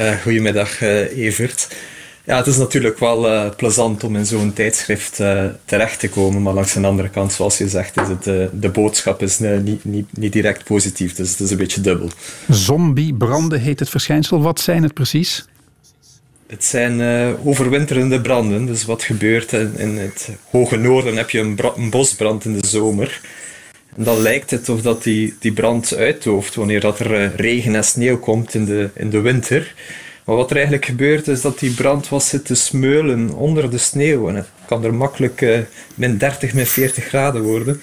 Uh, 0.00 0.10
goedemiddag, 0.22 0.82
uh, 0.82 1.18
Evert. 1.18 1.76
Ja, 2.26 2.36
het 2.36 2.46
is 2.46 2.56
natuurlijk 2.56 2.98
wel 2.98 3.32
uh, 3.32 3.50
plezant 3.56 4.04
om 4.04 4.16
in 4.16 4.26
zo'n 4.26 4.52
tijdschrift 4.52 5.20
uh, 5.20 5.44
terecht 5.64 6.00
te 6.00 6.08
komen, 6.08 6.42
maar 6.42 6.54
langs 6.54 6.72
de 6.72 6.86
andere 6.86 7.08
kant, 7.08 7.32
zoals 7.32 7.58
je 7.58 7.68
zegt, 7.68 8.00
is 8.00 8.08
het, 8.08 8.26
uh, 8.26 8.46
de 8.52 8.68
boodschap 8.68 9.22
is 9.22 9.38
niet, 9.38 9.84
niet, 9.84 10.16
niet 10.16 10.32
direct 10.32 10.64
positief, 10.64 11.14
dus 11.14 11.30
het 11.30 11.40
is 11.40 11.50
een 11.50 11.56
beetje 11.56 11.80
dubbel. 11.80 12.10
Zombiebranden 12.48 13.60
heet 13.60 13.78
het 13.78 13.88
verschijnsel. 13.88 14.42
Wat 14.42 14.60
zijn 14.60 14.82
het 14.82 14.94
precies? 14.94 15.44
Het 16.46 16.64
zijn 16.64 17.00
overwinterende 17.44 18.20
branden. 18.20 18.66
Dus 18.66 18.84
wat 18.84 19.02
gebeurt 19.02 19.52
in, 19.52 19.72
in 19.76 19.96
het 19.96 20.28
hoge 20.50 20.76
noorden 20.76 21.16
heb 21.16 21.30
je 21.30 21.38
een, 21.38 21.58
een, 21.76 21.90
bosbrand 21.90 22.44
in 22.44 22.52
de 22.60 22.66
zomer. 22.66 23.20
En 23.96 24.04
dan 24.04 24.20
lijkt 24.20 24.50
het 24.50 24.68
of 24.68 24.82
dat 24.82 25.02
die, 25.02 25.34
die 25.40 25.52
brand 25.52 25.94
uitdooft 25.94 26.54
wanneer 26.54 26.80
dat 26.80 26.98
er 26.98 27.36
regen 27.36 27.74
en 27.74 27.84
sneeuw 27.84 28.18
komt 28.18 28.54
in 28.54 28.64
de, 28.64 28.90
in 28.94 29.10
de 29.10 29.20
winter. 29.20 29.74
Maar 30.26 30.36
wat 30.36 30.50
er 30.50 30.56
eigenlijk 30.56 30.84
gebeurt 30.84 31.28
is 31.28 31.40
dat 31.40 31.58
die 31.58 31.74
brand 31.74 32.08
was 32.08 32.28
zitten 32.28 32.56
smeulen 32.56 33.34
onder 33.34 33.70
de 33.70 33.78
sneeuw. 33.78 34.28
En 34.28 34.34
het 34.34 34.48
kan 34.66 34.84
er 34.84 34.94
makkelijk 34.94 35.40
uh, 35.40 35.58
min 35.94 36.18
30, 36.18 36.54
min 36.54 36.66
40 36.66 37.04
graden 37.04 37.42
worden. 37.42 37.80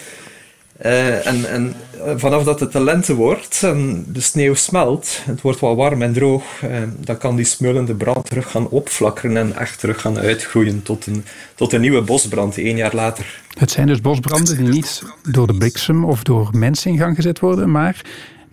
Uh, 0.86 1.28
en, 1.28 1.50
en 1.50 1.76
vanaf 2.20 2.44
dat 2.44 2.60
het 2.60 2.72
de 2.72 2.84
lente 2.84 3.16
wordt 3.16 3.64
en 3.64 4.06
de 4.08 4.22
sneeuw 4.22 4.54
smelt, 4.54 5.20
het 5.26 5.42
wordt 5.42 5.60
wat 5.60 5.76
warm 5.76 6.02
en 6.02 6.14
droog, 6.14 6.44
uh, 6.64 6.78
dan 6.98 7.18
kan 7.18 7.36
die 7.36 7.46
smeulende 7.46 7.96
brand 7.96 8.26
terug 8.26 8.52
gaan 8.52 8.70
opflakkeren 8.70 9.38
en 9.38 9.56
echt 9.56 9.80
terug 9.80 10.02
gaan 10.02 10.20
uitgroeien 10.20 10.84
tot 10.84 11.06
een, 11.06 11.26
tot 11.56 11.74
een 11.74 11.82
nieuwe 11.82 12.02
bosbrand, 12.02 12.58
één 12.58 12.78
jaar 12.78 12.96
later. 12.96 13.42
Het 13.58 13.72
zijn 13.72 13.88
dus 13.88 14.02
bosbranden 14.02 14.58
die 14.58 14.68
niet 14.68 15.04
door 15.32 15.48
de 15.48 15.58
bliksem 15.58 16.06
of 16.06 16.24
door 16.24 16.50
mensen 16.52 16.92
in 16.92 16.98
gang 16.98 17.16
gezet 17.16 17.40
worden, 17.40 17.72
maar 17.72 18.02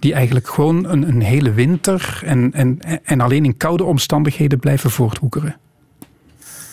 die 0.00 0.14
eigenlijk 0.14 0.48
gewoon 0.48 0.84
een, 0.88 1.08
een 1.08 1.22
hele 1.22 1.52
winter 1.52 2.22
en, 2.24 2.52
en, 2.52 2.78
en 3.04 3.20
alleen 3.20 3.44
in 3.44 3.56
koude 3.56 3.84
omstandigheden 3.84 4.58
blijven 4.58 4.90
voortwoekeren. 4.90 5.56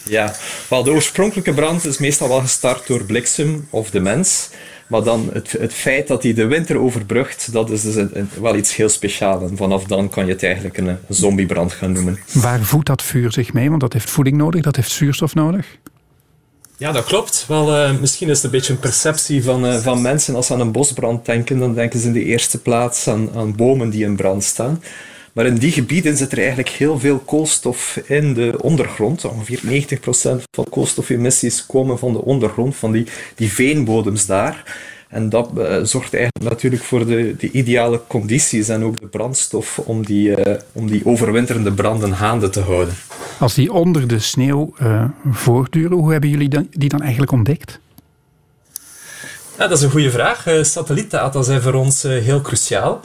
Ja, 0.03 0.33
wel 0.69 0.83
de 0.83 0.91
oorspronkelijke 0.91 1.53
brand 1.53 1.85
is 1.85 1.97
meestal 1.97 2.27
wel 2.27 2.39
gestart 2.39 2.87
door 2.87 3.03
bliksem 3.03 3.67
of 3.69 3.89
de 3.89 3.99
mens. 3.99 4.49
Maar 4.87 5.03
dan 5.03 5.29
het, 5.33 5.51
het 5.51 5.73
feit 5.73 6.07
dat 6.07 6.23
hij 6.23 6.33
de 6.33 6.45
winter 6.45 6.77
overbrugt, 6.77 7.51
dat 7.51 7.69
is 7.69 7.81
dus 7.81 7.95
een, 7.95 8.29
wel 8.41 8.55
iets 8.55 8.75
heel 8.75 8.89
speciaals. 8.89 9.49
En 9.49 9.57
vanaf 9.57 9.83
dan 9.83 10.09
kan 10.09 10.25
je 10.25 10.31
het 10.31 10.43
eigenlijk 10.43 10.77
een 10.77 10.97
zombiebrand 11.09 11.73
gaan 11.73 11.91
noemen. 11.91 12.19
Waar 12.33 12.61
voedt 12.61 12.87
dat 12.87 13.03
vuur 13.03 13.31
zich 13.31 13.53
mee? 13.53 13.69
Want 13.69 13.81
dat 13.81 13.93
heeft 13.93 14.09
voeding 14.09 14.37
nodig, 14.37 14.61
dat 14.61 14.75
heeft 14.75 14.91
zuurstof 14.91 15.35
nodig. 15.35 15.77
Ja, 16.79 16.91
dat 16.91 17.05
klopt. 17.05 17.45
Wel, 17.47 17.75
uh, 17.75 17.99
misschien 17.99 18.29
is 18.29 18.35
het 18.35 18.45
een 18.45 18.51
beetje 18.51 18.73
een 18.73 18.79
perceptie 18.79 19.43
van, 19.43 19.65
uh, 19.65 19.75
van 19.75 20.01
mensen. 20.01 20.35
Als 20.35 20.47
ze 20.47 20.53
aan 20.53 20.59
een 20.59 20.71
bosbrand 20.71 21.25
denken, 21.25 21.59
dan 21.59 21.73
denken 21.73 21.99
ze 21.99 22.07
in 22.07 22.13
de 22.13 22.23
eerste 22.23 22.61
plaats 22.61 23.07
aan, 23.07 23.29
aan 23.35 23.55
bomen 23.55 23.89
die 23.89 24.03
in 24.03 24.15
brand 24.15 24.43
staan. 24.43 24.83
Maar 25.33 25.45
in 25.45 25.55
die 25.55 25.71
gebieden 25.71 26.17
zit 26.17 26.31
er 26.31 26.37
eigenlijk 26.37 26.69
heel 26.69 26.99
veel 26.99 27.17
koolstof 27.17 27.99
in 28.05 28.33
de 28.33 28.55
ondergrond. 28.61 29.25
Ongeveer 29.25 29.59
90% 30.39 30.43
van 30.51 30.65
koolstofemissies 30.69 31.65
komen 31.65 31.99
van 31.99 32.13
de 32.13 32.21
ondergrond, 32.21 32.75
van 32.75 32.91
die, 32.91 33.07
die 33.35 33.51
veenbodems 33.51 34.25
daar. 34.25 34.77
En 35.09 35.29
dat 35.29 35.49
uh, 35.57 35.83
zorgt 35.83 36.13
eigenlijk 36.13 36.49
natuurlijk 36.53 36.83
voor 36.83 37.05
de, 37.05 37.35
de, 37.37 37.51
ideale 37.51 38.01
condities 38.07 38.69
en 38.69 38.83
ook 38.83 38.99
de 38.99 39.07
brandstof 39.07 39.79
om 39.79 40.05
die, 40.05 40.35
om 40.71 40.87
die 40.87 41.05
overwinterende 41.05 41.71
branden 41.71 42.15
gaande 42.15 42.49
te 42.49 42.59
houden. 42.59 42.93
Als 43.39 43.53
die 43.53 43.73
onder 43.73 44.07
de 44.07 44.19
sneeuw 44.19 44.73
uh, 44.81 45.03
voortduren, 45.31 45.97
hoe 45.97 46.11
hebben 46.11 46.29
jullie 46.29 46.49
dan, 46.49 46.67
die 46.71 46.89
dan 46.89 47.01
eigenlijk 47.01 47.31
ontdekt? 47.31 47.79
Ja, 49.57 49.67
dat 49.67 49.77
is 49.77 49.83
een 49.83 49.91
goede 49.91 50.11
vraag. 50.11 50.45
satellietdata 50.61 51.41
zijn 51.41 51.61
voor 51.61 51.73
ons 51.73 52.03
heel 52.03 52.41
cruciaal. 52.41 53.01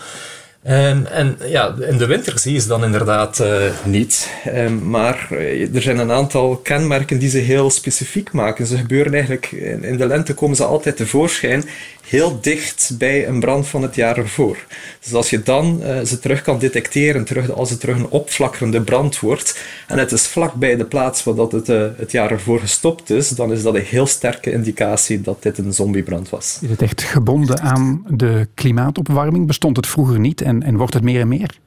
Um, 0.66 1.06
en 1.06 1.38
ja, 1.46 1.74
in 1.80 1.98
de 1.98 2.06
winter 2.06 2.38
zie 2.38 2.52
je 2.52 2.60
ze 2.60 2.68
dan 2.68 2.84
inderdaad 2.84 3.38
uh, 3.38 3.62
niet. 3.84 4.28
Um, 4.46 4.88
maar 4.88 5.28
uh, 5.30 5.74
er 5.74 5.82
zijn 5.82 5.98
een 5.98 6.10
aantal 6.10 6.56
kenmerken 6.56 7.18
die 7.18 7.28
ze 7.28 7.38
heel 7.38 7.70
specifiek 7.70 8.32
maken. 8.32 8.66
Ze 8.66 8.76
gebeuren 8.76 9.12
eigenlijk, 9.12 9.52
in 9.82 9.96
de 9.96 10.06
lente 10.06 10.34
komen 10.34 10.56
ze 10.56 10.64
altijd 10.64 10.96
tevoorschijn 10.96 11.64
heel 12.12 12.38
dicht 12.40 12.94
bij 12.98 13.28
een 13.28 13.40
brand 13.40 13.66
van 13.66 13.82
het 13.82 13.94
jaar 13.94 14.16
ervoor. 14.16 14.66
Dus 15.00 15.14
als 15.14 15.30
je 15.30 15.42
dan 15.42 15.80
uh, 15.82 16.00
ze 16.00 16.18
terug 16.18 16.42
kan 16.42 16.58
detecteren, 16.58 17.24
terug, 17.24 17.50
als 17.50 17.70
het 17.70 17.80
terug 17.80 17.96
een 17.96 18.08
opflakkerende 18.08 18.82
brand 18.82 19.20
wordt, 19.20 19.58
en 19.86 19.98
het 19.98 20.12
is 20.12 20.26
vlak 20.26 20.54
bij 20.54 20.76
de 20.76 20.84
plaats 20.84 21.24
waar 21.24 21.34
dat 21.34 21.52
het, 21.52 21.68
uh, 21.68 21.86
het 21.96 22.12
jaar 22.12 22.30
ervoor 22.30 22.60
gestopt 22.60 23.10
is, 23.10 23.28
dan 23.28 23.52
is 23.52 23.62
dat 23.62 23.74
een 23.74 23.84
heel 23.84 24.06
sterke 24.06 24.52
indicatie 24.52 25.20
dat 25.20 25.42
dit 25.42 25.58
een 25.58 25.74
zombiebrand 25.74 26.28
was. 26.28 26.58
Is 26.62 26.70
het 26.70 26.82
echt 26.82 27.02
gebonden 27.02 27.60
aan 27.60 28.04
de 28.08 28.48
klimaatopwarming? 28.54 29.46
Bestond 29.46 29.76
het 29.76 29.86
vroeger 29.86 30.20
niet 30.20 30.40
en, 30.40 30.62
en 30.62 30.76
wordt 30.76 30.94
het 30.94 31.04
meer 31.04 31.20
en 31.20 31.28
meer? 31.28 31.58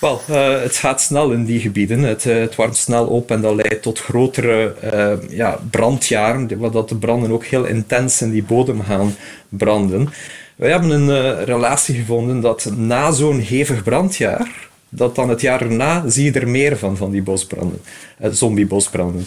Wel, 0.00 0.20
uh, 0.30 0.60
het 0.62 0.76
gaat 0.76 1.00
snel 1.00 1.32
in 1.32 1.44
die 1.44 1.60
gebieden. 1.60 2.02
Het, 2.02 2.24
uh, 2.24 2.34
het 2.34 2.54
warmt 2.54 2.76
snel 2.76 3.06
op 3.06 3.30
en 3.30 3.40
dat 3.40 3.54
leidt 3.54 3.82
tot 3.82 3.98
grotere 3.98 4.74
uh, 4.84 5.30
ja, 5.30 5.58
brandjaren, 5.70 6.70
dat 6.72 6.88
de 6.88 6.96
branden 6.96 7.30
ook 7.32 7.44
heel 7.44 7.64
intens 7.64 8.22
in 8.22 8.30
die 8.30 8.42
bodem 8.42 8.82
gaan 8.82 9.16
branden. 9.48 10.08
Wij 10.56 10.70
hebben 10.70 10.90
een 10.90 11.44
relatie 11.44 11.94
gevonden 11.94 12.40
dat 12.40 12.72
na 12.76 13.10
zo'n 13.10 13.38
hevig 13.38 13.82
brandjaar, 13.82 14.68
dat 14.88 15.14
dan 15.14 15.28
het 15.28 15.40
jaar 15.40 15.60
erna 15.60 16.08
zie 16.08 16.24
je 16.24 16.40
er 16.40 16.48
meer 16.48 16.76
van, 16.76 16.96
van 16.96 17.10
die 17.10 17.22
bosbranden, 17.22 17.80
zombiebosbranden. 18.30 19.26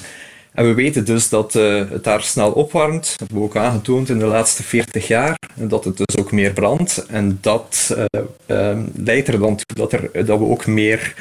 En 0.51 0.65
we 0.65 0.73
weten 0.73 1.05
dus 1.05 1.29
dat 1.29 1.55
uh, 1.55 1.89
het 1.89 2.03
daar 2.03 2.21
snel 2.21 2.51
opwarmt. 2.51 3.03
Dat 3.03 3.19
hebben 3.19 3.37
we 3.37 3.43
ook 3.43 3.55
aangetoond 3.55 4.09
in 4.09 4.19
de 4.19 4.25
laatste 4.25 4.63
40 4.63 5.07
jaar. 5.07 5.37
En 5.55 5.67
dat 5.67 5.85
het 5.85 5.97
dus 5.97 6.17
ook 6.17 6.31
meer 6.31 6.53
brandt. 6.53 7.05
En 7.07 7.37
dat 7.41 7.95
uh, 7.97 8.21
uh, 8.47 8.79
leidt 8.95 9.27
er 9.27 9.39
dan 9.39 9.55
toe 9.55 9.75
dat, 9.75 9.93
er, 9.93 10.25
dat 10.25 10.39
we 10.39 10.45
ook 10.45 10.67
meer 10.67 11.15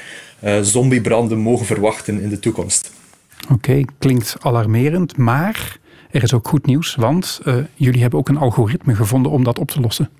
zombiebranden 0.62 1.38
mogen 1.38 1.66
verwachten 1.66 2.20
in 2.20 2.28
de 2.28 2.38
toekomst. 2.38 2.92
Oké, 3.52 3.82
klinkt 3.98 4.36
alarmerend. 4.40 5.16
Maar 5.16 5.78
er 6.10 6.22
is 6.22 6.34
ook 6.34 6.48
goed 6.48 6.66
nieuws, 6.66 6.94
want 6.94 7.40
jullie 7.74 8.00
hebben 8.00 8.18
ook 8.18 8.28
een 8.28 8.36
algoritme 8.36 8.94
gevonden 8.94 9.32
om 9.32 9.44
dat 9.44 9.58
op 9.58 9.70
te 9.70 9.80
lossen. 9.80 10.10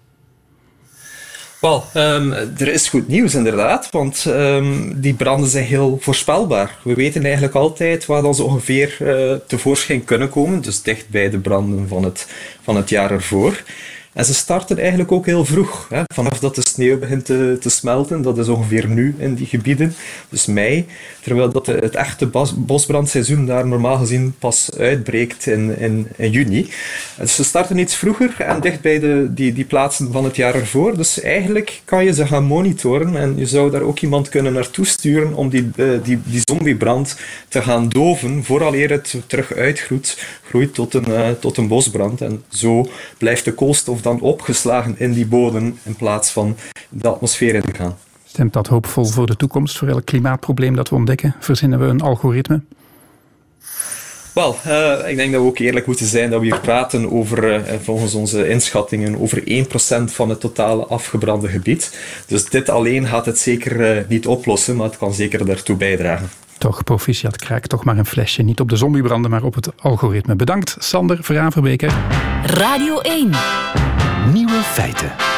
Wel, 1.60 1.84
um, 1.94 2.32
er 2.32 2.68
is 2.68 2.88
goed 2.88 3.08
nieuws 3.08 3.34
inderdaad, 3.34 3.90
want 3.90 4.24
um, 4.24 5.00
die 5.00 5.14
branden 5.14 5.48
zijn 5.48 5.64
heel 5.64 5.98
voorspelbaar. 6.00 6.78
We 6.82 6.94
weten 6.94 7.22
eigenlijk 7.22 7.54
altijd 7.54 8.06
waar 8.06 8.22
dan 8.22 8.34
ze 8.34 8.42
ongeveer 8.42 8.96
uh, 9.00 9.34
tevoorschijn 9.46 10.04
kunnen 10.04 10.28
komen, 10.28 10.60
dus 10.60 10.82
dicht 10.82 11.08
bij 11.08 11.30
de 11.30 11.38
branden 11.38 11.88
van 11.88 12.04
het, 12.04 12.26
van 12.62 12.76
het 12.76 12.88
jaar 12.88 13.10
ervoor. 13.10 13.62
En 14.18 14.24
ze 14.24 14.34
starten 14.34 14.78
eigenlijk 14.78 15.12
ook 15.12 15.26
heel 15.26 15.44
vroeg. 15.44 15.86
Hè? 15.88 16.02
Vanaf 16.14 16.38
dat 16.38 16.54
de 16.54 16.66
sneeuw 16.68 16.98
begint 16.98 17.24
te, 17.24 17.56
te, 17.60 17.70
smelten, 17.70 18.22
dat 18.22 18.38
is 18.38 18.48
ongeveer 18.48 18.88
nu 18.88 19.14
in 19.18 19.34
die 19.34 19.46
gebieden, 19.46 19.94
dus 20.28 20.46
mei. 20.46 20.86
Terwijl 21.20 21.50
dat 21.52 21.66
het 21.66 21.94
echte 21.94 22.26
bos, 22.26 22.54
bosbrandseizoen 22.56 23.46
daar 23.46 23.66
normaal 23.66 23.98
gezien 23.98 24.34
pas 24.38 24.70
uitbreekt 24.78 25.46
in, 25.46 25.78
in, 26.16 26.30
juni. 26.30 26.70
Dus 27.18 27.34
ze 27.34 27.44
starten 27.44 27.78
iets 27.78 27.94
vroeger 27.94 28.34
en 28.38 28.60
dicht 28.60 28.80
bij 28.80 28.98
de, 28.98 29.26
die, 29.30 29.52
die 29.52 29.64
plaatsen 29.64 30.12
van 30.12 30.24
het 30.24 30.36
jaar 30.36 30.54
ervoor. 30.54 30.96
Dus 30.96 31.20
eigenlijk 31.20 31.80
kan 31.84 32.04
je 32.04 32.12
ze 32.12 32.26
gaan 32.26 32.44
monitoren 32.44 33.16
en 33.16 33.36
je 33.36 33.46
zou 33.46 33.70
daar 33.70 33.82
ook 33.82 33.98
iemand 33.98 34.28
kunnen 34.28 34.52
naartoe 34.52 34.86
sturen 34.86 35.34
om 35.34 35.48
die, 35.48 35.70
die, 36.02 36.20
die 36.24 36.40
zombiebrand 36.44 37.16
te 37.48 37.62
gaan 37.62 37.88
doven 37.88 38.44
vooraleer 38.44 38.90
het 38.90 39.14
terug 39.26 39.54
uitgroeit 39.54 40.16
groeit 40.48 40.74
tot 40.74 40.94
een, 40.94 41.08
uh, 41.08 41.30
tot 41.30 41.56
een 41.56 41.68
bosbrand. 41.68 42.20
En 42.20 42.44
zo 42.48 42.86
blijft 43.18 43.44
de 43.44 43.52
koolstof 43.52 44.00
dan 44.08 44.20
opgeslagen 44.20 44.94
in 44.98 45.12
die 45.12 45.26
bodem 45.26 45.78
in 45.82 45.94
plaats 45.94 46.30
van 46.30 46.56
de 46.88 47.08
atmosfeer 47.08 47.54
in 47.54 47.62
te 47.62 47.74
gaan. 47.74 47.96
Stemt 48.24 48.52
dat 48.52 48.66
hoopvol 48.66 49.04
voor 49.04 49.26
de 49.26 49.36
toekomst? 49.36 49.78
Voor 49.78 49.88
elk 49.88 50.04
klimaatprobleem 50.04 50.76
dat 50.76 50.88
we 50.88 50.94
ontdekken, 50.94 51.34
verzinnen 51.40 51.78
we 51.78 51.86
een 51.86 52.00
algoritme? 52.00 52.60
Wel, 54.34 54.56
uh, 54.66 55.08
ik 55.08 55.16
denk 55.16 55.32
dat 55.32 55.40
we 55.40 55.46
ook 55.46 55.58
eerlijk 55.58 55.86
moeten 55.86 56.06
zijn 56.06 56.30
dat 56.30 56.40
we 56.40 56.46
hier 56.46 56.60
praten 56.60 57.10
over, 57.10 57.54
uh, 57.54 57.74
volgens 57.82 58.14
onze 58.14 58.48
inschattingen, 58.48 59.20
over 59.20 59.42
1% 59.44 60.12
van 60.12 60.28
het 60.28 60.40
totale 60.40 60.86
afgebrande 60.86 61.48
gebied. 61.48 61.98
Dus 62.26 62.44
dit 62.44 62.68
alleen 62.68 63.06
gaat 63.06 63.26
het 63.26 63.38
zeker 63.38 63.96
uh, 63.96 64.08
niet 64.08 64.26
oplossen, 64.26 64.76
maar 64.76 64.86
het 64.86 64.98
kan 64.98 65.12
zeker 65.12 65.46
daartoe 65.46 65.76
bijdragen. 65.76 66.28
Toch, 66.58 66.84
proficiat 66.84 67.36
kraak, 67.36 67.66
toch 67.66 67.84
maar 67.84 67.98
een 67.98 68.06
flesje. 68.06 68.42
Niet 68.42 68.60
op 68.60 68.68
de 68.68 68.76
zombiebranden, 68.76 69.30
maar 69.30 69.42
op 69.42 69.54
het 69.54 69.70
algoritme. 69.80 70.36
Bedankt, 70.36 70.76
Sander 70.78 71.18
Vraverbeker. 71.20 71.94
Radio 72.42 73.00
1. 73.00 73.30
Nieuwe 74.32 74.62
feiten. 74.62 75.28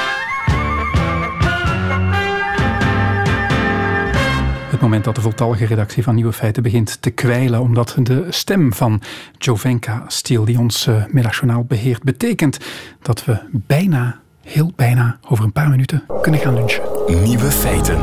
het 4.81 4.89
moment 4.89 5.05
dat 5.05 5.15
de 5.15 5.21
voltallige 5.21 5.67
redactie 5.67 6.03
van 6.03 6.15
Nieuwe 6.15 6.33
Feiten 6.33 6.63
begint 6.63 7.03
te 7.03 7.11
kwijlen, 7.11 7.61
omdat 7.61 7.97
de 8.03 8.27
stem 8.29 8.73
van 8.73 9.03
Jovenka 9.39 10.05
Stiel, 10.07 10.45
die 10.45 10.59
ons 10.59 10.87
uh, 10.87 11.05
middagjournaal 11.09 11.65
beheert, 11.65 12.03
betekent 12.03 12.59
dat 13.03 13.25
we 13.25 13.39
bijna, 13.53 14.21
heel 14.43 14.73
bijna, 14.77 15.19
over 15.29 15.45
een 15.45 15.53
paar 15.53 15.69
minuten 15.69 16.05
kunnen 16.21 16.41
gaan 16.41 16.55
lunchen. 16.55 16.83
Nieuwe 17.23 17.51
Feiten. 17.51 17.99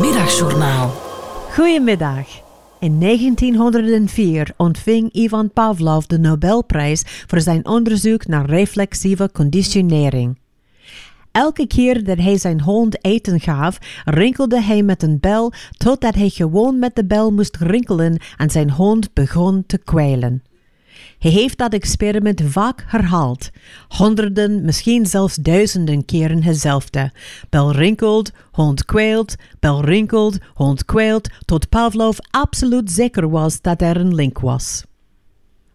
Middagjournaal. 0.00 0.90
Goedemiddag. 1.54 2.26
In 2.82 3.00
1904 3.00 4.54
ontving 4.56 5.12
Ivan 5.12 5.52
Pavlov 5.52 6.04
de 6.04 6.18
Nobelprijs 6.18 7.02
voor 7.26 7.40
zijn 7.40 7.66
onderzoek 7.66 8.26
naar 8.26 8.46
reflexieve 8.46 9.30
conditionering. 9.32 10.38
Elke 11.32 11.66
keer 11.66 12.04
dat 12.04 12.18
hij 12.18 12.38
zijn 12.38 12.60
hond 12.60 13.04
eten 13.04 13.40
gaf, 13.40 13.78
rinkelde 14.04 14.62
hij 14.62 14.82
met 14.82 15.02
een 15.02 15.20
bel 15.20 15.52
totdat 15.76 16.14
hij 16.14 16.28
gewoon 16.28 16.78
met 16.78 16.94
de 16.94 17.04
bel 17.04 17.32
moest 17.32 17.56
rinkelen 17.56 18.20
en 18.36 18.50
zijn 18.50 18.70
hond 18.70 19.12
begon 19.12 19.64
te 19.66 19.78
kwijlen. 19.78 20.42
Hij 21.18 21.30
heeft 21.30 21.58
dat 21.58 21.72
experiment 21.72 22.42
vaak 22.44 22.84
herhaald, 22.86 23.50
honderden, 23.88 24.64
misschien 24.64 25.06
zelfs 25.06 25.36
duizenden 25.36 26.04
keren 26.04 26.42
hetzelfde. 26.42 27.12
Bel 27.50 27.72
rinkelt, 27.72 28.30
hond 28.50 28.84
kwijlt, 28.84 29.34
bel 29.60 29.84
rinkelt, 29.84 30.38
hond 30.54 30.84
kwijlt, 30.84 31.28
tot 31.44 31.68
Pavlov 31.68 32.18
absoluut 32.30 32.90
zeker 32.90 33.30
was 33.30 33.60
dat 33.60 33.82
er 33.82 33.96
een 33.96 34.14
link 34.14 34.38
was. 34.38 34.84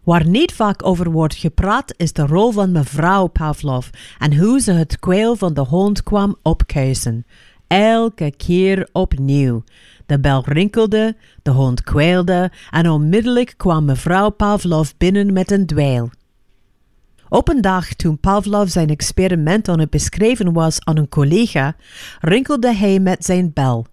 Waar 0.08 0.26
niet 0.26 0.52
vaak 0.52 0.86
over 0.86 1.10
wordt 1.10 1.34
gepraat 1.34 1.94
is 1.96 2.12
de 2.12 2.26
rol 2.26 2.50
van 2.50 2.72
mevrouw 2.72 3.26
Pavlov 3.26 3.88
en 4.18 4.36
hoe 4.36 4.60
ze 4.60 4.72
het 4.72 4.98
kwijl 4.98 5.36
van 5.36 5.54
de 5.54 5.60
hond 5.60 6.02
kwam 6.02 6.36
opkuisen. 6.42 7.26
Elke 7.66 8.32
keer 8.36 8.88
opnieuw. 8.92 9.62
De 10.08 10.20
bel 10.20 10.42
rinkelde, 10.44 11.16
de 11.42 11.50
hond 11.50 11.82
kwijlde 11.82 12.50
en 12.70 12.90
onmiddellijk 12.90 13.54
kwam 13.56 13.84
mevrouw 13.84 14.30
Pavlov 14.30 14.90
binnen 14.98 15.32
met 15.32 15.50
een 15.50 15.66
dweil. 15.66 16.10
Op 17.28 17.48
een 17.48 17.60
dag 17.60 17.94
toen 17.94 18.18
Pavlov 18.18 18.68
zijn 18.68 18.88
experiment 18.88 19.68
aan 19.68 19.80
het 19.80 19.90
beschrijven 19.90 20.52
was 20.52 20.84
aan 20.84 20.96
een 20.96 21.08
collega, 21.08 21.76
rinkelde 22.20 22.74
hij 22.74 23.00
met 23.00 23.24
zijn 23.24 23.52
bel. 23.52 23.86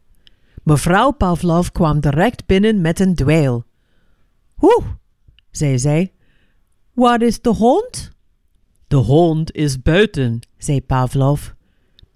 Mevrouw 0.63 1.11
Pavlov 1.11 1.67
kwam 1.69 1.99
direct 1.99 2.45
binnen 2.45 2.81
met 2.81 2.99
een 2.99 3.15
dweil. 3.15 3.63
Hoe? 4.53 4.83
zei 5.51 5.79
zij. 5.79 6.13
Waar 6.93 7.21
is 7.21 7.41
de 7.41 7.49
hond? 7.49 8.11
De 8.87 8.95
hond 8.95 9.51
is 9.51 9.81
buiten, 9.81 10.39
zei 10.57 10.81
Pavlov. 10.81 11.54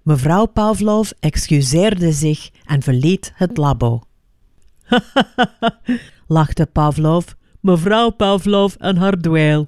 Mevrouw 0.04 0.46
Pavlov 0.46 1.12
excuseerde 1.20 2.12
zich 2.12 2.50
en 2.66 2.82
verliet 2.82 3.32
het 3.36 3.58
labo. 3.58 4.02
lachte 6.28 6.66
Pavlov, 6.66 7.26
mevrouw 7.60 8.10
Pavlov 8.10 8.76
en 8.76 8.98
haar 8.98 9.18
dweil. 9.18 9.68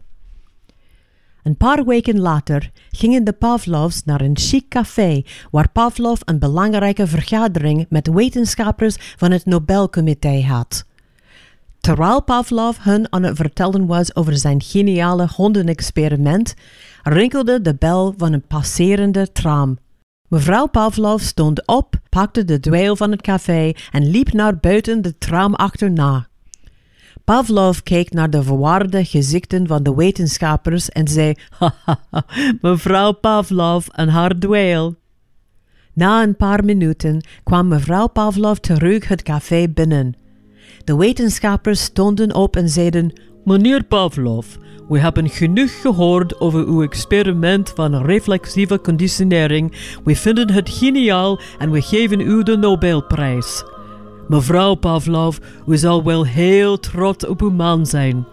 Een 1.44 1.58
paar 1.58 1.86
weken 1.86 2.20
later 2.20 2.72
gingen 2.92 3.24
de 3.24 3.34
Pavlovs 3.34 4.04
naar 4.04 4.22
een 4.22 4.38
chic 4.38 4.70
café 4.70 5.24
waar 5.52 5.70
Pavlov 5.70 6.22
een 6.26 6.40
belangrijke 6.40 7.08
vergadering 7.08 7.86
met 7.90 8.08
wetenschappers 8.08 8.96
van 9.18 9.32
het 9.32 9.46
Nobelcomité 9.46 10.42
had. 10.42 10.86
Terwijl 11.80 12.24
Pavlov 12.24 12.78
hun 12.80 13.12
aan 13.12 13.24
het 13.24 13.36
vertellen 13.36 13.86
was 13.86 14.16
over 14.16 14.38
zijn 14.38 14.62
geniale 14.62 15.28
hondenexperiment, 15.36 16.54
rinkelde 17.04 17.62
de 17.62 17.76
bel 17.76 18.14
van 18.18 18.34
een 18.34 18.48
passerende 18.48 19.32
tram. 19.32 19.78
Mevrouw 20.32 20.68
Pavlov 20.68 21.22
stond 21.22 21.68
op, 21.68 21.96
pakte 22.10 22.46
de 22.46 22.60
dweil 22.60 22.96
van 22.96 23.12
het 23.12 23.22
café 23.22 23.72
en 23.92 24.10
liep 24.10 24.34
naar 24.34 24.58
buiten 24.58 25.02
de 25.02 25.18
tram 25.18 25.54
achterna. 25.56 26.28
Pavlov 27.24 27.80
keek 27.80 28.14
naar 28.14 28.30
de 28.30 28.44
verwarde 28.44 29.06
gezichten 29.06 29.68
van 29.68 29.84
de 29.84 29.96
wetenschappers 29.96 30.90
en 30.90 31.08
zei: 31.08 31.34
Haha, 31.50 32.00
mevrouw 32.62 33.12
Pavlov 33.12 33.88
en 33.88 34.10
haar 34.10 34.40
dweil. 34.40 34.96
Na 35.94 36.24
een 36.24 36.36
paar 36.36 36.66
minuten 36.66 37.26
kwam 37.44 37.68
mevrouw 37.68 38.08
Pavlov 38.08 38.58
terug 38.58 39.08
het 39.08 39.24
café 39.24 39.68
binnen. 39.70 40.16
De 40.84 40.96
wetenschappers 40.96 41.82
stonden 41.82 42.36
op 42.36 42.56
en 42.56 42.70
zeiden: 42.70 43.14
Meneer 43.44 43.84
Pavlov, 43.84 44.56
we 44.92 45.00
hebben 45.00 45.30
genoeg 45.30 45.82
gehoord 45.82 46.40
over 46.40 46.66
uw 46.66 46.84
experiment 46.84 47.72
van 47.76 48.06
reflexieve 48.06 48.82
conditionering. 48.82 49.72
We 50.04 50.16
vinden 50.16 50.52
het 50.52 50.70
geniaal 50.70 51.40
en 51.58 51.72
we 51.72 51.82
geven 51.82 52.20
u 52.20 52.44
de 52.44 52.58
Nobelprijs. 52.58 53.64
Mevrouw 54.28 54.76
Pavlov, 54.76 55.38
u 55.68 55.78
zal 55.78 56.04
wel 56.04 56.26
heel 56.26 56.80
trots 56.80 57.26
op 57.26 57.42
uw 57.42 57.50
man 57.50 57.86
zijn. 57.86 58.26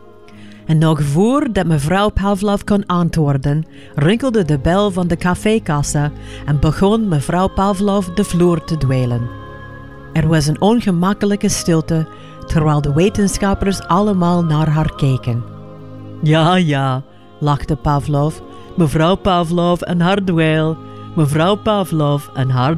En 0.67 0.79
nog 0.79 1.03
voordat 1.03 1.67
mevrouw 1.67 2.09
Pavlov 2.09 2.63
kon 2.65 2.87
antwoorden, 2.87 3.67
rinkelde 3.95 4.45
de 4.45 4.59
bel 4.59 4.91
van 4.91 5.07
de 5.07 5.17
cafékassa 5.17 6.13
en 6.47 6.61
begon 6.61 7.09
mevrouw 7.09 7.49
Pavlov 7.49 8.07
de 8.07 8.25
vloer 8.25 8.65
te 8.65 8.77
dwelen. 8.77 9.29
Er 10.13 10.29
was 10.29 10.47
een 10.47 10.61
ongemakkelijke 10.61 11.49
stilte 11.49 12.07
terwijl 12.47 12.81
de 12.81 12.93
wetenschappers 12.93 13.81
allemaal 13.81 14.45
naar 14.45 14.69
haar 14.69 14.95
keken. 14.97 15.58
Ja, 16.23 16.57
ja, 16.57 17.03
lachte 17.41 17.77
Pavlov. 17.77 18.41
Mevrouw 18.77 19.14
Pavlov 19.16 19.81
en 19.83 20.01
haar. 20.01 20.77
Mevrouw 21.14 21.55
Pavlov 21.57 22.29
en 22.35 22.51
haar. 22.51 22.77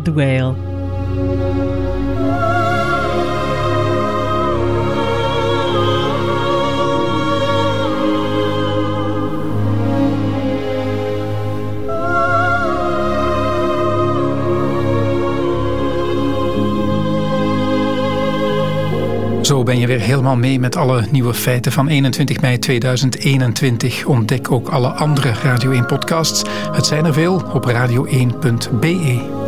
Zo 19.50 19.62
ben 19.62 19.78
je 19.78 19.86
weer 19.86 20.00
helemaal 20.00 20.36
mee 20.36 20.60
met 20.60 20.76
alle 20.76 21.04
nieuwe 21.10 21.34
feiten 21.34 21.72
van 21.72 21.88
21 21.88 22.40
mei 22.40 22.58
2021. 22.58 24.04
Ontdek 24.04 24.50
ook 24.50 24.68
alle 24.68 24.88
andere 24.88 25.32
Radio 25.42 25.70
1 25.70 25.86
podcasts. 25.86 26.42
Het 26.72 26.86
zijn 26.86 27.04
er 27.04 27.12
veel 27.12 27.42
op 27.52 27.70
radio1.be. 27.70 29.39